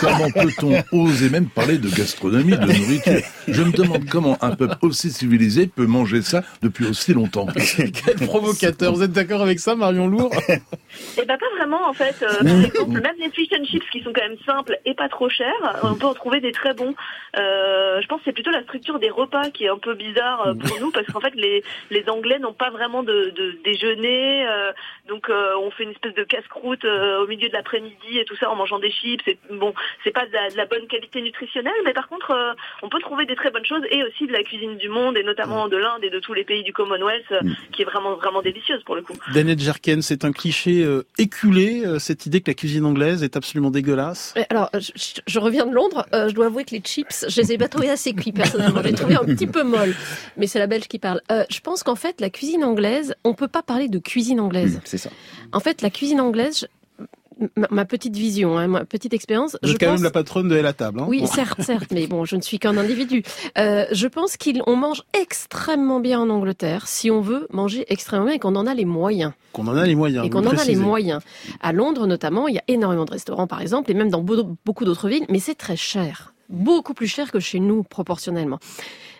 Comment, 0.00 0.30
peut-on 0.30 0.82
oser 0.92 1.30
même 1.30 1.46
parler 1.46 1.78
de 1.78 1.88
gastronomie, 1.88 2.56
de 2.56 2.66
nourriture? 2.66 3.20
Je 3.46 3.62
me 3.62 3.70
demande 3.70 4.06
comment 4.08 4.36
un 4.40 4.50
peuple 4.56 4.76
aussi 4.82 5.10
civilisé 5.10 5.66
peut 5.68 5.86
manger 5.86 6.22
ça 6.22 6.42
depuis 6.62 6.86
aussi 6.86 7.12
longtemps. 7.12 7.46
Quel 7.76 8.16
provocateur. 8.26 8.92
Vous 8.92 9.02
êtes 9.02 9.12
d'accord 9.12 9.42
avec 9.42 9.60
ça, 9.60 9.76
Marion 9.76 10.08
Lourd? 10.08 10.30
Eh 10.48 11.24
ben 11.24 11.26
pas 11.26 11.46
vraiment. 11.56 11.78
vraiment 11.78 11.88
en 11.88 11.92
fait. 11.92 12.16
Euh, 12.22 12.42
par 12.42 12.64
exemple, 12.64 13.00
même 13.00 13.16
les 13.20 13.30
fish 13.30 13.48
and 13.58 13.64
chips 13.64 13.84
qui 13.92 14.02
sont 14.02 14.12
quand 14.14 14.22
même 14.22 14.38
simples 14.44 14.78
et 14.84 14.94
pas 14.94 15.08
trop 15.08 15.28
chers, 15.28 15.78
on 15.82 15.94
peut 15.94 16.05
en 16.06 16.14
trouver 16.14 16.40
des 16.40 16.52
très 16.52 16.74
bons. 16.74 16.94
Euh, 17.38 18.00
je 18.00 18.06
pense 18.06 18.18
que 18.20 18.24
c'est 18.26 18.32
plutôt 18.32 18.50
la 18.50 18.62
structure 18.62 18.98
des 18.98 19.10
repas 19.10 19.50
qui 19.50 19.64
est 19.64 19.68
un 19.68 19.78
peu 19.78 19.94
bizarre 19.94 20.46
euh, 20.46 20.54
pour 20.54 20.80
nous 20.80 20.90
parce 20.90 21.06
qu'en 21.08 21.20
fait 21.20 21.34
les 21.34 21.62
les 21.90 22.08
Anglais 22.08 22.38
n'ont 22.38 22.52
pas 22.54 22.70
vraiment 22.70 23.02
de, 23.02 23.30
de 23.34 23.58
déjeuner, 23.64 24.46
euh, 24.48 24.72
donc 25.08 25.28
euh, 25.28 25.52
on 25.62 25.70
fait 25.70 25.84
une 25.84 25.90
espèce 25.90 26.14
de 26.14 26.24
casse-croûte 26.24 26.84
euh, 26.84 27.22
au 27.22 27.26
milieu 27.26 27.48
de 27.48 27.52
l'après-midi 27.52 28.18
et 28.18 28.24
tout 28.24 28.36
ça 28.36 28.50
en 28.50 28.56
mangeant 28.56 28.78
des 28.78 28.90
chips. 28.90 29.26
Et, 29.28 29.38
bon, 29.50 29.74
c'est 30.04 30.10
pas 30.12 30.26
de 30.26 30.32
la, 30.32 30.50
de 30.50 30.56
la 30.56 30.66
bonne 30.66 30.86
qualité 30.86 31.20
nutritionnelle, 31.22 31.72
mais 31.84 31.92
par 31.92 32.08
contre 32.08 32.30
euh, 32.30 32.52
on 32.82 32.88
peut 32.88 33.00
trouver 33.00 33.26
des 33.26 33.36
très 33.36 33.50
bonnes 33.50 33.66
choses 33.66 33.82
et 33.90 34.02
aussi 34.04 34.26
de 34.26 34.32
la 34.32 34.42
cuisine 34.42 34.76
du 34.76 34.88
monde 34.88 35.16
et 35.16 35.22
notamment 35.22 35.68
de 35.68 35.76
l'Inde 35.76 36.02
et 36.04 36.10
de 36.10 36.18
tous 36.20 36.34
les 36.34 36.44
pays 36.44 36.62
du 36.62 36.72
Commonwealth 36.72 37.30
euh, 37.32 37.40
qui 37.72 37.82
est 37.82 37.86
vraiment 37.86 38.14
vraiment 38.14 38.42
délicieuse 38.42 38.82
pour 38.84 38.94
le 38.96 39.02
coup. 39.02 39.14
Daniel 39.34 39.58
Jerken, 39.58 40.02
c'est 40.02 40.24
un 40.24 40.32
cliché 40.32 40.82
euh, 40.84 41.02
éculé, 41.18 41.82
euh, 41.84 41.98
cette 41.98 42.26
idée 42.26 42.40
que 42.40 42.50
la 42.50 42.54
cuisine 42.54 42.84
anglaise 42.84 43.22
est 43.22 43.36
absolument 43.36 43.70
dégueulasse. 43.70 44.32
Mais 44.36 44.46
Alors, 44.50 44.70
je, 44.74 44.90
je- 44.94 45.20
je 45.26 45.38
reviens 45.38 45.66
de 45.66 45.72
Londres. 45.74 45.85
Euh, 46.12 46.28
je 46.28 46.34
dois 46.34 46.46
avouer 46.46 46.64
que 46.64 46.72
les 46.72 46.80
chips, 46.80 47.26
je 47.28 47.40
les 47.40 47.52
ai 47.52 47.58
pas 47.58 47.68
trouvés 47.68 47.90
assez 47.90 48.12
cuits 48.12 48.32
personnellement. 48.32 48.80
Je 48.82 48.88
les 48.88 48.90
ai 48.90 48.94
trouvés 48.94 49.16
un 49.16 49.24
petit 49.24 49.46
peu 49.46 49.62
molles. 49.62 49.94
Mais 50.36 50.46
c'est 50.46 50.58
la 50.58 50.66
Belge 50.66 50.88
qui 50.88 50.98
parle. 50.98 51.20
Euh, 51.30 51.44
je 51.50 51.60
pense 51.60 51.82
qu'en 51.82 51.94
fait, 51.96 52.20
la 52.20 52.30
cuisine 52.30 52.64
anglaise, 52.64 53.14
on 53.24 53.34
peut 53.34 53.48
pas 53.48 53.62
parler 53.62 53.88
de 53.88 53.98
cuisine 53.98 54.40
anglaise. 54.40 54.80
C'est 54.84 54.98
ça. 54.98 55.10
En 55.52 55.60
fait, 55.60 55.82
la 55.82 55.90
cuisine 55.90 56.20
anglaise, 56.20 56.68
ma, 57.56 57.66
ma 57.70 57.84
petite 57.84 58.16
vision, 58.16 58.56
hein, 58.58 58.66
ma 58.66 58.84
petite 58.84 59.12
expérience, 59.14 59.56
Vous 59.62 59.68
je 59.68 59.74
êtes 59.74 59.80
quand 59.80 59.86
pense. 59.86 59.94
même 59.96 60.04
la 60.04 60.10
patronne 60.10 60.48
de 60.48 60.56
à 60.64 60.72
table. 60.72 61.00
Hein 61.00 61.06
Oui, 61.08 61.20
Bon. 61.20 61.26
certes, 61.26 61.60
certes, 61.62 61.90
mais 61.92 62.06
bon, 62.06 62.24
je 62.24 62.36
ne 62.36 62.40
suis 62.40 62.58
qu'un 62.58 62.76
individu. 62.76 63.22
Euh, 63.58 63.84
je 63.92 64.06
pense 64.08 64.36
qu'on 64.36 64.76
mange 64.76 65.02
extrêmement 65.18 66.00
bien 66.00 66.20
en 66.20 66.30
Angleterre 66.30 66.86
si 66.88 67.10
on 67.10 67.20
veut 67.20 67.46
manger 67.52 67.84
extrêmement 67.88 68.26
bien 68.26 68.34
et 68.34 68.38
qu'on 68.38 68.56
en 68.56 68.66
a 68.66 68.74
les 68.74 68.84
moyens. 68.84 69.32
Qu'on 69.52 69.66
en 69.66 69.76
a 69.76 69.86
les 69.86 69.94
moyens. 69.94 70.26
Et 70.26 70.30
qu'on 70.30 70.46
en 70.46 70.56
a 70.56 70.64
les 70.64 70.76
moyens. 70.76 71.20
À 71.60 71.72
Londres 71.72 72.06
notamment, 72.06 72.48
il 72.48 72.54
y 72.54 72.58
a 72.58 72.64
énormément 72.68 73.04
de 73.04 73.12
restaurants 73.12 73.46
par 73.46 73.60
exemple, 73.60 73.90
et 73.90 73.94
même 73.94 74.10
dans 74.10 74.22
beau- 74.22 74.56
beaucoup 74.64 74.84
d'autres 74.84 75.08
villes, 75.08 75.26
mais 75.28 75.38
c'est 75.38 75.54
très 75.54 75.76
cher. 75.76 76.32
Beaucoup 76.48 76.94
plus 76.94 77.08
cher 77.08 77.32
que 77.32 77.40
chez 77.40 77.58
nous 77.60 77.82
proportionnellement. 77.82 78.60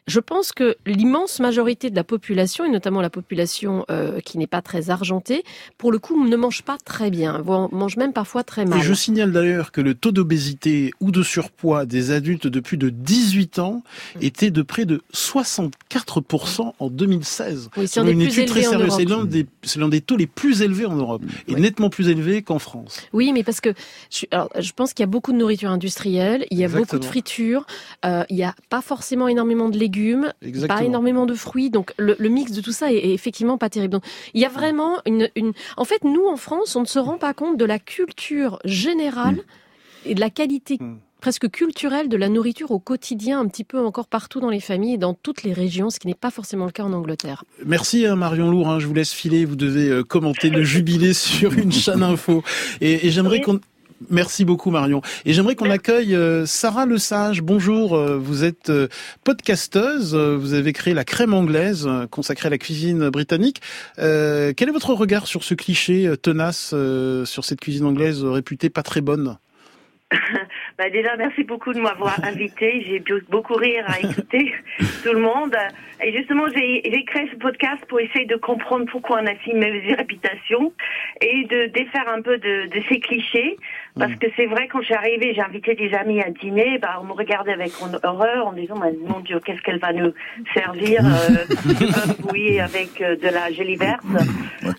Je 0.07 0.21
pense 0.21 0.53
que 0.53 0.77
l'immense 0.87 1.41
majorité 1.41 1.91
de 1.91 1.97
la 1.97 2.05
population, 2.05 2.65
et 2.65 2.69
notamment 2.71 3.01
la 3.01 3.11
population 3.11 3.85
euh, 3.91 4.21
qui 4.21 4.39
n'est 4.39 4.47
pas 4.47 4.63
très 4.63 4.91
argentée, 4.91 5.43
pour 5.79 5.91
le 5.91 5.99
coup 5.99 6.25
ne 6.25 6.37
mange 6.37 6.63
pas 6.63 6.77
très 6.85 7.11
bien, 7.11 7.41
voire 7.43 7.73
mange 7.75 7.97
même 7.97 8.13
parfois 8.13 8.45
très 8.45 8.65
mal. 8.65 8.79
Et 8.79 8.83
je 8.83 8.95
signale 8.95 9.33
d'ailleurs 9.33 9.73
que 9.73 9.81
le 9.81 9.95
taux 9.95 10.13
d'obésité 10.13 10.93
ou 11.01 11.11
de 11.11 11.25
surpoids 11.25 11.87
des 11.87 12.13
adultes 12.13 12.47
de 12.47 12.61
plus 12.61 12.77
de 12.77 12.89
18 12.89 13.59
ans 13.59 13.83
était 14.21 14.53
de 14.53 14.63
près 14.63 14.85
de 14.85 15.03
64% 15.13 16.73
en 16.79 16.89
2016. 16.89 17.71
Oui, 17.77 17.89
c'est 17.89 18.01
une 18.01 18.21
étude 18.21 18.47
très 18.47 18.63
sérieuse. 18.63 18.95
C'est 18.95 19.79
l'un 19.81 19.89
des, 19.89 20.01
taux 20.01 20.17
les 20.17 20.29
plus 20.29 20.63
élevés 20.63 20.87
en 20.87 20.95
Europe 20.95 21.23
et 21.49 21.57
nettement 21.57 21.91
plus 21.91 22.09
élevé 22.09 22.43
qu'en 22.43 22.61
France. 22.61 23.01
Oui, 23.13 23.33
mais 23.33 23.43
parce 23.43 23.61
que 23.61 23.71
je, 24.11 24.19
suis- 24.19 24.29
alors, 24.31 24.51
je 24.57 24.73
pense 24.73 24.93
qu'il 24.95 25.03
y 25.03 25.09
a 25.09 25.11
beaucoup 25.11 25.33
de 25.33 25.39
nourriture 25.39 25.71
industrielle, 25.71 26.47
il 26.53 26.59
y 26.59 26.65
a 26.65 26.69
beaucoup 26.69 26.99
de 26.99 27.05
fritures, 27.05 27.67
euh, 28.05 28.23
il 28.31 28.37
y 28.37 28.45
a 28.45 28.55
pas 28.69 28.83
forcément 28.83 29.27
énormément 29.27 29.69
de 29.69 29.77
légumes, 29.77 29.96
Exactement. 30.43 30.79
pas 30.81 30.85
énormément 30.85 31.27
de 31.27 31.35
fruits, 31.35 31.71
donc 31.71 31.93
le, 31.99 32.17
le 32.19 32.29
mix 32.29 32.53
de 32.53 32.61
tout 32.61 32.73
ça 32.73 32.93
est, 32.93 32.97
est 32.97 33.15
effectivement 33.15 33.59
pas 33.59 33.69
terrible. 33.71 33.93
Donc 33.93 34.05
il 34.35 34.41
y 34.41 34.45
a 34.45 34.49
vraiment 34.49 34.99
une, 35.07 35.29
une... 35.37 35.53
En 35.77 35.85
fait, 35.85 36.05
nous 36.05 36.27
en 36.27 36.37
France, 36.37 36.77
on 36.77 36.81
ne 36.83 36.87
se 36.87 36.99
rend 36.99 37.19
pas 37.19 37.35
compte 37.35 37.57
de 37.59 37.65
la 37.65 37.79
culture 37.79 38.59
générale 38.65 39.39
et 40.05 40.15
de 40.15 40.21
la 40.21 40.31
qualité 40.31 40.79
Mm. 40.81 40.97
presque 41.21 41.49
culturelle 41.51 42.09
de 42.09 42.17
la 42.17 42.29
nourriture 42.29 42.71
au 42.71 42.79
quotidien, 42.79 43.41
un 43.41 43.47
petit 43.49 43.65
peu 43.65 43.79
encore 43.81 44.07
partout 44.07 44.39
dans 44.41 44.51
les 44.51 44.61
familles 44.61 44.95
et 44.95 44.99
dans 44.99 45.15
toutes 45.15 45.43
les 45.43 45.53
régions, 45.53 45.91
ce 45.91 45.99
qui 45.99 46.07
n'est 46.07 46.15
pas 46.15 46.31
forcément 46.31 46.67
le 46.67 46.71
cas 46.73 46.85
en 46.85 46.93
Angleterre. 46.93 47.43
Merci 47.65 48.07
hein, 48.07 48.15
Marion 48.17 48.51
Lourd, 48.51 48.69
hein, 48.69 48.79
je 48.79 48.87
vous 48.87 48.95
laisse 48.95 49.13
filer, 49.13 49.45
vous 49.45 49.57
devez 49.57 49.89
euh, 49.89 50.05
commenter 50.05 50.51
le 50.51 50.63
jubilé 50.63 51.15
sur 51.15 51.53
une 51.59 51.73
chaîne 51.73 52.03
info. 52.03 52.43
Et, 52.81 53.07
et 53.07 53.11
j'aimerais 53.11 53.39
Oui. 53.39 53.43
qu'on... 53.43 53.61
Merci 54.11 54.45
beaucoup 54.45 54.71
Marion. 54.71 55.01
Et 55.25 55.33
j'aimerais 55.33 55.55
qu'on 55.55 55.71
accueille 55.71 56.15
euh, 56.15 56.45
Sarah 56.45 56.87
Le 56.87 56.99
Sage. 56.99 57.43
Bonjour, 57.43 57.95
euh, 57.95 58.19
vous 58.19 58.45
êtes 58.45 58.69
euh, 58.69 58.89
podcasteuse, 59.25 60.15
vous 60.15 60.55
avez 60.55 60.73
créé 60.73 60.93
la 60.93 61.05
crème 61.05 61.33
anglaise 61.33 61.89
consacrée 62.11 62.49
à 62.49 62.51
la 62.51 62.59
cuisine 62.59 63.09
britannique. 63.09 63.63
Euh, 63.99 64.53
quel 64.57 64.69
est 64.69 64.73
votre 64.73 64.93
regard 64.93 65.27
sur 65.27 65.45
ce 65.45 65.55
cliché 65.55 66.11
tenace 66.23 66.73
euh, 66.75 67.25
sur 67.25 67.45
cette 67.45 67.61
cuisine 67.61 67.87
anglaise 67.87 68.23
réputée 68.23 68.71
pas 68.71 68.83
très 68.83 69.01
bonne 69.01 69.39
Bah 70.79 70.91
déjà, 70.91 71.17
merci 71.17 71.43
beaucoup 71.43 71.73
de 71.73 71.81
m'avoir 71.81 72.23
invité. 72.25 72.85
J'ai 72.87 73.03
beaucoup 73.31 73.55
rire 73.55 73.85
à 73.89 73.99
écouter 74.01 74.53
tout 75.03 75.13
le 75.13 75.21
monde. 75.21 75.57
Et 76.05 76.13
justement, 76.13 76.45
j'ai 76.55 76.83
j'ai 76.85 77.05
créé 77.05 77.29
ce 77.33 77.37
podcast 77.37 77.83
pour 77.89 77.99
essayer 78.01 78.27
de 78.27 78.37
comprendre 78.37 78.85
pourquoi 78.91 79.21
on 79.23 79.27
a 79.27 79.35
si 79.43 79.55
mauvaise 79.55 79.97
réputation 79.97 80.73
et 81.23 81.45
de 81.45 81.67
défaire 81.67 82.09
un 82.09 82.21
peu 82.21 82.37
de, 82.37 82.67
de 82.67 82.83
ces 82.91 83.01
clichés. 83.01 83.57
Parce 83.99 84.15
que 84.17 84.27
c'est 84.37 84.47
vrai, 84.47 84.69
quand 84.69 84.81
je 84.81 84.87
suis 84.87 84.95
arrivée, 84.95 85.33
j'ai 85.35 85.41
invité 85.41 85.75
des 85.75 85.93
amis 85.95 86.21
à 86.21 86.31
dîner, 86.31 86.79
bah, 86.79 86.99
on 87.01 87.05
me 87.05 87.13
regardait 87.13 87.53
avec 87.53 87.73
horreur 88.05 88.47
en 88.47 88.53
disant, 88.53 88.77
bah, 88.79 88.89
mon 89.07 89.21
Dieu, 89.21 89.41
qu'est-ce 89.41 89.63
qu'elle 89.63 89.79
va 89.79 89.93
nous 89.93 90.13
servir 90.55 91.01
euh, 91.05 91.45
du 91.75 91.87
bœuf 91.87 92.21
bouilli 92.21 92.61
avec 92.61 93.01
euh, 93.01 93.17
de 93.17 93.29
la 93.29 93.51
gelée 93.53 93.77
verte. 93.77 94.05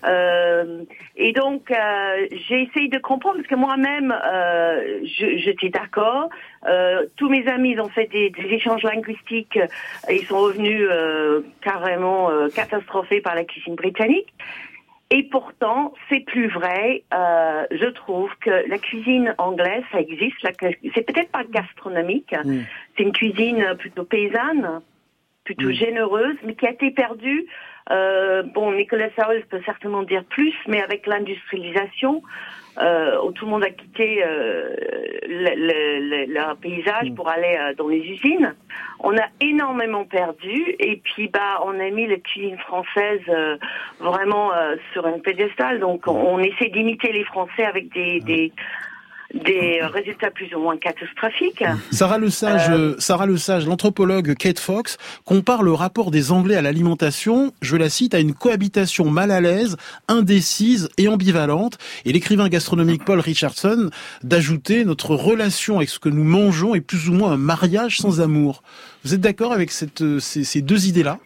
Euh, 0.04 0.82
et 1.16 1.32
donc, 1.32 1.70
euh, 1.70 2.26
j'ai 2.48 2.62
essayé 2.62 2.88
de 2.88 2.98
comprendre, 2.98 3.36
parce 3.36 3.48
que 3.48 3.54
moi-même, 3.56 4.12
euh, 4.12 5.00
je- 5.04 5.36
j'étais 5.38 5.68
d'accord. 5.70 6.28
Euh, 6.68 7.06
tous 7.16 7.28
mes 7.28 7.46
amis 7.48 7.70
ils 7.72 7.80
ont 7.80 7.88
fait 7.88 8.06
des, 8.10 8.30
des 8.30 8.48
échanges 8.54 8.82
linguistiques 8.82 9.58
et 10.08 10.16
ils 10.20 10.26
sont 10.26 10.38
revenus 10.38 10.86
euh, 10.90 11.40
carrément 11.62 12.30
euh, 12.30 12.48
catastrophés 12.48 13.20
par 13.20 13.34
la 13.34 13.44
cuisine 13.44 13.74
britannique. 13.76 14.32
Et 15.10 15.22
pourtant, 15.30 15.94
c'est 16.08 16.20
plus 16.20 16.48
vrai. 16.48 17.02
Euh, 17.14 17.64
je 17.70 17.86
trouve 17.86 18.30
que 18.40 18.68
la 18.68 18.78
cuisine 18.78 19.34
anglaise, 19.38 19.82
ça 19.90 20.00
existe. 20.00 20.36
C'est 20.94 21.06
peut-être 21.06 21.30
pas 21.30 21.44
gastronomique. 21.44 22.34
Mm. 22.44 22.60
C'est 22.96 23.04
une 23.04 23.12
cuisine 23.12 23.74
plutôt 23.78 24.04
paysanne, 24.04 24.80
plutôt 25.44 25.70
généreuse, 25.70 26.36
mais 26.44 26.54
qui 26.54 26.66
a 26.66 26.72
été 26.72 26.90
perdue. 26.90 27.46
Euh, 27.90 28.42
bon, 28.42 28.72
Nicolas 28.72 29.08
Saul 29.18 29.42
peut 29.50 29.60
certainement 29.64 30.02
dire 30.02 30.24
plus, 30.24 30.54
mais 30.66 30.82
avec 30.82 31.06
l'industrialisation, 31.06 32.22
euh, 32.80 33.18
où 33.24 33.32
tout 33.32 33.44
le 33.46 33.50
monde 33.50 33.64
a 33.64 33.70
quitté 33.70 34.22
euh, 34.24 34.68
le, 35.26 35.54
le- 35.56 36.26
le- 36.26 36.32
leur 36.32 36.56
paysage 36.58 37.12
pour 37.16 37.28
aller 37.28 37.56
euh, 37.60 37.74
dans 37.74 37.88
les 37.88 37.98
usines, 37.98 38.54
on 39.00 39.16
a 39.16 39.24
énormément 39.40 40.04
perdu. 40.04 40.76
Et 40.78 40.96
puis, 41.02 41.28
bah, 41.28 41.60
on 41.64 41.78
a 41.80 41.90
mis 41.90 42.06
la 42.06 42.16
cuisine 42.18 42.58
française 42.58 43.20
euh, 43.28 43.56
vraiment 43.98 44.52
euh, 44.52 44.76
sur 44.92 45.06
un 45.06 45.18
pédestal. 45.18 45.80
Donc, 45.80 46.06
on, 46.06 46.12
on 46.34 46.38
essaie 46.38 46.68
d'imiter 46.68 47.10
les 47.12 47.24
Français 47.24 47.64
avec 47.64 47.92
des, 47.92 48.20
des 48.20 48.52
des 49.34 49.80
euh, 49.82 49.88
résultats 49.88 50.30
plus 50.30 50.54
ou 50.54 50.60
moins 50.60 50.76
catastrophiques. 50.76 51.62
Sarah 51.90 52.18
Le 52.18 52.30
Sage, 52.30 52.70
euh, 52.70 52.94
Sarah 52.98 53.26
Le 53.26 53.36
Sage, 53.36 53.66
l'anthropologue 53.66 54.34
Kate 54.34 54.58
Fox 54.58 54.96
compare 55.24 55.62
le 55.62 55.72
rapport 55.72 56.10
des 56.10 56.32
Anglais 56.32 56.56
à 56.56 56.62
l'alimentation, 56.62 57.52
je 57.60 57.76
la 57.76 57.90
cite, 57.90 58.14
à 58.14 58.20
une 58.20 58.34
cohabitation 58.34 59.10
mal 59.10 59.30
à 59.30 59.40
l'aise, 59.40 59.76
indécise 60.08 60.88
et 60.96 61.08
ambivalente. 61.08 61.78
Et 62.04 62.12
l'écrivain 62.12 62.48
gastronomique 62.48 63.04
Paul 63.04 63.20
Richardson 63.20 63.90
d'ajouter 64.22 64.84
notre 64.84 65.14
relation 65.14 65.76
avec 65.76 65.90
ce 65.90 65.98
que 65.98 66.08
nous 66.08 66.24
mangeons 66.24 66.74
est 66.74 66.80
plus 66.80 67.08
ou 67.08 67.12
moins 67.12 67.32
un 67.32 67.36
mariage 67.36 67.98
sans 67.98 68.20
amour. 68.20 68.62
Vous 69.04 69.14
êtes 69.14 69.20
d'accord 69.20 69.52
avec 69.52 69.70
cette, 69.70 70.02
euh, 70.02 70.20
ces, 70.20 70.44
ces 70.44 70.62
deux 70.62 70.88
idées-là? 70.88 71.18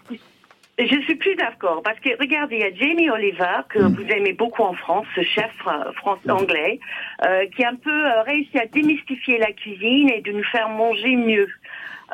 Je 0.86 1.00
suis 1.02 1.14
plus 1.14 1.34
d'accord 1.36 1.82
parce 1.82 1.98
que 2.00 2.10
regardez, 2.18 2.56
il 2.56 2.62
y 2.62 2.64
a 2.64 2.74
Jamie 2.74 3.08
Oliver 3.08 3.60
que 3.68 3.78
vous 3.78 4.06
aimez 4.08 4.32
beaucoup 4.32 4.62
en 4.62 4.74
France, 4.74 5.06
ce 5.14 5.22
chef 5.22 5.52
euh, 5.66 5.92
français 5.92 6.30
anglais, 6.30 6.80
euh, 7.24 7.46
qui 7.54 7.64
a 7.64 7.70
un 7.70 7.76
peu 7.76 7.90
euh, 7.90 8.22
réussi 8.22 8.58
à 8.58 8.66
démystifier 8.66 9.38
la 9.38 9.52
cuisine 9.52 10.10
et 10.10 10.20
de 10.22 10.32
nous 10.32 10.44
faire 10.44 10.68
manger 10.68 11.14
mieux. 11.14 11.48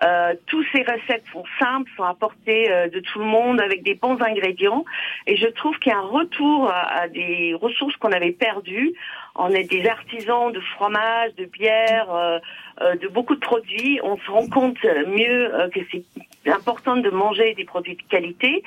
Euh, 0.04 0.34
tous 0.46 0.64
ces 0.72 0.82
recettes 0.82 1.24
sont 1.32 1.44
simples, 1.58 1.90
sont 1.96 2.04
apportées 2.04 2.70
euh, 2.70 2.88
de 2.88 3.00
tout 3.00 3.18
le 3.18 3.24
monde 3.24 3.60
avec 3.60 3.82
des 3.82 3.94
bons 3.94 4.20
ingrédients. 4.22 4.84
Et 5.26 5.36
je 5.36 5.46
trouve 5.46 5.76
qu'il 5.78 5.90
y 5.90 5.94
a 5.94 5.98
un 5.98 6.02
retour 6.02 6.70
à, 6.70 7.00
à 7.00 7.08
des 7.08 7.54
ressources 7.60 7.96
qu'on 7.96 8.12
avait 8.12 8.32
perdues. 8.32 8.92
On 9.34 9.50
est 9.50 9.64
des 9.64 9.88
artisans 9.88 10.52
de 10.52 10.60
fromage, 10.60 11.34
de 11.36 11.46
bière, 11.46 12.12
euh, 12.14 12.38
de 12.80 13.08
beaucoup 13.08 13.34
de 13.34 13.40
produits. 13.40 14.00
On 14.02 14.16
se 14.18 14.30
rend 14.30 14.48
compte 14.48 14.82
mieux 15.06 15.54
euh, 15.54 15.68
que 15.68 15.80
c'est 15.90 16.04
important 16.50 16.96
de 16.96 17.10
manger 17.10 17.54
des 17.54 17.64
produits 17.64 17.96
de 17.96 18.02
qualité. 18.08 18.62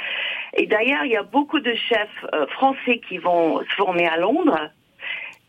Et 0.56 0.68
d'ailleurs, 0.68 1.06
il 1.06 1.12
y 1.12 1.18
a 1.18 1.24
beaucoup 1.24 1.60
de 1.60 1.74
chefs 1.74 2.26
euh, 2.34 2.46
français 2.48 3.02
qui 3.08 3.18
vont 3.18 3.60
se 3.60 3.74
former 3.76 4.08
à 4.08 4.18
Londres. 4.18 4.70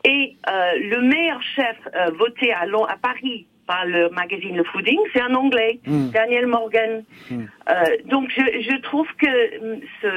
Et 0.05 0.37
euh, 0.49 0.73
le 0.79 1.01
meilleur 1.03 1.41
chef 1.43 1.77
euh, 1.95 2.11
voté 2.11 2.53
à, 2.53 2.63
à 2.63 2.97
Paris 2.97 3.47
par 3.73 3.85
le 3.87 4.03
magazine 4.11 4.57
Le 4.57 4.65
Fooding, 4.65 4.99
c'est 5.13 5.23
un 5.29 5.35
Anglais, 5.35 5.81
Mm. 5.87 6.09
Daniel 6.11 6.47
Morgan. 6.47 6.93
Mm. 7.31 7.35
Euh, 7.71 7.73
donc 8.13 8.25
je, 8.37 8.43
je 8.69 8.77
trouve 8.83 9.07
que 9.23 9.33
ce, 10.03 10.11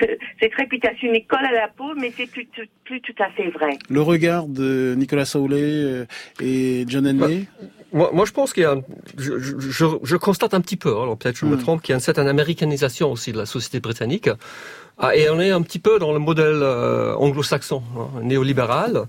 ce- 0.00 0.16
cette 0.40 0.54
réputation 0.54 1.12
est 1.12 1.26
colle 1.32 1.44
à 1.44 1.52
la 1.52 1.68
peau, 1.68 1.90
mais 2.00 2.10
c'est 2.16 2.30
plus, 2.34 2.46
tout- 2.46 2.62
plus 2.84 3.00
tout 3.02 3.18
à 3.26 3.28
fait 3.36 3.48
vrai. 3.50 3.72
Le 3.90 4.00
regard 4.00 4.46
de 4.46 4.94
Nicolas 4.96 5.26
Saoulé 5.26 5.60
euh, 5.62 6.06
et 6.40 6.84
John 6.88 7.06
Henley 7.06 7.44
moi, 7.92 8.10
moi, 8.12 8.24
je 8.24 8.32
pense 8.32 8.52
qu'il 8.52 8.62
y 8.64 8.66
a, 8.66 8.72
un- 8.72 8.82
je, 9.18 9.38
je- 9.38 9.58
je, 9.78 9.84
je 10.02 10.16
constate 10.16 10.54
un 10.54 10.60
petit 10.60 10.76
peu, 10.76 10.90
hein, 10.96 11.02
alors 11.02 11.16
peut-être 11.18 11.36
je 11.36 11.46
me 11.46 11.56
trompe, 11.56 11.82
qu'il 11.82 11.92
y 11.92 11.94
a 11.94 11.96
une 11.96 12.00
certaine 12.10 12.28
américanisation 12.28 13.12
aussi 13.12 13.30
de 13.32 13.38
la 13.38 13.46
société 13.46 13.78
britannique. 13.80 14.28
Ah, 14.98 15.14
et 15.14 15.28
on 15.30 15.38
est 15.40 15.50
un 15.50 15.62
petit 15.62 15.78
peu 15.78 15.98
dans 15.98 16.12
le 16.12 16.18
modèle 16.18 16.60
euh, 16.62 17.14
anglo-saxon, 17.16 17.82
hein, 17.98 18.08
néolibéral. 18.22 19.02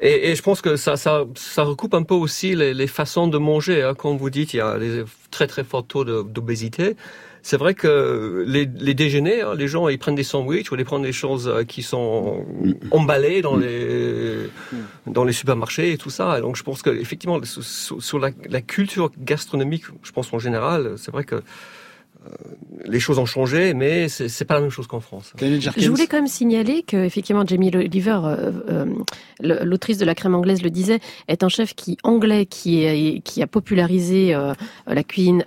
Et, 0.00 0.30
et 0.30 0.34
je 0.34 0.42
pense 0.42 0.60
que 0.60 0.76
ça, 0.76 0.96
ça, 0.96 1.24
ça 1.34 1.62
recoupe 1.62 1.94
un 1.94 2.02
peu 2.02 2.14
aussi 2.14 2.54
les, 2.54 2.74
les 2.74 2.86
façons 2.86 3.28
de 3.28 3.38
manger. 3.38 3.82
Hein. 3.82 3.94
Comme 3.94 4.16
vous 4.16 4.30
dites, 4.30 4.52
il 4.54 4.58
y 4.58 4.60
a 4.60 4.78
des 4.78 5.04
très 5.30 5.46
très 5.46 5.64
forts 5.64 5.86
taux 5.86 6.04
d'obésité. 6.04 6.96
C'est 7.46 7.58
vrai 7.58 7.74
que 7.74 8.42
les, 8.46 8.64
les 8.64 8.94
déjeuners, 8.94 9.42
hein, 9.42 9.54
les 9.54 9.68
gens 9.68 9.88
ils 9.88 9.98
prennent 9.98 10.14
des 10.14 10.22
sandwichs 10.22 10.72
ou 10.72 10.76
ils 10.76 10.84
prennent 10.86 11.02
des 11.02 11.12
choses 11.12 11.46
euh, 11.46 11.62
qui 11.62 11.82
sont 11.82 12.46
emballées 12.90 13.42
dans 13.42 13.56
les 13.56 14.48
dans 15.06 15.24
les 15.24 15.34
supermarchés 15.34 15.92
et 15.92 15.98
tout 15.98 16.08
ça. 16.08 16.40
Donc 16.40 16.56
je 16.56 16.62
pense 16.62 16.80
que 16.80 16.88
effectivement 16.88 17.38
sur, 17.44 18.02
sur- 18.02 18.18
la, 18.18 18.30
la 18.48 18.62
culture 18.62 19.10
gastronomique, 19.18 19.84
je 20.02 20.10
pense 20.12 20.32
en 20.32 20.38
général, 20.38 20.94
c'est 20.96 21.10
vrai 21.12 21.24
que 21.24 21.42
les 22.86 23.00
choses 23.00 23.18
ont 23.18 23.26
changé, 23.26 23.74
mais 23.74 24.08
c'est 24.08 24.28
c'est 24.28 24.44
pas 24.44 24.54
la 24.54 24.60
même 24.60 24.70
chose 24.70 24.86
qu'en 24.86 25.00
France. 25.00 25.32
Je 25.40 25.88
voulais 25.88 26.06
quand 26.06 26.16
même 26.16 26.26
signaler 26.26 26.82
que 26.82 26.96
effectivement 26.96 27.44
Jamie 27.46 27.70
Oliver, 27.74 28.20
euh, 28.24 28.52
euh, 28.68 28.86
l'autrice 29.40 29.98
de 29.98 30.04
la 30.04 30.14
crème 30.14 30.34
anglaise 30.34 30.62
le 30.62 30.70
disait, 30.70 31.00
est 31.28 31.42
un 31.42 31.48
chef 31.48 31.74
qui 31.74 31.96
anglais 32.02 32.46
qui 32.46 32.84
est, 32.84 33.20
qui 33.20 33.42
a 33.42 33.46
popularisé 33.46 34.34
euh, 34.34 34.52
la 34.86 35.02
cuisine 35.02 35.44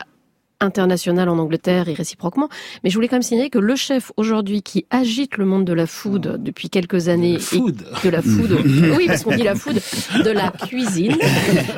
internationale 0.59 1.29
en 1.29 1.37
Angleterre 1.37 1.89
et 1.89 1.93
réciproquement. 1.93 2.49
Mais 2.83 2.89
je 2.89 2.95
voulais 2.95 3.07
quand 3.07 3.15
même 3.15 3.21
signaler 3.23 3.49
que 3.49 3.59
le 3.59 3.75
chef 3.75 4.11
aujourd'hui 4.17 4.61
qui 4.61 4.85
agite 4.89 5.37
le 5.37 5.45
monde 5.45 5.65
de 5.65 5.73
la 5.73 5.85
food 5.87 6.41
depuis 6.41 6.69
quelques 6.69 7.09
années, 7.09 7.39
Food. 7.39 7.83
de 8.03 8.09
la 8.09 8.21
food, 8.21 8.57
oui 8.97 9.05
parce 9.07 9.23
qu'on 9.23 9.35
dit 9.35 9.43
la 9.43 9.55
food, 9.55 9.79
de 10.23 10.29
la 10.31 10.49
cuisine, 10.51 11.15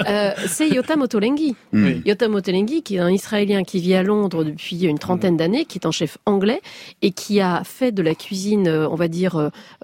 euh, 0.08 0.32
c'est 0.48 0.70
Yotam 0.70 1.02
Ottolenghi. 1.02 1.56
Oui. 1.74 2.02
Yotam 2.06 2.36
Ottolenghi, 2.36 2.84
qui 2.84 2.96
est 2.96 3.00
un 3.00 3.12
Israélien 3.12 3.64
qui 3.64 3.80
vit 3.80 3.96
à 3.96 4.04
Londres 4.04 4.44
depuis 4.44 4.84
une 4.86 5.00
trentaine 5.00 5.38
d'années, 5.38 5.66
qui 5.66 5.78
est 5.78 5.86
un 5.86 5.92
chef 5.92 6.18
anglais 6.26 6.62
et 7.02 7.12
qui 7.12 7.42
a 7.42 7.64
fait 7.64 7.92
de 7.92 8.02
la 8.02 8.16
cuisine, 8.16 8.68
euh, 8.68 8.88
on 8.90 8.96
va 8.96 9.08
dire, 9.08 9.36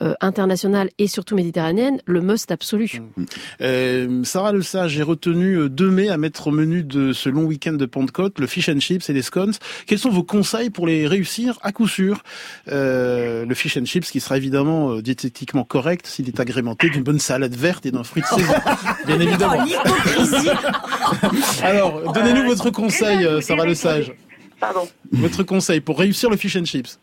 euh, 0.02 0.14
internationale 0.22 0.90
et 1.00 1.08
surtout 1.08 1.36
méditerranéenne, 1.36 2.00
le 2.06 2.22
must 2.22 2.52
absolu. 2.52 3.02
Euh, 3.62 4.24
Sarah 4.24 4.52
Le 4.52 4.62
Sage, 4.62 4.92
j'ai 4.92 5.04
retenu 5.04 5.70
2 5.70 5.90
mai 5.90 6.10
à 6.10 6.18
mettre 6.18 6.48
au 6.48 6.52
menu 6.52 6.84
de 6.84 7.14
ce 7.14 7.30
long 7.30 7.44
week-end 7.44 7.74
de 7.74 7.86
Pentecôte 7.86 8.40
le 8.40 8.48
fish 8.48 8.70
and 8.70 8.80
chips 8.86 9.10
et 9.10 9.14
les 9.14 9.22
scones. 9.22 9.54
Quels 9.88 10.00
sont 10.00 10.10
vos 10.10 10.24
conseils 10.24 10.70
pour 10.70 10.88
les 10.88 11.08
réussir 11.08 11.58
à 11.62 11.72
coup 11.72 11.88
sûr? 11.88 12.24
Euh, 12.72 13.46
Le 13.46 13.56
fish 13.56 13.78
and 13.78 13.86
chips 13.86 14.10
qui 14.12 14.20
sera 14.20 14.38
évidemment 14.38 14.92
euh, 14.92 15.02
diététiquement 15.02 15.64
correct 15.64 16.08
s'il 16.08 16.28
est 16.28 16.40
agrémenté 16.40 16.90
d'une 16.90 17.04
bonne 17.04 17.20
salade 17.20 17.56
verte 17.56 17.86
et 17.86 17.92
d'un 17.92 18.04
fruit 18.04 18.22
de 18.24 18.28
saison, 18.28 18.54
bien 19.08 19.20
évidemment. 19.20 19.66
Alors, 21.64 22.14
donnez-nous 22.14 22.42
Euh, 22.44 22.48
votre 22.48 22.70
conseil, 22.70 23.28
Sarah 23.42 23.66
Le 23.66 23.76
Sage. 23.76 24.14
Pardon. 24.60 24.88
Votre 25.12 25.44
conseil 25.44 25.82
pour 25.82 26.00
réussir 26.00 26.30
le 26.30 26.38
fish 26.38 26.56
and 26.56 26.66
chips. 26.66 27.00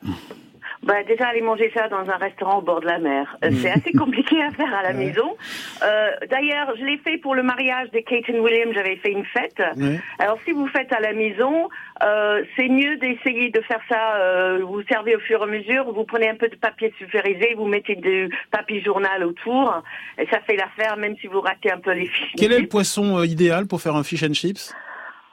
Bah, 0.82 1.02
déjà, 1.06 1.28
aller 1.28 1.42
manger 1.42 1.70
ça 1.74 1.88
dans 1.88 2.10
un 2.10 2.16
restaurant 2.16 2.58
au 2.58 2.60
bord 2.62 2.80
de 2.80 2.86
la 2.86 2.98
mer. 2.98 3.36
Euh, 3.44 3.50
C'est 3.62 3.70
assez 3.70 3.92
compliqué 3.92 4.42
à 4.42 4.50
faire 4.50 4.74
à 4.74 4.82
la 4.82 4.92
maison. 5.02 5.36
Euh, 5.84 6.10
D'ailleurs, 6.28 6.74
je 6.76 6.84
l'ai 6.84 6.98
fait 6.98 7.18
pour 7.18 7.36
le 7.36 7.44
mariage 7.44 7.90
de 7.92 8.00
Kate 8.00 8.28
and 8.30 8.40
William. 8.40 8.72
J'avais 8.74 8.96
fait 8.96 9.12
une 9.12 9.24
fête. 9.24 9.62
Ouais. 9.76 10.00
Alors, 10.18 10.38
si 10.44 10.50
vous 10.50 10.66
faites 10.66 10.92
à 10.92 10.98
la 10.98 11.12
maison, 11.12 11.68
euh, 12.02 12.42
c'est 12.56 12.68
mieux 12.68 12.96
d'essayer 12.96 13.50
de 13.50 13.60
faire 13.60 13.80
ça. 13.88 14.16
euh, 14.16 14.58
vous 14.64 14.82
servez 14.90 15.14
au 15.14 15.20
fur 15.20 15.40
et 15.40 15.44
à 15.44 15.46
mesure. 15.46 15.92
Vous 15.92 16.04
prenez 16.04 16.28
un 16.28 16.34
peu 16.34 16.48
de 16.48 16.56
papier 16.56 16.92
sulfurisé, 16.98 17.54
vous 17.56 17.66
mettez 17.66 17.94
du 17.94 18.28
papier 18.50 18.82
journal 18.82 19.22
autour, 19.24 19.82
et 20.18 20.26
ça 20.26 20.40
fait 20.40 20.56
l'affaire, 20.56 20.96
même 20.96 21.16
si 21.20 21.28
vous 21.28 21.40
ratez 21.40 21.70
un 21.70 21.78
peu 21.78 21.92
les 21.92 22.06
fiches. 22.06 22.32
Quel 22.36 22.52
est 22.52 22.60
le 22.60 22.66
poisson 22.68 23.18
euh, 23.18 23.26
idéal 23.26 23.66
pour 23.68 23.80
faire 23.80 23.94
un 23.94 24.02
fish 24.02 24.24
and 24.24 24.34
chips? 24.34 24.74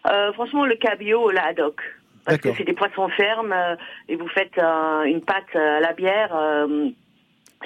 Euh, 0.09 0.31
franchement, 0.33 0.65
le 0.65 0.75
cabillaud 0.75 1.25
ou 1.27 1.29
la 1.31 1.47
haddock. 1.47 1.81
Parce 2.29 2.41
que 2.41 2.53
c'est 2.57 2.63
des 2.63 2.73
poissons 2.73 3.09
fermes 3.09 3.51
euh, 3.53 3.75
et 4.07 4.15
vous 4.15 4.27
faites 4.29 4.57
euh, 4.57 5.03
une 5.03 5.21
pâte 5.21 5.55
à 5.55 5.79
la 5.79 5.93
bière 5.93 6.35
euh, 6.35 6.89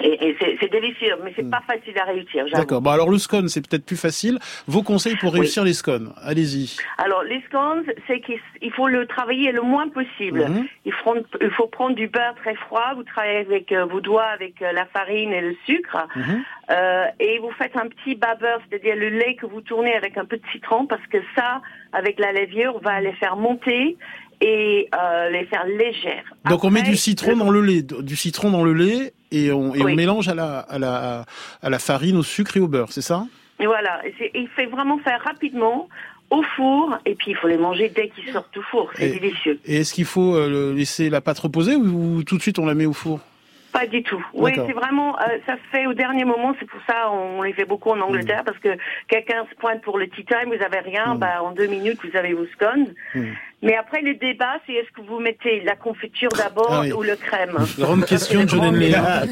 et, 0.00 0.30
et 0.30 0.36
c'est 0.60 0.72
délicieux, 0.72 1.14
mais 1.22 1.32
c'est 1.36 1.48
pas 1.48 1.62
facile 1.68 1.96
à 2.00 2.04
réussir. 2.04 2.44
Hmm. 2.46 2.50
D'accord. 2.52 2.80
Bon, 2.82 2.90
alors 2.90 3.08
le 3.12 3.18
scone, 3.18 3.48
c'est 3.48 3.64
peut-être 3.64 3.86
plus 3.86 3.96
facile. 3.96 4.40
Vos 4.66 4.82
conseils 4.82 5.14
pour 5.14 5.32
Oui. 5.32 5.38
réussir 5.40 5.62
les 5.62 5.72
scones 5.72 6.12
Allez-y. 6.20 6.76
Alors 6.98 7.22
les 7.22 7.40
scones, 7.42 7.84
c'est 8.08 8.18
qu'il 8.20 8.40
il 8.60 8.72
faut 8.72 8.88
le 8.88 9.06
travailler 9.06 9.52
le 9.52 9.62
moins 9.62 9.88
possible. 9.88 10.46
Mhm. 10.48 10.66
il, 10.84 10.92
faut, 10.92 11.14
il 11.40 11.50
faut 11.50 11.68
prendre 11.68 11.94
du 11.94 12.08
beurre 12.08 12.34
très 12.42 12.56
froid. 12.56 12.94
Vous 12.96 13.04
travaillez 13.04 13.38
avec 13.38 13.70
euh, 13.70 13.84
vos 13.84 14.00
doigts, 14.00 14.24
avec 14.26 14.60
euh, 14.62 14.72
la 14.72 14.84
farine 14.86 15.32
et 15.32 15.40
le 15.40 15.54
sucre, 15.66 15.96
Mhm. 16.16 16.42
Euh, 16.70 17.04
et 17.20 17.38
vous 17.40 17.50
faites 17.52 17.76
un 17.76 17.88
petit 17.88 18.14
babeur, 18.14 18.58
c'est-à-dire 18.68 18.96
le 18.96 19.10
lait 19.10 19.34
que 19.36 19.44
vous 19.44 19.60
tournez 19.60 19.94
avec 19.94 20.16
un 20.16 20.24
peu 20.24 20.38
de 20.38 20.42
citron, 20.50 20.86
parce 20.86 21.06
que 21.08 21.18
ça, 21.36 21.60
avec 21.92 22.18
la 22.18 22.32
levure, 22.32 22.78
va 22.80 23.00
les 23.02 23.12
faire 23.12 23.36
monter 23.36 23.98
et 24.40 24.88
euh, 24.94 25.30
les 25.30 25.44
faire 25.46 25.64
légères. 25.66 26.24
Donc 26.48 26.64
on 26.64 26.70
met 26.70 26.82
du 26.82 26.96
citron 26.96 27.36
dans 27.36 27.50
le 27.50 27.60
lait, 27.60 27.82
du 27.82 28.16
citron 28.16 28.50
dans 28.50 28.64
le 28.64 28.72
lait 28.72 29.12
et 29.30 29.50
on, 29.52 29.74
et 29.74 29.82
on 29.82 29.86
Oui. 29.86 29.94
mélange 29.96 30.28
à 30.28 30.34
la, 30.34 30.58
à 30.60 30.78
la 30.78 31.24
à 31.62 31.70
la 31.70 31.78
farine, 31.78 32.16
au 32.16 32.22
sucre 32.22 32.56
et 32.56 32.60
au 32.60 32.68
beurre, 32.68 32.92
c'est 32.92 33.02
ça? 33.02 33.26
Et 33.60 33.66
Voilà, 33.66 34.00
et 34.06 34.30
il 34.34 34.48
fait 34.48 34.66
vraiment 34.66 34.98
faire 34.98 35.20
rapidement 35.24 35.88
au 36.30 36.42
four, 36.56 36.98
et 37.06 37.14
puis 37.14 37.30
il 37.32 37.36
faut 37.36 37.46
les 37.48 37.58
manger 37.58 37.88
dès 37.94 38.08
qu'ils 38.08 38.32
sortent 38.32 38.52
du 38.52 38.62
four, 38.70 38.90
c'est 38.96 39.10
délicieux. 39.10 39.60
Et 39.66 39.76
est-ce 39.80 39.94
qu'il 39.94 40.06
faut 40.06 40.34
euh, 40.34 40.74
laisser 40.74 41.08
la 41.10 41.20
pâte 41.20 41.38
reposer 41.38 41.76
ou, 41.76 42.16
ou 42.16 42.22
tout 42.24 42.36
de 42.36 42.42
suite 42.42 42.58
on 42.58 42.66
la 42.66 42.74
met 42.74 42.86
au 42.86 42.92
four? 42.92 43.20
Pas 43.72 43.86
du 43.88 44.04
tout. 44.04 44.24
Oui, 44.34 44.52
c'est 44.54 44.72
vraiment, 44.72 45.18
euh, 45.18 45.22
ça 45.46 45.54
se 45.54 45.60
fait 45.72 45.86
au 45.88 45.94
dernier 45.94 46.24
moment. 46.24 46.54
C'est 46.60 46.66
pour 46.66 46.78
ça 46.88 47.10
on 47.10 47.42
les 47.42 47.52
fait 47.52 47.64
beaucoup 47.64 47.90
en 47.90 48.00
Angleterre 48.00 48.42
Mm. 48.42 48.44
parce 48.44 48.58
que 48.58 48.68
quelqu'un 49.08 49.44
se 49.50 49.54
pointe 49.56 49.82
pour 49.82 49.98
le 49.98 50.06
tea 50.08 50.24
time, 50.24 50.46
vous 50.54 50.62
avez 50.64 50.78
rien, 50.78 51.16
bah 51.16 51.42
en 51.42 51.50
deux 51.52 51.66
minutes 51.66 51.98
vous 52.04 52.16
avez 52.16 52.34
vos 52.34 52.46
scones. 52.54 52.94
Mm. 53.16 53.32
Mais 53.64 53.74
après 53.76 54.02
le 54.02 54.14
débat, 54.14 54.54
c'est 54.66 54.74
est-ce 54.74 54.90
que 54.94 55.06
vous 55.08 55.18
mettez 55.20 55.62
la 55.64 55.74
confiture 55.74 56.28
d'abord 56.36 56.68
Ah 56.70 56.80
oui. 56.82 56.92
ou 56.92 57.02
le 57.02 57.16
crème? 57.16 57.56
Grande 57.78 58.04
question 58.04 58.44
de 58.44 58.48
John 58.48 58.60
Henley. 58.60 58.94
hein. 58.94 59.22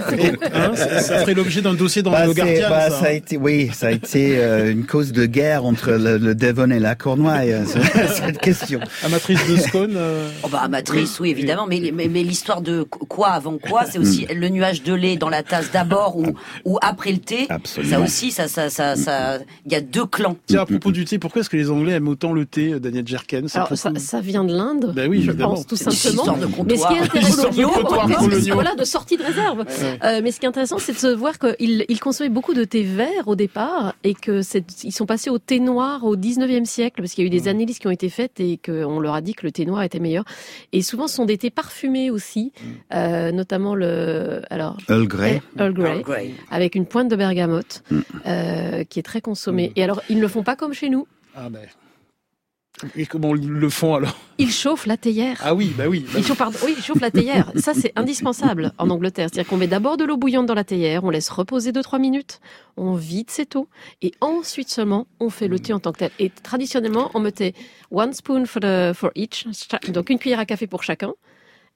Hein, 0.54 0.70
ça, 0.74 1.00
ça 1.00 1.18
ferait 1.20 1.34
l'objet 1.34 1.60
d'un 1.60 1.74
dossier 1.74 2.02
dans 2.02 2.10
Bah, 2.12 2.26
le 2.26 2.32
Guardian. 2.32 2.68
bah, 2.70 2.88
ça, 2.88 2.90
ça 2.90 3.04
a 3.06 3.08
hein. 3.10 3.12
été, 3.12 3.36
oui, 3.36 3.70
ça 3.72 3.88
a 3.88 3.90
été 3.90 4.38
euh, 4.38 4.72
une 4.72 4.86
cause 4.86 5.12
de 5.12 5.26
guerre 5.26 5.64
entre 5.64 5.92
le, 5.92 6.16
le 6.18 6.34
Devon 6.34 6.70
et 6.70 6.78
la 6.78 6.94
Cornouaille, 6.94 7.52
euh, 7.52 7.64
cette 7.66 8.38
question. 8.38 8.80
Amatrice 9.04 9.46
de 9.48 9.56
scone. 9.56 9.94
euh, 9.96 10.28
Oh 10.42 10.48
bah 10.48 10.60
amatrice, 10.64 11.20
oui 11.20 11.30
évidemment, 11.30 11.66
mais, 11.68 11.90
mais, 11.92 12.08
mais 12.08 12.22
l'histoire 12.22 12.62
de 12.62 12.82
quoi 12.84 13.28
avant 13.28 13.58
quoi, 13.58 13.84
c'est 13.84 13.98
aussi 13.98 14.26
le 14.34 14.48
nuage 14.48 14.82
de 14.82 14.94
lait 14.94 15.16
dans 15.16 15.28
la 15.28 15.42
tasse 15.42 15.70
d'abord 15.72 16.16
ou, 16.16 16.34
ou 16.64 16.78
après 16.82 17.12
le 17.12 17.18
thé. 17.18 17.46
Absolument. 17.50 17.92
Ça 17.96 18.00
aussi, 18.00 18.30
ça, 18.30 18.48
ça, 18.48 18.70
ça, 18.70 18.96
ça, 18.96 19.38
il 19.66 19.72
y 19.72 19.76
a 19.76 19.80
deux 19.80 20.06
clans. 20.06 20.36
Tiens, 20.46 20.62
à 20.62 20.66
propos 20.66 20.90
du 20.90 21.04
thé, 21.04 21.18
pourquoi 21.18 21.40
est-ce 21.40 21.50
que 21.50 21.56
les 21.56 21.70
Anglais 21.70 21.92
aiment 21.92 22.08
autant 22.08 22.32
le 22.32 22.46
thé, 22.46 22.72
euh, 22.72 22.80
Daniel 22.80 23.06
Jerken? 23.06 23.46
Alors 23.54 23.76
ça 23.76 23.90
vient 24.22 24.44
de 24.44 24.54
l'Inde, 24.54 24.92
Ben 24.94 25.10
oui, 25.10 25.22
je 25.22 25.32
pense 25.32 25.66
tout 25.66 25.76
simplement. 25.76 26.36
de 26.38 26.64
Mais 26.64 26.76
ce 26.76 26.86
qui 26.86 26.94
est 26.94 27.00
intéressant, 27.00 27.50
de 27.50 28.52
voilà, 28.52 28.74
de 28.74 28.84
sortie 28.84 29.16
de 29.16 29.22
réserve. 29.22 29.64
Euh, 30.04 30.20
mais 30.22 30.30
ce 30.32 30.40
qui 30.40 30.46
est 30.46 30.48
intéressant, 30.48 30.78
c'est 30.78 30.92
de 30.92 30.98
se 30.98 31.06
voir 31.08 31.38
qu'ils 31.38 31.84
ils 31.88 32.00
consommaient 32.00 32.30
beaucoup 32.30 32.54
de 32.54 32.64
thé 32.64 32.82
vert 32.82 33.26
au 33.26 33.36
départ 33.36 33.94
et 34.04 34.14
que 34.14 34.40
ils 34.84 34.92
sont 34.92 35.06
passés 35.06 35.30
au 35.30 35.38
thé 35.38 35.60
noir 35.60 36.04
au 36.04 36.16
19e 36.16 36.64
siècle 36.64 37.02
parce 37.02 37.12
qu'il 37.12 37.24
y 37.24 37.26
a 37.26 37.28
eu 37.28 37.30
des 37.30 37.48
analyses 37.48 37.78
qui 37.78 37.86
ont 37.86 37.92
été 37.92 38.08
faites 38.08 38.40
et 38.40 38.58
qu'on 38.64 39.00
leur 39.00 39.14
a 39.14 39.20
dit 39.20 39.34
que 39.34 39.44
le 39.44 39.52
thé 39.52 39.66
noir 39.66 39.82
était 39.82 39.98
meilleur. 39.98 40.24
Et 40.72 40.82
souvent, 40.82 41.08
ce 41.08 41.16
sont 41.16 41.24
des 41.24 41.38
thés 41.38 41.50
parfumés 41.50 42.10
aussi, 42.10 42.52
euh, 42.94 43.32
notamment 43.32 43.74
le, 43.74 44.42
alors, 44.50 44.76
Earl 44.88 45.06
Grey. 45.06 45.42
Earl 45.58 45.72
Grey, 45.72 45.90
Earl 45.90 46.02
Grey. 46.02 46.30
avec 46.50 46.74
une 46.74 46.86
pointe 46.86 47.08
de 47.08 47.16
bergamote, 47.16 47.82
euh, 48.26 48.84
qui 48.84 48.98
est 48.98 49.02
très 49.02 49.20
consommée. 49.20 49.72
Et 49.76 49.82
alors, 49.84 50.02
ils 50.08 50.16
ne 50.16 50.22
le 50.22 50.28
font 50.28 50.42
pas 50.42 50.56
comme 50.56 50.72
chez 50.72 50.88
nous. 50.88 51.06
Ah 51.34 51.48
ben. 51.50 51.60
Et 52.96 53.06
comment 53.06 53.36
ils 53.36 53.48
le 53.48 53.70
font 53.70 53.94
alors 53.94 54.16
Ils 54.38 54.50
chauffent 54.50 54.86
la 54.86 54.96
théière. 54.96 55.38
Ah 55.40 55.54
oui, 55.54 55.72
bah 55.76 55.84
oui. 55.88 56.04
bah 56.12 56.18
Ils 56.18 56.24
chauffent, 56.24 56.38
pardon, 56.38 56.58
oui, 56.64 56.74
ils 56.76 56.82
chauffent 56.82 57.00
la 57.00 57.10
théière. 57.10 57.52
Ça, 57.56 57.74
c'est 57.74 57.92
indispensable 57.96 58.72
en 58.78 58.90
Angleterre. 58.90 59.28
C'est-à-dire 59.30 59.48
qu'on 59.48 59.56
met 59.56 59.68
d'abord 59.68 59.96
de 59.96 60.04
l'eau 60.04 60.16
bouillante 60.16 60.46
dans 60.46 60.54
la 60.54 60.64
théière, 60.64 61.04
on 61.04 61.10
laisse 61.10 61.28
reposer 61.30 61.70
2-3 61.70 62.00
minutes, 62.00 62.40
on 62.76 62.94
vide 62.94 63.30
cette 63.30 63.54
eau, 63.56 63.68
et 64.00 64.12
ensuite 64.20 64.68
seulement, 64.68 65.06
on 65.20 65.30
fait 65.30 65.48
le 65.48 65.60
thé 65.60 65.72
en 65.72 65.78
tant 65.80 65.92
que 65.92 65.98
tel. 65.98 66.10
Et 66.18 66.30
traditionnellement, 66.30 67.10
on 67.14 67.20
mettait 67.20 67.54
one 67.90 68.12
spoon 68.12 68.46
for, 68.46 68.60
the, 68.60 68.92
for 68.94 69.10
each, 69.14 69.46
donc 69.90 70.10
une 70.10 70.18
cuillère 70.18 70.40
à 70.40 70.46
café 70.46 70.66
pour 70.66 70.82
chacun, 70.82 71.12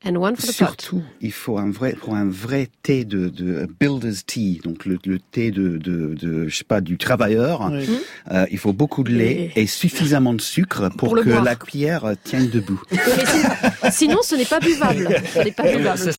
and 0.05 0.16
one 0.16 0.36
for 0.36 0.42
the 0.47 0.47
pot. 0.49 0.53
Surtout, 0.53 1.03
il 1.20 1.32
faut 1.32 1.59
un 1.59 1.70
vrai, 1.70 1.94
pour 1.94 2.14
un 2.14 2.28
vrai 2.28 2.68
thé 2.82 3.05
de, 3.05 3.28
de 3.28 3.66
builder's 3.80 4.24
tea, 4.26 4.61
donc 4.62 4.84
le, 4.84 4.99
le 5.05 5.18
thé 5.18 5.51
de, 5.51 5.78
de, 5.78 6.14
de, 6.14 6.49
je 6.49 6.57
sais 6.57 6.64
pas, 6.64 6.80
du 6.80 6.97
travailleur. 6.99 7.70
Oui. 7.72 7.88
Euh, 8.30 8.47
il 8.51 8.59
faut 8.59 8.72
beaucoup 8.72 9.03
de 9.05 9.12
lait 9.12 9.53
et 9.57 9.66
suffisamment 9.66 10.34
de 10.34 10.40
sucre 10.40 10.90
pour, 10.97 11.14
que 11.16 11.22
boire. 11.30 11.42
la 11.44 11.57
cuillère 11.57 12.12
tienne 12.24 12.49
debout. 12.51 12.80
Mais 12.92 12.99
si- 13.90 13.99
sinon, 13.99 14.18
ce 14.22 14.34
n'est 14.34 14.44
pas 14.44 14.61
buvable. 14.61 15.09
Ce 15.34 15.38
n'est 15.40 15.51
pas 15.53 15.62
buvable. 15.64 16.11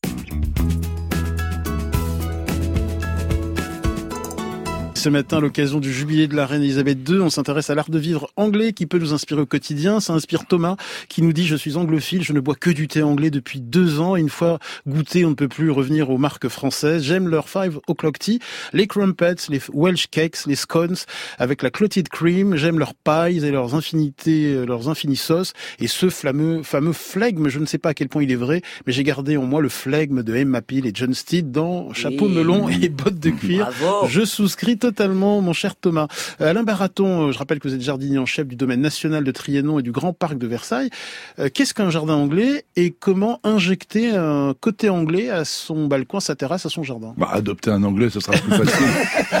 Ce 5.08 5.10
matin, 5.10 5.38
à 5.38 5.40
l'occasion 5.40 5.80
du 5.80 5.90
jubilé 5.90 6.28
de 6.28 6.36
la 6.36 6.44
reine 6.44 6.60
Elisabeth 6.60 6.98
II, 7.08 7.20
on 7.20 7.30
s'intéresse 7.30 7.70
à 7.70 7.74
l'art 7.74 7.88
de 7.88 7.98
vivre 7.98 8.28
anglais 8.36 8.74
qui 8.74 8.84
peut 8.84 8.98
nous 8.98 9.14
inspirer 9.14 9.40
au 9.40 9.46
quotidien. 9.46 10.00
Ça 10.00 10.12
inspire 10.12 10.44
Thomas 10.44 10.76
qui 11.08 11.22
nous 11.22 11.32
dit 11.32 11.46
je 11.46 11.56
suis 11.56 11.78
anglophile, 11.78 12.22
je 12.22 12.34
ne 12.34 12.40
bois 12.40 12.54
que 12.54 12.68
du 12.68 12.88
thé 12.88 13.02
anglais 13.02 13.30
depuis 13.30 13.62
deux 13.62 14.00
ans. 14.00 14.16
Une 14.16 14.28
fois 14.28 14.58
goûté, 14.86 15.24
on 15.24 15.30
ne 15.30 15.34
peut 15.34 15.48
plus 15.48 15.70
revenir 15.70 16.10
aux 16.10 16.18
marques 16.18 16.48
françaises. 16.48 17.04
J'aime 17.04 17.26
leur 17.26 17.48
five 17.48 17.80
o'clock 17.86 18.18
tea, 18.18 18.38
les 18.74 18.86
crumpets, 18.86 19.36
les 19.48 19.62
Welsh 19.72 20.08
cakes, 20.10 20.44
les 20.44 20.56
scones 20.56 20.96
avec 21.38 21.62
la 21.62 21.70
clotted 21.70 22.10
cream. 22.10 22.56
J'aime 22.56 22.78
leurs 22.78 22.92
pies 22.92 23.42
et 23.42 23.50
leurs 23.50 23.74
infinités, 23.74 24.66
leurs 24.66 24.90
infinies 24.90 25.16
sauces 25.16 25.54
et 25.78 25.86
ce 25.86 26.10
fameux, 26.10 26.62
fameux 26.62 26.92
flegme. 26.92 27.48
Je 27.48 27.60
ne 27.60 27.64
sais 27.64 27.78
pas 27.78 27.88
à 27.88 27.94
quel 27.94 28.10
point 28.10 28.24
il 28.24 28.30
est 28.30 28.36
vrai, 28.36 28.60
mais 28.86 28.92
j'ai 28.92 29.04
gardé 29.04 29.38
en 29.38 29.46
moi 29.46 29.62
le 29.62 29.70
flegme 29.70 30.22
de 30.22 30.36
Emma 30.36 30.60
Peel 30.60 30.84
et 30.84 30.92
John 30.92 31.14
Steed 31.14 31.50
dans 31.50 31.94
chapeau 31.94 32.28
melon 32.28 32.68
et 32.68 32.90
bottes 32.90 33.18
de 33.18 33.30
cuir. 33.30 33.70
Je 34.06 34.26
souscris 34.26 34.76
totalement, 34.76 34.97
mon 35.06 35.52
cher 35.52 35.76
Thomas. 35.76 36.08
Euh, 36.40 36.50
Alain 36.50 36.62
Baraton, 36.62 37.28
euh, 37.28 37.32
je 37.32 37.38
rappelle 37.38 37.60
que 37.60 37.68
vous 37.68 37.74
êtes 37.74 37.80
jardinier 37.80 38.18
en 38.18 38.26
chef 38.26 38.46
du 38.46 38.56
domaine 38.56 38.80
national 38.80 39.22
de 39.22 39.30
Trianon 39.30 39.78
et 39.78 39.82
du 39.82 39.92
Grand 39.92 40.12
Parc 40.12 40.38
de 40.38 40.46
Versailles. 40.46 40.90
Euh, 41.38 41.48
qu'est-ce 41.52 41.74
qu'un 41.74 41.90
jardin 41.90 42.14
anglais 42.14 42.64
et 42.76 42.90
comment 42.90 43.40
injecter 43.44 44.10
un 44.10 44.54
côté 44.58 44.88
anglais 44.88 45.30
à 45.30 45.44
son 45.44 45.86
balcon, 45.86 46.18
à 46.18 46.20
sa 46.20 46.34
terrasse, 46.34 46.66
à 46.66 46.68
son 46.68 46.82
jardin? 46.82 47.14
Bah, 47.16 47.28
Adopter 47.32 47.70
un 47.70 47.84
anglais, 47.84 48.10
ce 48.10 48.20
sera 48.20 48.36
plus 48.36 48.50
facile 48.50 48.86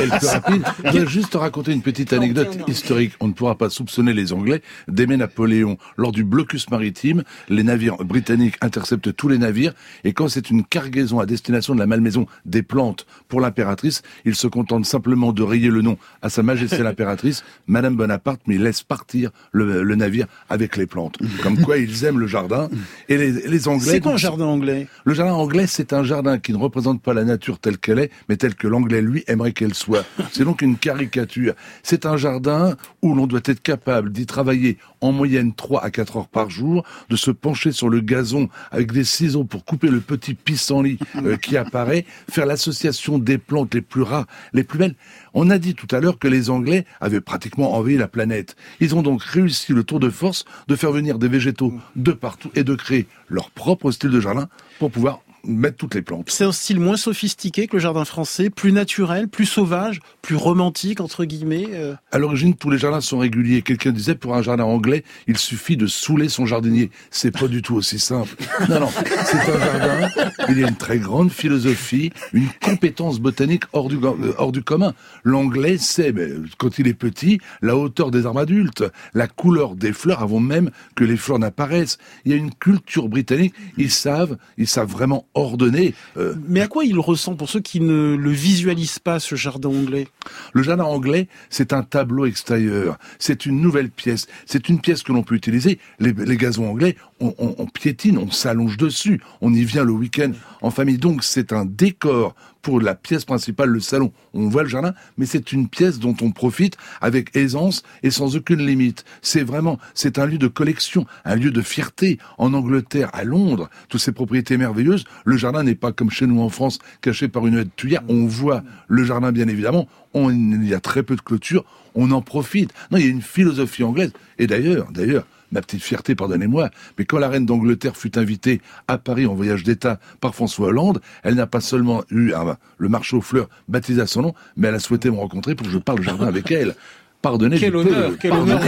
et 0.00 0.04
le 0.04 0.18
plus 0.18 0.26
rapide. 0.28 0.62
Je 0.84 0.98
vais 0.98 1.06
juste 1.06 1.34
raconter 1.34 1.72
une 1.72 1.82
petite 1.82 2.12
anecdote 2.12 2.56
historique. 2.68 3.14
On 3.20 3.28
ne 3.28 3.32
pourra 3.32 3.56
pas 3.56 3.70
soupçonner 3.70 4.12
les 4.12 4.32
Anglais 4.32 4.62
d'aimer 4.86 5.16
Napoléon. 5.16 5.78
Lors 5.96 6.12
du 6.12 6.24
blocus 6.24 6.70
maritime, 6.70 7.24
les 7.48 7.62
navires 7.62 7.96
britanniques 7.96 8.56
interceptent 8.60 9.14
tous 9.16 9.28
les 9.28 9.38
navires 9.38 9.72
et 10.04 10.12
quand 10.12 10.28
c'est 10.28 10.50
une 10.50 10.64
cargaison 10.64 11.18
à 11.18 11.26
destination 11.26 11.74
de 11.74 11.80
la 11.80 11.86
malmaison 11.86 12.26
des 12.44 12.62
plantes 12.62 13.06
pour 13.28 13.40
l'impératrice, 13.40 14.02
ils 14.24 14.36
se 14.36 14.46
contentent 14.46 14.86
simplement 14.86 15.32
de 15.32 15.37
rayer 15.42 15.68
le 15.68 15.82
nom 15.82 15.98
à 16.22 16.30
Sa 16.30 16.42
Majesté 16.42 16.82
l'impératrice, 16.82 17.44
Madame 17.66 17.96
Bonaparte, 17.96 18.40
mais 18.46 18.56
ils 18.56 18.62
laissent 18.62 18.82
partir 18.82 19.30
le, 19.52 19.94
navire 19.94 20.26
avec 20.48 20.76
les 20.76 20.86
plantes. 20.86 21.16
Comme 21.42 21.58
quoi 21.58 21.78
ils 21.78 22.04
aiment 22.04 22.20
le 22.20 22.26
jardin. 22.26 22.68
Et 23.08 23.16
les, 23.16 23.68
Anglais... 23.68 23.92
C'est 23.92 24.00
quoi 24.00 24.12
un 24.12 24.16
jardin 24.16 24.46
anglais? 24.46 24.86
Le 25.04 25.14
jardin 25.14 25.34
anglais, 25.34 25.66
c'est 25.66 25.92
un 25.92 26.04
jardin 26.04 26.38
qui 26.38 26.52
ne 26.52 26.58
représente 26.58 27.02
pas 27.02 27.14
la 27.14 27.24
nature 27.24 27.58
telle 27.58 27.78
qu'elle 27.78 27.98
est, 27.98 28.10
mais 28.28 28.36
telle 28.36 28.54
que 28.54 28.68
l'anglais, 28.68 29.02
lui, 29.02 29.24
aimerait 29.26 29.52
qu'elle 29.52 29.74
soit. 29.74 30.04
C'est 30.32 30.44
donc 30.44 30.62
une 30.62 30.76
caricature. 30.76 31.54
C'est 31.82 32.06
un 32.06 32.16
jardin 32.16 32.76
où 33.02 33.14
l'on 33.14 33.26
doit 33.26 33.40
être 33.44 33.62
capable 33.62 34.12
d'y 34.12 34.26
travailler 34.26 34.78
en 35.00 35.12
moyenne 35.12 35.52
3 35.54 35.84
à 35.84 35.90
4 35.90 36.16
heures 36.16 36.28
par 36.28 36.50
jour, 36.50 36.84
de 37.08 37.16
se 37.16 37.30
pencher 37.30 37.72
sur 37.72 37.88
le 37.88 38.00
gazon 38.00 38.48
avec 38.70 38.92
des 38.92 39.04
ciseaux 39.04 39.44
pour 39.44 39.64
couper 39.64 39.88
le 39.88 40.00
petit 40.00 40.34
pissenlit 40.34 40.98
euh, 41.16 41.36
qui 41.36 41.56
apparaît, 41.56 42.04
faire 42.30 42.46
l'association 42.46 43.18
des 43.18 43.38
plantes 43.38 43.74
les 43.74 43.80
plus 43.80 44.02
rares, 44.02 44.26
les 44.52 44.64
plus 44.64 44.78
belles. 44.78 44.94
On 45.34 45.50
a 45.50 45.58
dit 45.58 45.74
tout 45.74 45.94
à 45.94 46.00
l'heure 46.00 46.18
que 46.18 46.28
les 46.28 46.50
Anglais 46.50 46.84
avaient 47.00 47.20
pratiquement 47.20 47.74
envahi 47.74 47.96
la 47.96 48.08
planète. 48.08 48.56
Ils 48.80 48.94
ont 48.94 49.02
donc 49.02 49.22
réussi 49.22 49.72
le 49.72 49.84
tour 49.84 50.00
de 50.00 50.10
force 50.10 50.44
de 50.66 50.76
faire 50.76 50.92
venir 50.92 51.18
des 51.18 51.28
végétaux 51.28 51.72
de 51.96 52.12
partout 52.12 52.50
et 52.54 52.64
de 52.64 52.74
créer 52.74 53.06
leur 53.28 53.50
propre 53.50 53.90
style 53.90 54.10
de 54.10 54.20
jardin 54.20 54.48
pour 54.78 54.90
pouvoir 54.90 55.20
mettre 55.44 55.76
toutes 55.76 55.94
les 55.94 56.02
plantes. 56.02 56.28
C'est 56.30 56.44
un 56.44 56.52
style 56.52 56.80
moins 56.80 56.96
sophistiqué 56.96 57.66
que 57.66 57.76
le 57.76 57.80
jardin 57.80 58.04
français, 58.04 58.50
plus 58.50 58.72
naturel, 58.72 59.28
plus 59.28 59.46
sauvage, 59.46 60.00
plus 60.22 60.36
romantique 60.36 61.00
entre 61.00 61.24
guillemets. 61.24 61.68
Euh. 61.72 61.94
À 62.12 62.18
l'origine, 62.18 62.54
tous 62.54 62.70
les 62.70 62.78
jardins 62.78 63.00
sont 63.00 63.18
réguliers. 63.18 63.62
Quelqu'un 63.62 63.92
disait 63.92 64.14
pour 64.14 64.34
un 64.34 64.42
jardin 64.42 64.64
anglais, 64.64 65.04
il 65.26 65.38
suffit 65.38 65.76
de 65.76 65.86
saouler 65.86 66.28
son 66.28 66.46
jardinier. 66.46 66.90
C'est 67.10 67.30
pas 67.30 67.48
du 67.48 67.62
tout 67.62 67.76
aussi 67.76 67.98
simple. 67.98 68.34
Non, 68.68 68.80
non, 68.80 68.90
c'est 68.90 69.36
un 69.36 69.60
jardin. 69.60 70.30
Il 70.48 70.58
y 70.58 70.64
a 70.64 70.68
une 70.68 70.76
très 70.76 70.98
grande 70.98 71.30
philosophie, 71.30 72.12
une 72.32 72.48
compétence 72.62 73.18
botanique 73.18 73.64
hors 73.72 73.88
du 73.88 73.96
euh, 73.96 74.34
hors 74.36 74.52
du 74.52 74.62
commun. 74.62 74.94
L'anglais 75.24 75.78
sait, 75.78 76.12
quand 76.58 76.78
il 76.78 76.88
est 76.88 76.94
petit, 76.94 77.40
la 77.62 77.76
hauteur 77.76 78.10
des 78.10 78.26
arbres 78.26 78.40
adultes, 78.40 78.84
la 79.14 79.26
couleur 79.26 79.74
des 79.74 79.92
fleurs 79.92 80.22
avant 80.22 80.40
même 80.40 80.70
que 80.96 81.04
les 81.04 81.16
fleurs 81.16 81.38
n'apparaissent. 81.38 81.98
Il 82.24 82.32
y 82.32 82.34
a 82.34 82.36
une 82.36 82.52
culture 82.52 83.08
britannique. 83.08 83.54
Ils 83.76 83.90
savent, 83.90 84.36
ils 84.58 84.68
savent 84.68 84.90
vraiment 84.90 85.27
ordonné. 85.34 85.94
Euh, 86.16 86.34
Mais 86.48 86.60
à 86.60 86.66
quoi 86.68 86.84
il 86.84 86.98
ressent 86.98 87.34
pour 87.34 87.48
ceux 87.48 87.60
qui 87.60 87.80
ne 87.80 88.16
le 88.16 88.30
visualisent 88.30 88.98
pas, 88.98 89.20
ce 89.20 89.34
jardin 89.34 89.68
anglais? 89.68 90.08
Le 90.52 90.62
jardin 90.62 90.84
anglais, 90.84 91.28
c'est 91.50 91.72
un 91.72 91.82
tableau 91.82 92.26
extérieur. 92.26 92.98
C'est 93.18 93.46
une 93.46 93.60
nouvelle 93.60 93.90
pièce. 93.90 94.26
C'est 94.46 94.68
une 94.68 94.80
pièce 94.80 95.02
que 95.02 95.12
l'on 95.12 95.22
peut 95.22 95.34
utiliser. 95.34 95.78
Les, 95.98 96.12
gazons 96.36 96.68
anglais, 96.68 96.96
on, 97.20 97.66
piétine, 97.66 98.18
on 98.18 98.30
s'allonge 98.30 98.76
dessus. 98.76 99.20
On 99.40 99.52
y 99.52 99.64
vient 99.64 99.84
le 99.84 99.92
week-end 99.92 100.32
en 100.62 100.70
famille. 100.70 100.98
Donc 100.98 101.24
c'est 101.24 101.52
un 101.52 101.64
décor 101.64 102.34
pour 102.62 102.80
la 102.80 102.94
pièce 102.94 103.24
principale, 103.24 103.70
le 103.70 103.80
salon. 103.80 104.12
On 104.34 104.48
voit 104.48 104.62
le 104.62 104.68
jardin, 104.68 104.94
mais 105.16 105.26
c'est 105.26 105.52
une 105.52 105.68
pièce 105.68 105.98
dont 105.98 106.14
on 106.20 106.32
profite 106.32 106.76
avec 107.00 107.34
aisance 107.36 107.82
et 108.02 108.10
sans 108.10 108.36
aucune 108.36 108.64
limite. 108.64 109.04
C'est 109.22 109.42
vraiment, 109.42 109.78
c'est 109.94 110.18
un 110.18 110.26
lieu 110.26 110.38
de 110.38 110.48
collection, 110.48 111.06
un 111.24 111.36
lieu 111.36 111.50
de 111.50 111.62
fierté. 111.62 112.18
En 112.36 112.54
Angleterre, 112.54 113.10
à 113.12 113.24
Londres, 113.24 113.70
toutes 113.88 114.00
ces 114.00 114.12
propriétés 114.12 114.56
merveilleuses, 114.56 115.04
le 115.24 115.36
jardin 115.36 115.62
n'est 115.62 115.74
pas 115.74 115.92
comme 115.92 116.10
chez 116.10 116.26
nous 116.26 116.40
en 116.40 116.48
France, 116.48 116.78
caché 117.00 117.28
par 117.28 117.46
une 117.46 117.58
haie 117.58 117.64
de 117.64 117.70
tuyère. 117.74 118.02
On 118.08 118.26
voit 118.26 118.62
le 118.86 119.04
jardin, 119.04 119.32
bien 119.32 119.48
évidemment. 119.48 119.88
On, 120.14 120.30
il 120.30 120.66
y 120.66 120.74
a 120.74 120.80
très 120.80 121.02
peu 121.02 121.16
de 121.16 121.20
clôture. 121.20 121.64
On 121.94 122.10
en 122.10 122.22
profite. 122.22 122.72
Non, 122.90 122.98
il 122.98 123.04
y 123.04 123.08
a 123.08 123.10
une 123.10 123.22
philosophie 123.22 123.82
anglaise. 123.82 124.12
Et 124.38 124.46
d'ailleurs, 124.46 124.90
d'ailleurs, 124.92 125.26
ma 125.52 125.60
petite 125.60 125.82
fierté, 125.82 126.14
pardonnez-moi, 126.14 126.70
mais 126.98 127.04
quand 127.04 127.18
la 127.18 127.28
reine 127.28 127.46
d'Angleterre 127.46 127.96
fut 127.96 128.18
invitée 128.18 128.60
à 128.86 128.98
Paris 128.98 129.26
en 129.26 129.34
voyage 129.34 129.64
d'État 129.64 129.98
par 130.20 130.34
François 130.34 130.68
Hollande, 130.68 131.00
elle 131.22 131.34
n'a 131.34 131.46
pas 131.46 131.60
seulement 131.60 132.04
eu 132.10 132.32
le 132.78 132.88
marché 132.88 133.16
aux 133.16 133.20
fleurs 133.20 133.48
baptisé 133.68 134.00
à 134.00 134.06
son 134.06 134.22
nom, 134.22 134.34
mais 134.56 134.68
elle 134.68 134.74
a 134.74 134.78
souhaité 134.78 135.10
me 135.10 135.16
rencontrer 135.16 135.54
pour 135.54 135.66
que 135.66 135.72
je 135.72 135.78
parle 135.78 136.02
jardin 136.02 136.26
avec 136.26 136.50
elle. 136.50 136.74
Pardonnez, 137.20 137.58
quel 137.58 137.74
honneur, 137.74 138.12
quel 138.20 138.32
honneur, 138.32 138.60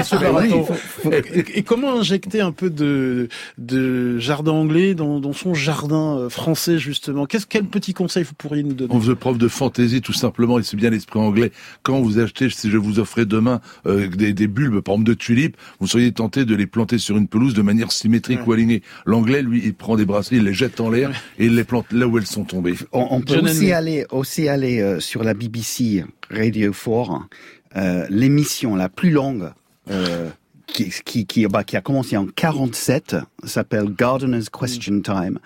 Et, 1.54 1.62
comment 1.62 1.96
injecter 2.00 2.40
un 2.40 2.50
peu 2.50 2.68
de, 2.68 3.28
de 3.58 4.18
jardin 4.18 4.50
anglais 4.50 4.94
dans, 4.94 5.20
dans 5.20 5.32
son 5.32 5.54
jardin 5.54 6.18
euh, 6.18 6.28
français 6.28 6.76
justement? 6.76 7.26
Qu'est-ce 7.26 7.46
quel 7.46 7.66
petit 7.66 7.94
conseil 7.94 8.24
vous 8.24 8.34
pourriez 8.34 8.64
nous 8.64 8.74
donner? 8.74 8.92
On 8.92 8.98
veut 8.98 9.14
preuve 9.14 9.38
de 9.38 9.46
fantaisie 9.46 10.00
tout 10.00 10.12
simplement, 10.12 10.58
et 10.58 10.64
c'est 10.64 10.76
bien 10.76 10.90
l'esprit 10.90 11.20
anglais. 11.20 11.52
Quand 11.84 12.00
vous 12.00 12.18
achetez, 12.18 12.50
si 12.50 12.70
je 12.70 12.76
vous 12.76 12.98
offrais 12.98 13.24
demain 13.24 13.60
euh, 13.86 14.08
des, 14.08 14.32
des, 14.32 14.48
bulbes, 14.48 14.80
par 14.80 14.94
exemple 14.94 15.10
de 15.10 15.14
tulipes, 15.14 15.56
vous 15.78 15.86
seriez 15.86 16.10
tenté 16.10 16.44
de 16.44 16.56
les 16.56 16.66
planter 16.66 16.98
sur 16.98 17.16
une 17.16 17.28
pelouse 17.28 17.54
de 17.54 17.62
manière 17.62 17.92
symétrique 17.92 18.44
ou 18.48 18.52
alignée. 18.52 18.82
L'anglais, 19.06 19.42
lui, 19.42 19.62
il 19.64 19.74
prend 19.74 19.94
des 19.94 20.04
bracelets, 20.04 20.38
il 20.38 20.44
les 20.44 20.54
jette 20.54 20.80
en 20.80 20.90
l'air 20.90 21.12
et 21.38 21.46
il 21.46 21.54
les 21.54 21.62
plante 21.62 21.86
là 21.92 22.08
où 22.08 22.18
elles 22.18 22.26
sont 22.26 22.44
tombées. 22.44 22.74
On, 22.90 23.20
peut 23.20 23.38
aussi 23.38 23.70
aller, 23.70 24.06
aussi 24.10 24.48
aller 24.48 24.80
euh, 24.80 24.98
sur 24.98 25.22
la 25.22 25.34
BBC 25.34 26.04
Radio 26.30 26.72
4 26.72 27.28
euh, 27.76 28.06
l'émission 28.08 28.74
la 28.74 28.88
plus 28.88 29.10
longue 29.10 29.50
euh, 29.90 30.28
qui, 30.66 30.90
qui, 31.04 31.26
qui, 31.26 31.46
bah, 31.46 31.64
qui, 31.64 31.76
a 31.76 31.80
commencé 31.80 32.16
en 32.16 32.26
47 32.26 33.16
s'appelle 33.44 33.94
Gardener's 33.94 34.48
Question 34.48 35.00
Time. 35.00 35.38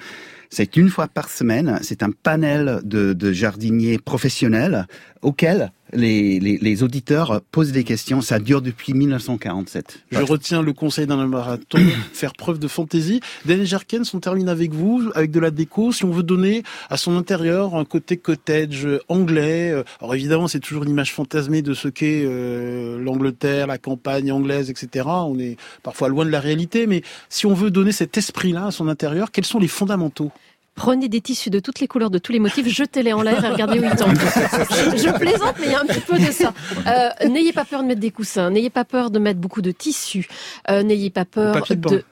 C'est 0.51 0.77
une 0.77 0.89
fois 0.89 1.09
par 1.09 1.29
semaine. 1.29 1.79
C'est 1.83 2.03
un 2.03 2.11
panel 2.11 2.81
de, 2.85 3.13
de 3.13 3.33
jardiniers 3.33 3.99
professionnels 3.99 4.87
auquel 5.23 5.73
les, 5.95 6.41
les, 6.41 6.59
les, 6.59 6.83
auditeurs 6.83 7.41
posent 7.51 7.73
des 7.73 7.85
questions. 7.85 8.21
Ça 8.21 8.39
dure 8.39 8.63
depuis 8.63 8.95
1947. 8.95 10.05
Je 10.11 10.19
retiens 10.21 10.63
le 10.63 10.73
conseil 10.73 11.07
d'un 11.07 11.25
marathon, 11.27 11.79
faire 12.13 12.33
preuve 12.35 12.59
de 12.59 12.69
fantaisie. 12.69 13.21
Denis 13.45 13.67
Jerkens, 13.67 14.13
on 14.15 14.21
termine 14.21 14.49
avec 14.49 14.73
vous, 14.73 15.11
avec 15.15 15.31
de 15.31 15.41
la 15.41 15.51
déco. 15.51 15.93
Si 15.93 16.05
on 16.05 16.11
veut 16.11 16.23
donner 16.23 16.63
à 16.91 16.97
son 16.97 17.17
intérieur 17.17 17.75
un 17.75 17.85
côté 17.85 18.17
cottage 18.17 18.87
anglais, 19.09 19.71
euh, 19.71 19.83
alors 20.01 20.15
évidemment 20.15 20.49
c'est 20.49 20.61
toujours 20.61 20.85
l'image 20.85 21.13
fantasmée 21.13 21.63
de 21.63 21.75
ce 21.75 21.89
qu'est 21.89 22.25
euh, 22.25 22.99
l'Angleterre, 22.99 23.67
la 23.67 23.79
campagne 23.79 24.33
anglaise, 24.33 24.71
etc. 24.71 25.07
On 25.07 25.39
est 25.39 25.57
parfois 25.83 26.09
loin 26.09 26.25
de 26.25 26.31
la 26.31 26.41
réalité, 26.41 26.87
mais 26.87 27.03
si 27.29 27.47
on 27.47 27.55
veut 27.55 27.71
donner 27.71 27.93
cet 27.93 28.17
esprit-là 28.17 28.67
à 28.67 28.71
son 28.71 28.89
intérieur, 28.89 29.31
quels 29.31 29.45
sont 29.45 29.59
les 29.59 29.69
fondamentaux? 29.69 30.33
Prenez 30.75 31.09
des 31.09 31.21
tissus 31.21 31.51
de 31.51 31.61
toutes 31.61 31.79
les 31.79 31.87
couleurs, 31.87 32.11
de 32.11 32.19
tous 32.19 32.33
les 32.33 32.41
motifs, 32.41 32.67
jetez-les 32.67 33.13
en 33.13 33.23
l'air 33.23 33.45
et 33.45 33.49
regardez 33.49 33.79
où 33.79 33.85
ils 33.85 33.97
tombent. 33.97 34.15
Je, 34.17 35.17
plaisante, 35.19 35.55
mais 35.61 35.67
il 35.67 35.73
y 35.73 35.75
a 35.75 35.81
un 35.81 35.87
petit 35.87 36.01
peu 36.01 36.19
de 36.19 36.33
ça. 36.33 36.53
Euh, 36.89 37.29
n'ayez 37.29 37.53
pas 37.53 37.65
peur 37.65 37.83
de 37.83 37.87
mettre 37.87 38.01
des 38.01 38.11
coussins, 38.11 38.51
n'ayez 38.51 38.71
pas 38.71 38.85
peur 38.85 39.13
de 39.13 39.21
mettre 39.21 39.39
beaucoup 39.39 39.63
de 39.63 39.71
tissus, 39.71 40.27
euh, 40.71 40.83
n'ayez 40.83 41.11
pas 41.11 41.25
peur 41.25 41.55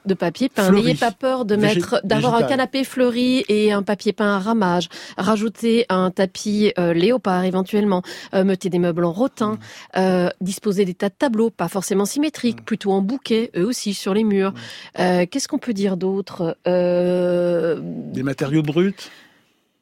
de, 0.05 0.13
papier 0.13 0.47
peint, 0.47 0.71
n'ayez 0.71 0.95
pas 0.95 1.11
peur 1.11 1.43
de 1.43 1.57
mettre, 1.57 1.99
d'avoir 2.05 2.35
un 2.35 2.43
canapé 2.43 2.85
fleuri 2.85 3.43
et 3.49 3.73
un 3.73 3.83
papier 3.83 4.13
peint 4.13 4.33
à 4.33 4.39
ramage. 4.39 4.87
Rajoutez 5.17 5.85
un 5.89 6.09
tapis 6.09 6.71
euh, 6.79 6.93
léopard 6.93 7.43
éventuellement. 7.43 8.01
mettez 8.33 8.69
des 8.69 8.79
meubles 8.79 9.03
en 9.03 9.11
rotin. 9.11 9.57
Mm. 9.95 10.29
disposez 10.39 10.85
des 10.85 10.93
tas 10.93 11.09
de 11.09 11.15
tableaux, 11.17 11.49
pas 11.49 11.67
forcément 11.67 12.05
symétriques, 12.05 12.61
mm. 12.61 12.65
plutôt 12.65 12.91
en 12.91 13.01
bouquet, 13.01 13.51
eux 13.57 13.65
aussi 13.65 13.93
sur 13.93 14.13
les 14.13 14.23
murs. 14.23 14.53
Mm. 14.97 15.25
Qu'est-ce 15.29 15.49
qu'on 15.49 15.59
peut 15.59 15.73
dire 15.73 15.97
d'autre? 15.97 16.57
Des 16.65 18.23
matériaux 18.23 18.52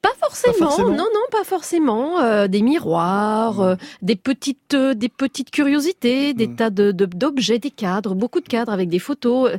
pas 0.02 0.14
forcément, 0.20 0.78
non, 0.80 0.96
non, 0.96 1.26
pas 1.32 1.44
forcément. 1.44 2.20
Euh, 2.22 2.48
des 2.48 2.64
miroirs, 2.64 3.62
euh, 3.62 3.76
des 4.02 4.16
petites, 4.16 4.74
euh, 4.74 4.96
des 4.96 5.10
petites 5.10 5.52
curiosités, 5.52 6.34
des 6.34 6.56
tas 6.56 6.72
de 6.72 6.92
d'objets, 6.92 7.60
des 7.60 7.70
cadres, 7.70 8.16
beaucoup 8.16 8.42
de 8.42 8.48
cadres 8.48 8.72
avec 8.72 8.90
des 8.90 8.98
photos. 8.98 9.52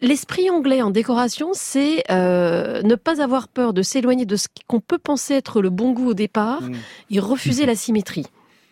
L'esprit 0.00 0.48
anglais 0.50 0.82
en 0.82 0.90
décoration, 0.90 1.50
c'est 1.54 2.04
ne 2.08 2.94
pas 2.94 3.20
avoir 3.22 3.48
peur 3.48 3.72
de 3.72 3.82
s'éloigner 3.82 4.26
de 4.26 4.36
ce 4.36 4.46
qu'on 4.68 4.80
peut 4.80 4.98
penser 4.98 5.34
être 5.34 5.60
le 5.60 5.70
bon 5.70 5.92
goût 5.92 6.10
au 6.10 6.14
départ 6.14 6.62
et 7.10 7.18
refuser 7.18 7.66
la 7.66 7.74
symétrie. 7.74 8.26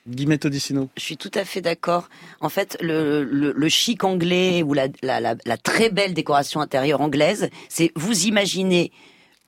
Je 0.06 1.02
suis 1.02 1.16
tout 1.16 1.30
à 1.34 1.44
fait 1.44 1.60
d'accord. 1.60 2.08
En 2.40 2.48
fait, 2.48 2.78
le, 2.80 3.68
chic 3.68 4.04
anglais 4.04 4.62
ou 4.62 4.74
la 4.74 5.56
très 5.62 5.90
belle 5.90 6.14
décoration 6.14 6.60
intérieure 6.60 7.00
anglaise, 7.00 7.50
c'est 7.68 7.92
vous 7.94 8.26
imaginez 8.26 8.92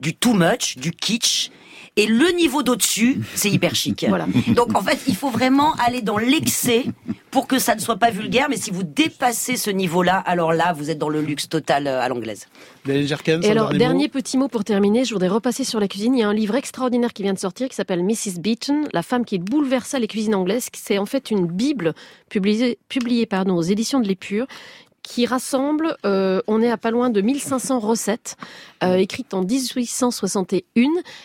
du 0.01 0.15
too 0.15 0.33
much, 0.33 0.77
du 0.77 0.93
kitsch, 0.93 1.51
et 1.97 2.07
le 2.07 2.31
niveau 2.37 2.63
d'au-dessus, 2.63 3.21
c'est 3.35 3.51
hyper 3.51 3.75
chic. 3.75 4.07
Voilà. 4.09 4.27
Donc 4.55 4.77
en 4.77 4.83
fait, 4.83 4.99
il 5.09 5.17
faut 5.17 5.31
vraiment 5.31 5.75
aller 5.75 6.03
dans 6.03 6.19
l'excès 6.19 6.85
pour 7.31 7.47
que 7.47 7.59
ça 7.59 7.75
ne 7.75 7.81
soit 7.81 7.97
pas 7.97 8.11
vulgaire. 8.11 8.47
Mais 8.49 8.57
si 8.57 8.71
vous 8.71 8.85
dépassez 8.85 9.57
ce 9.57 9.71
niveau-là, 9.71 10.17
alors 10.17 10.53
là, 10.53 10.73
vous 10.73 10.91
êtes 10.91 10.99
dans 10.99 11.09
le 11.09 11.21
luxe 11.21 11.49
total 11.49 11.87
euh, 11.87 12.01
à 12.01 12.09
l'anglaise. 12.09 12.47
Et 12.89 13.51
alors, 13.51 13.69
dernier 13.71 13.79
dernier 13.79 14.05
mot 14.05 14.11
petit 14.11 14.39
mot 14.39 14.49
pour 14.49 14.65
terminer, 14.65 15.05
je 15.05 15.13
voudrais 15.13 15.29
repasser 15.29 15.65
sur 15.65 15.81
la 15.81 15.89
cuisine. 15.89 16.15
Il 16.15 16.21
y 16.21 16.23
a 16.23 16.29
un 16.29 16.35
livre 16.35 16.55
extraordinaire 16.55 17.13
qui 17.13 17.23
vient 17.23 17.35
de 17.35 17.39
sortir 17.39 17.69
qui 17.69 17.75
s'appelle 17.75 18.03
Mrs. 18.03 18.39
Beeton, 18.39 18.85
la 18.93 19.03
femme 19.03 19.25
qui 19.25 19.39
bouleversa 19.39 19.99
les 19.99 20.07
cuisines 20.07 20.35
anglaises. 20.35 20.69
C'est 20.73 20.99
en 20.99 21.07
fait 21.07 21.31
une 21.31 21.47
bible 21.47 21.95
publiée, 22.29 22.79
publiée 22.89 23.27
pardon, 23.27 23.57
aux 23.57 23.63
éditions 23.63 24.01
de 24.01 24.07
l'Épure 24.07 24.47
qui 25.03 25.27
rassemble, 25.27 25.97
euh, 26.05 26.41
on 26.47 26.61
est 26.63 26.71
à 26.71 26.77
pas 26.77 26.91
loin 26.91 27.11
de 27.11 27.21
1500 27.21 27.81
recettes 27.81 28.37
euh, 28.85 28.95
écrites 28.95 29.35
en 29.35 29.43
1861 29.43 30.63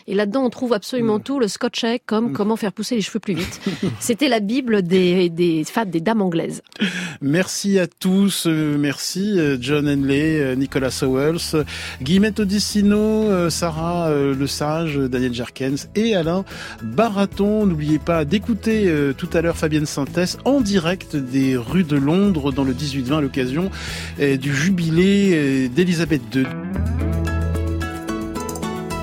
et 0.08 0.16
là-dedans 0.16 0.44
on 0.44 0.50
trouve 0.50 0.74
absolument 0.74 1.20
tout, 1.20 1.40
le 1.40 1.48
scotch 1.48 1.84
egg 1.84 2.02
comme 2.06 2.34
comment 2.34 2.56
faire 2.56 2.72
pousser 2.72 2.96
les 2.96 3.02
cheveux 3.02 3.20
plus 3.20 3.34
vite. 3.34 3.62
C'était 4.00 4.30
la 4.30 4.40
bible 4.40 4.82
des, 4.82 5.30
des, 5.30 5.64
enfin, 5.68 5.86
des 5.86 6.00
dames 6.02 6.22
anglaises. 6.22 6.62
Merci 7.22 7.78
à 7.80 7.88
tous. 7.88 8.48
euh, 8.48 8.78
Merci 8.78 9.38
John 9.60 9.88
Henley, 9.88 10.56
Nicolas 10.56 10.92
Sowells, 10.92 11.66
Guillemette 12.02 12.40
Odissino, 12.40 13.50
Sarah 13.50 14.10
Le 14.12 14.48
Sage, 14.48 14.98
Daniel 14.98 15.34
Jerkens 15.34 15.90
et 15.96 16.16
Alain 16.16 16.46
Baraton. 16.82 17.66
N'oubliez 17.66 18.00
pas 18.00 18.26
d'écouter 18.26 18.92
tout 19.18 19.30
à 19.34 19.42
l'heure 19.42 19.58
Fabienne 19.58 19.86
Sintès 19.86 20.38
en 20.46 20.62
direct 20.62 21.16
des 21.16 21.58
rues 21.58 21.84
de 21.84 21.98
Londres 21.98 22.52
dans 22.52 22.64
le 22.64 22.74
18-20 22.74 23.18
à 23.18 23.22
du 24.20 24.54
jubilé 24.56 25.32
euh, 25.34 25.68
d'Elisabeth 25.68 26.22
II. 26.34 26.46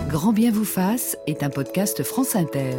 Grand 0.08 0.32
bien 0.32 0.50
vous 0.50 0.64
fasse 0.64 1.16
est 1.26 1.42
un 1.42 1.50
podcast 1.50 2.02
France 2.02 2.36
Inter. 2.36 2.76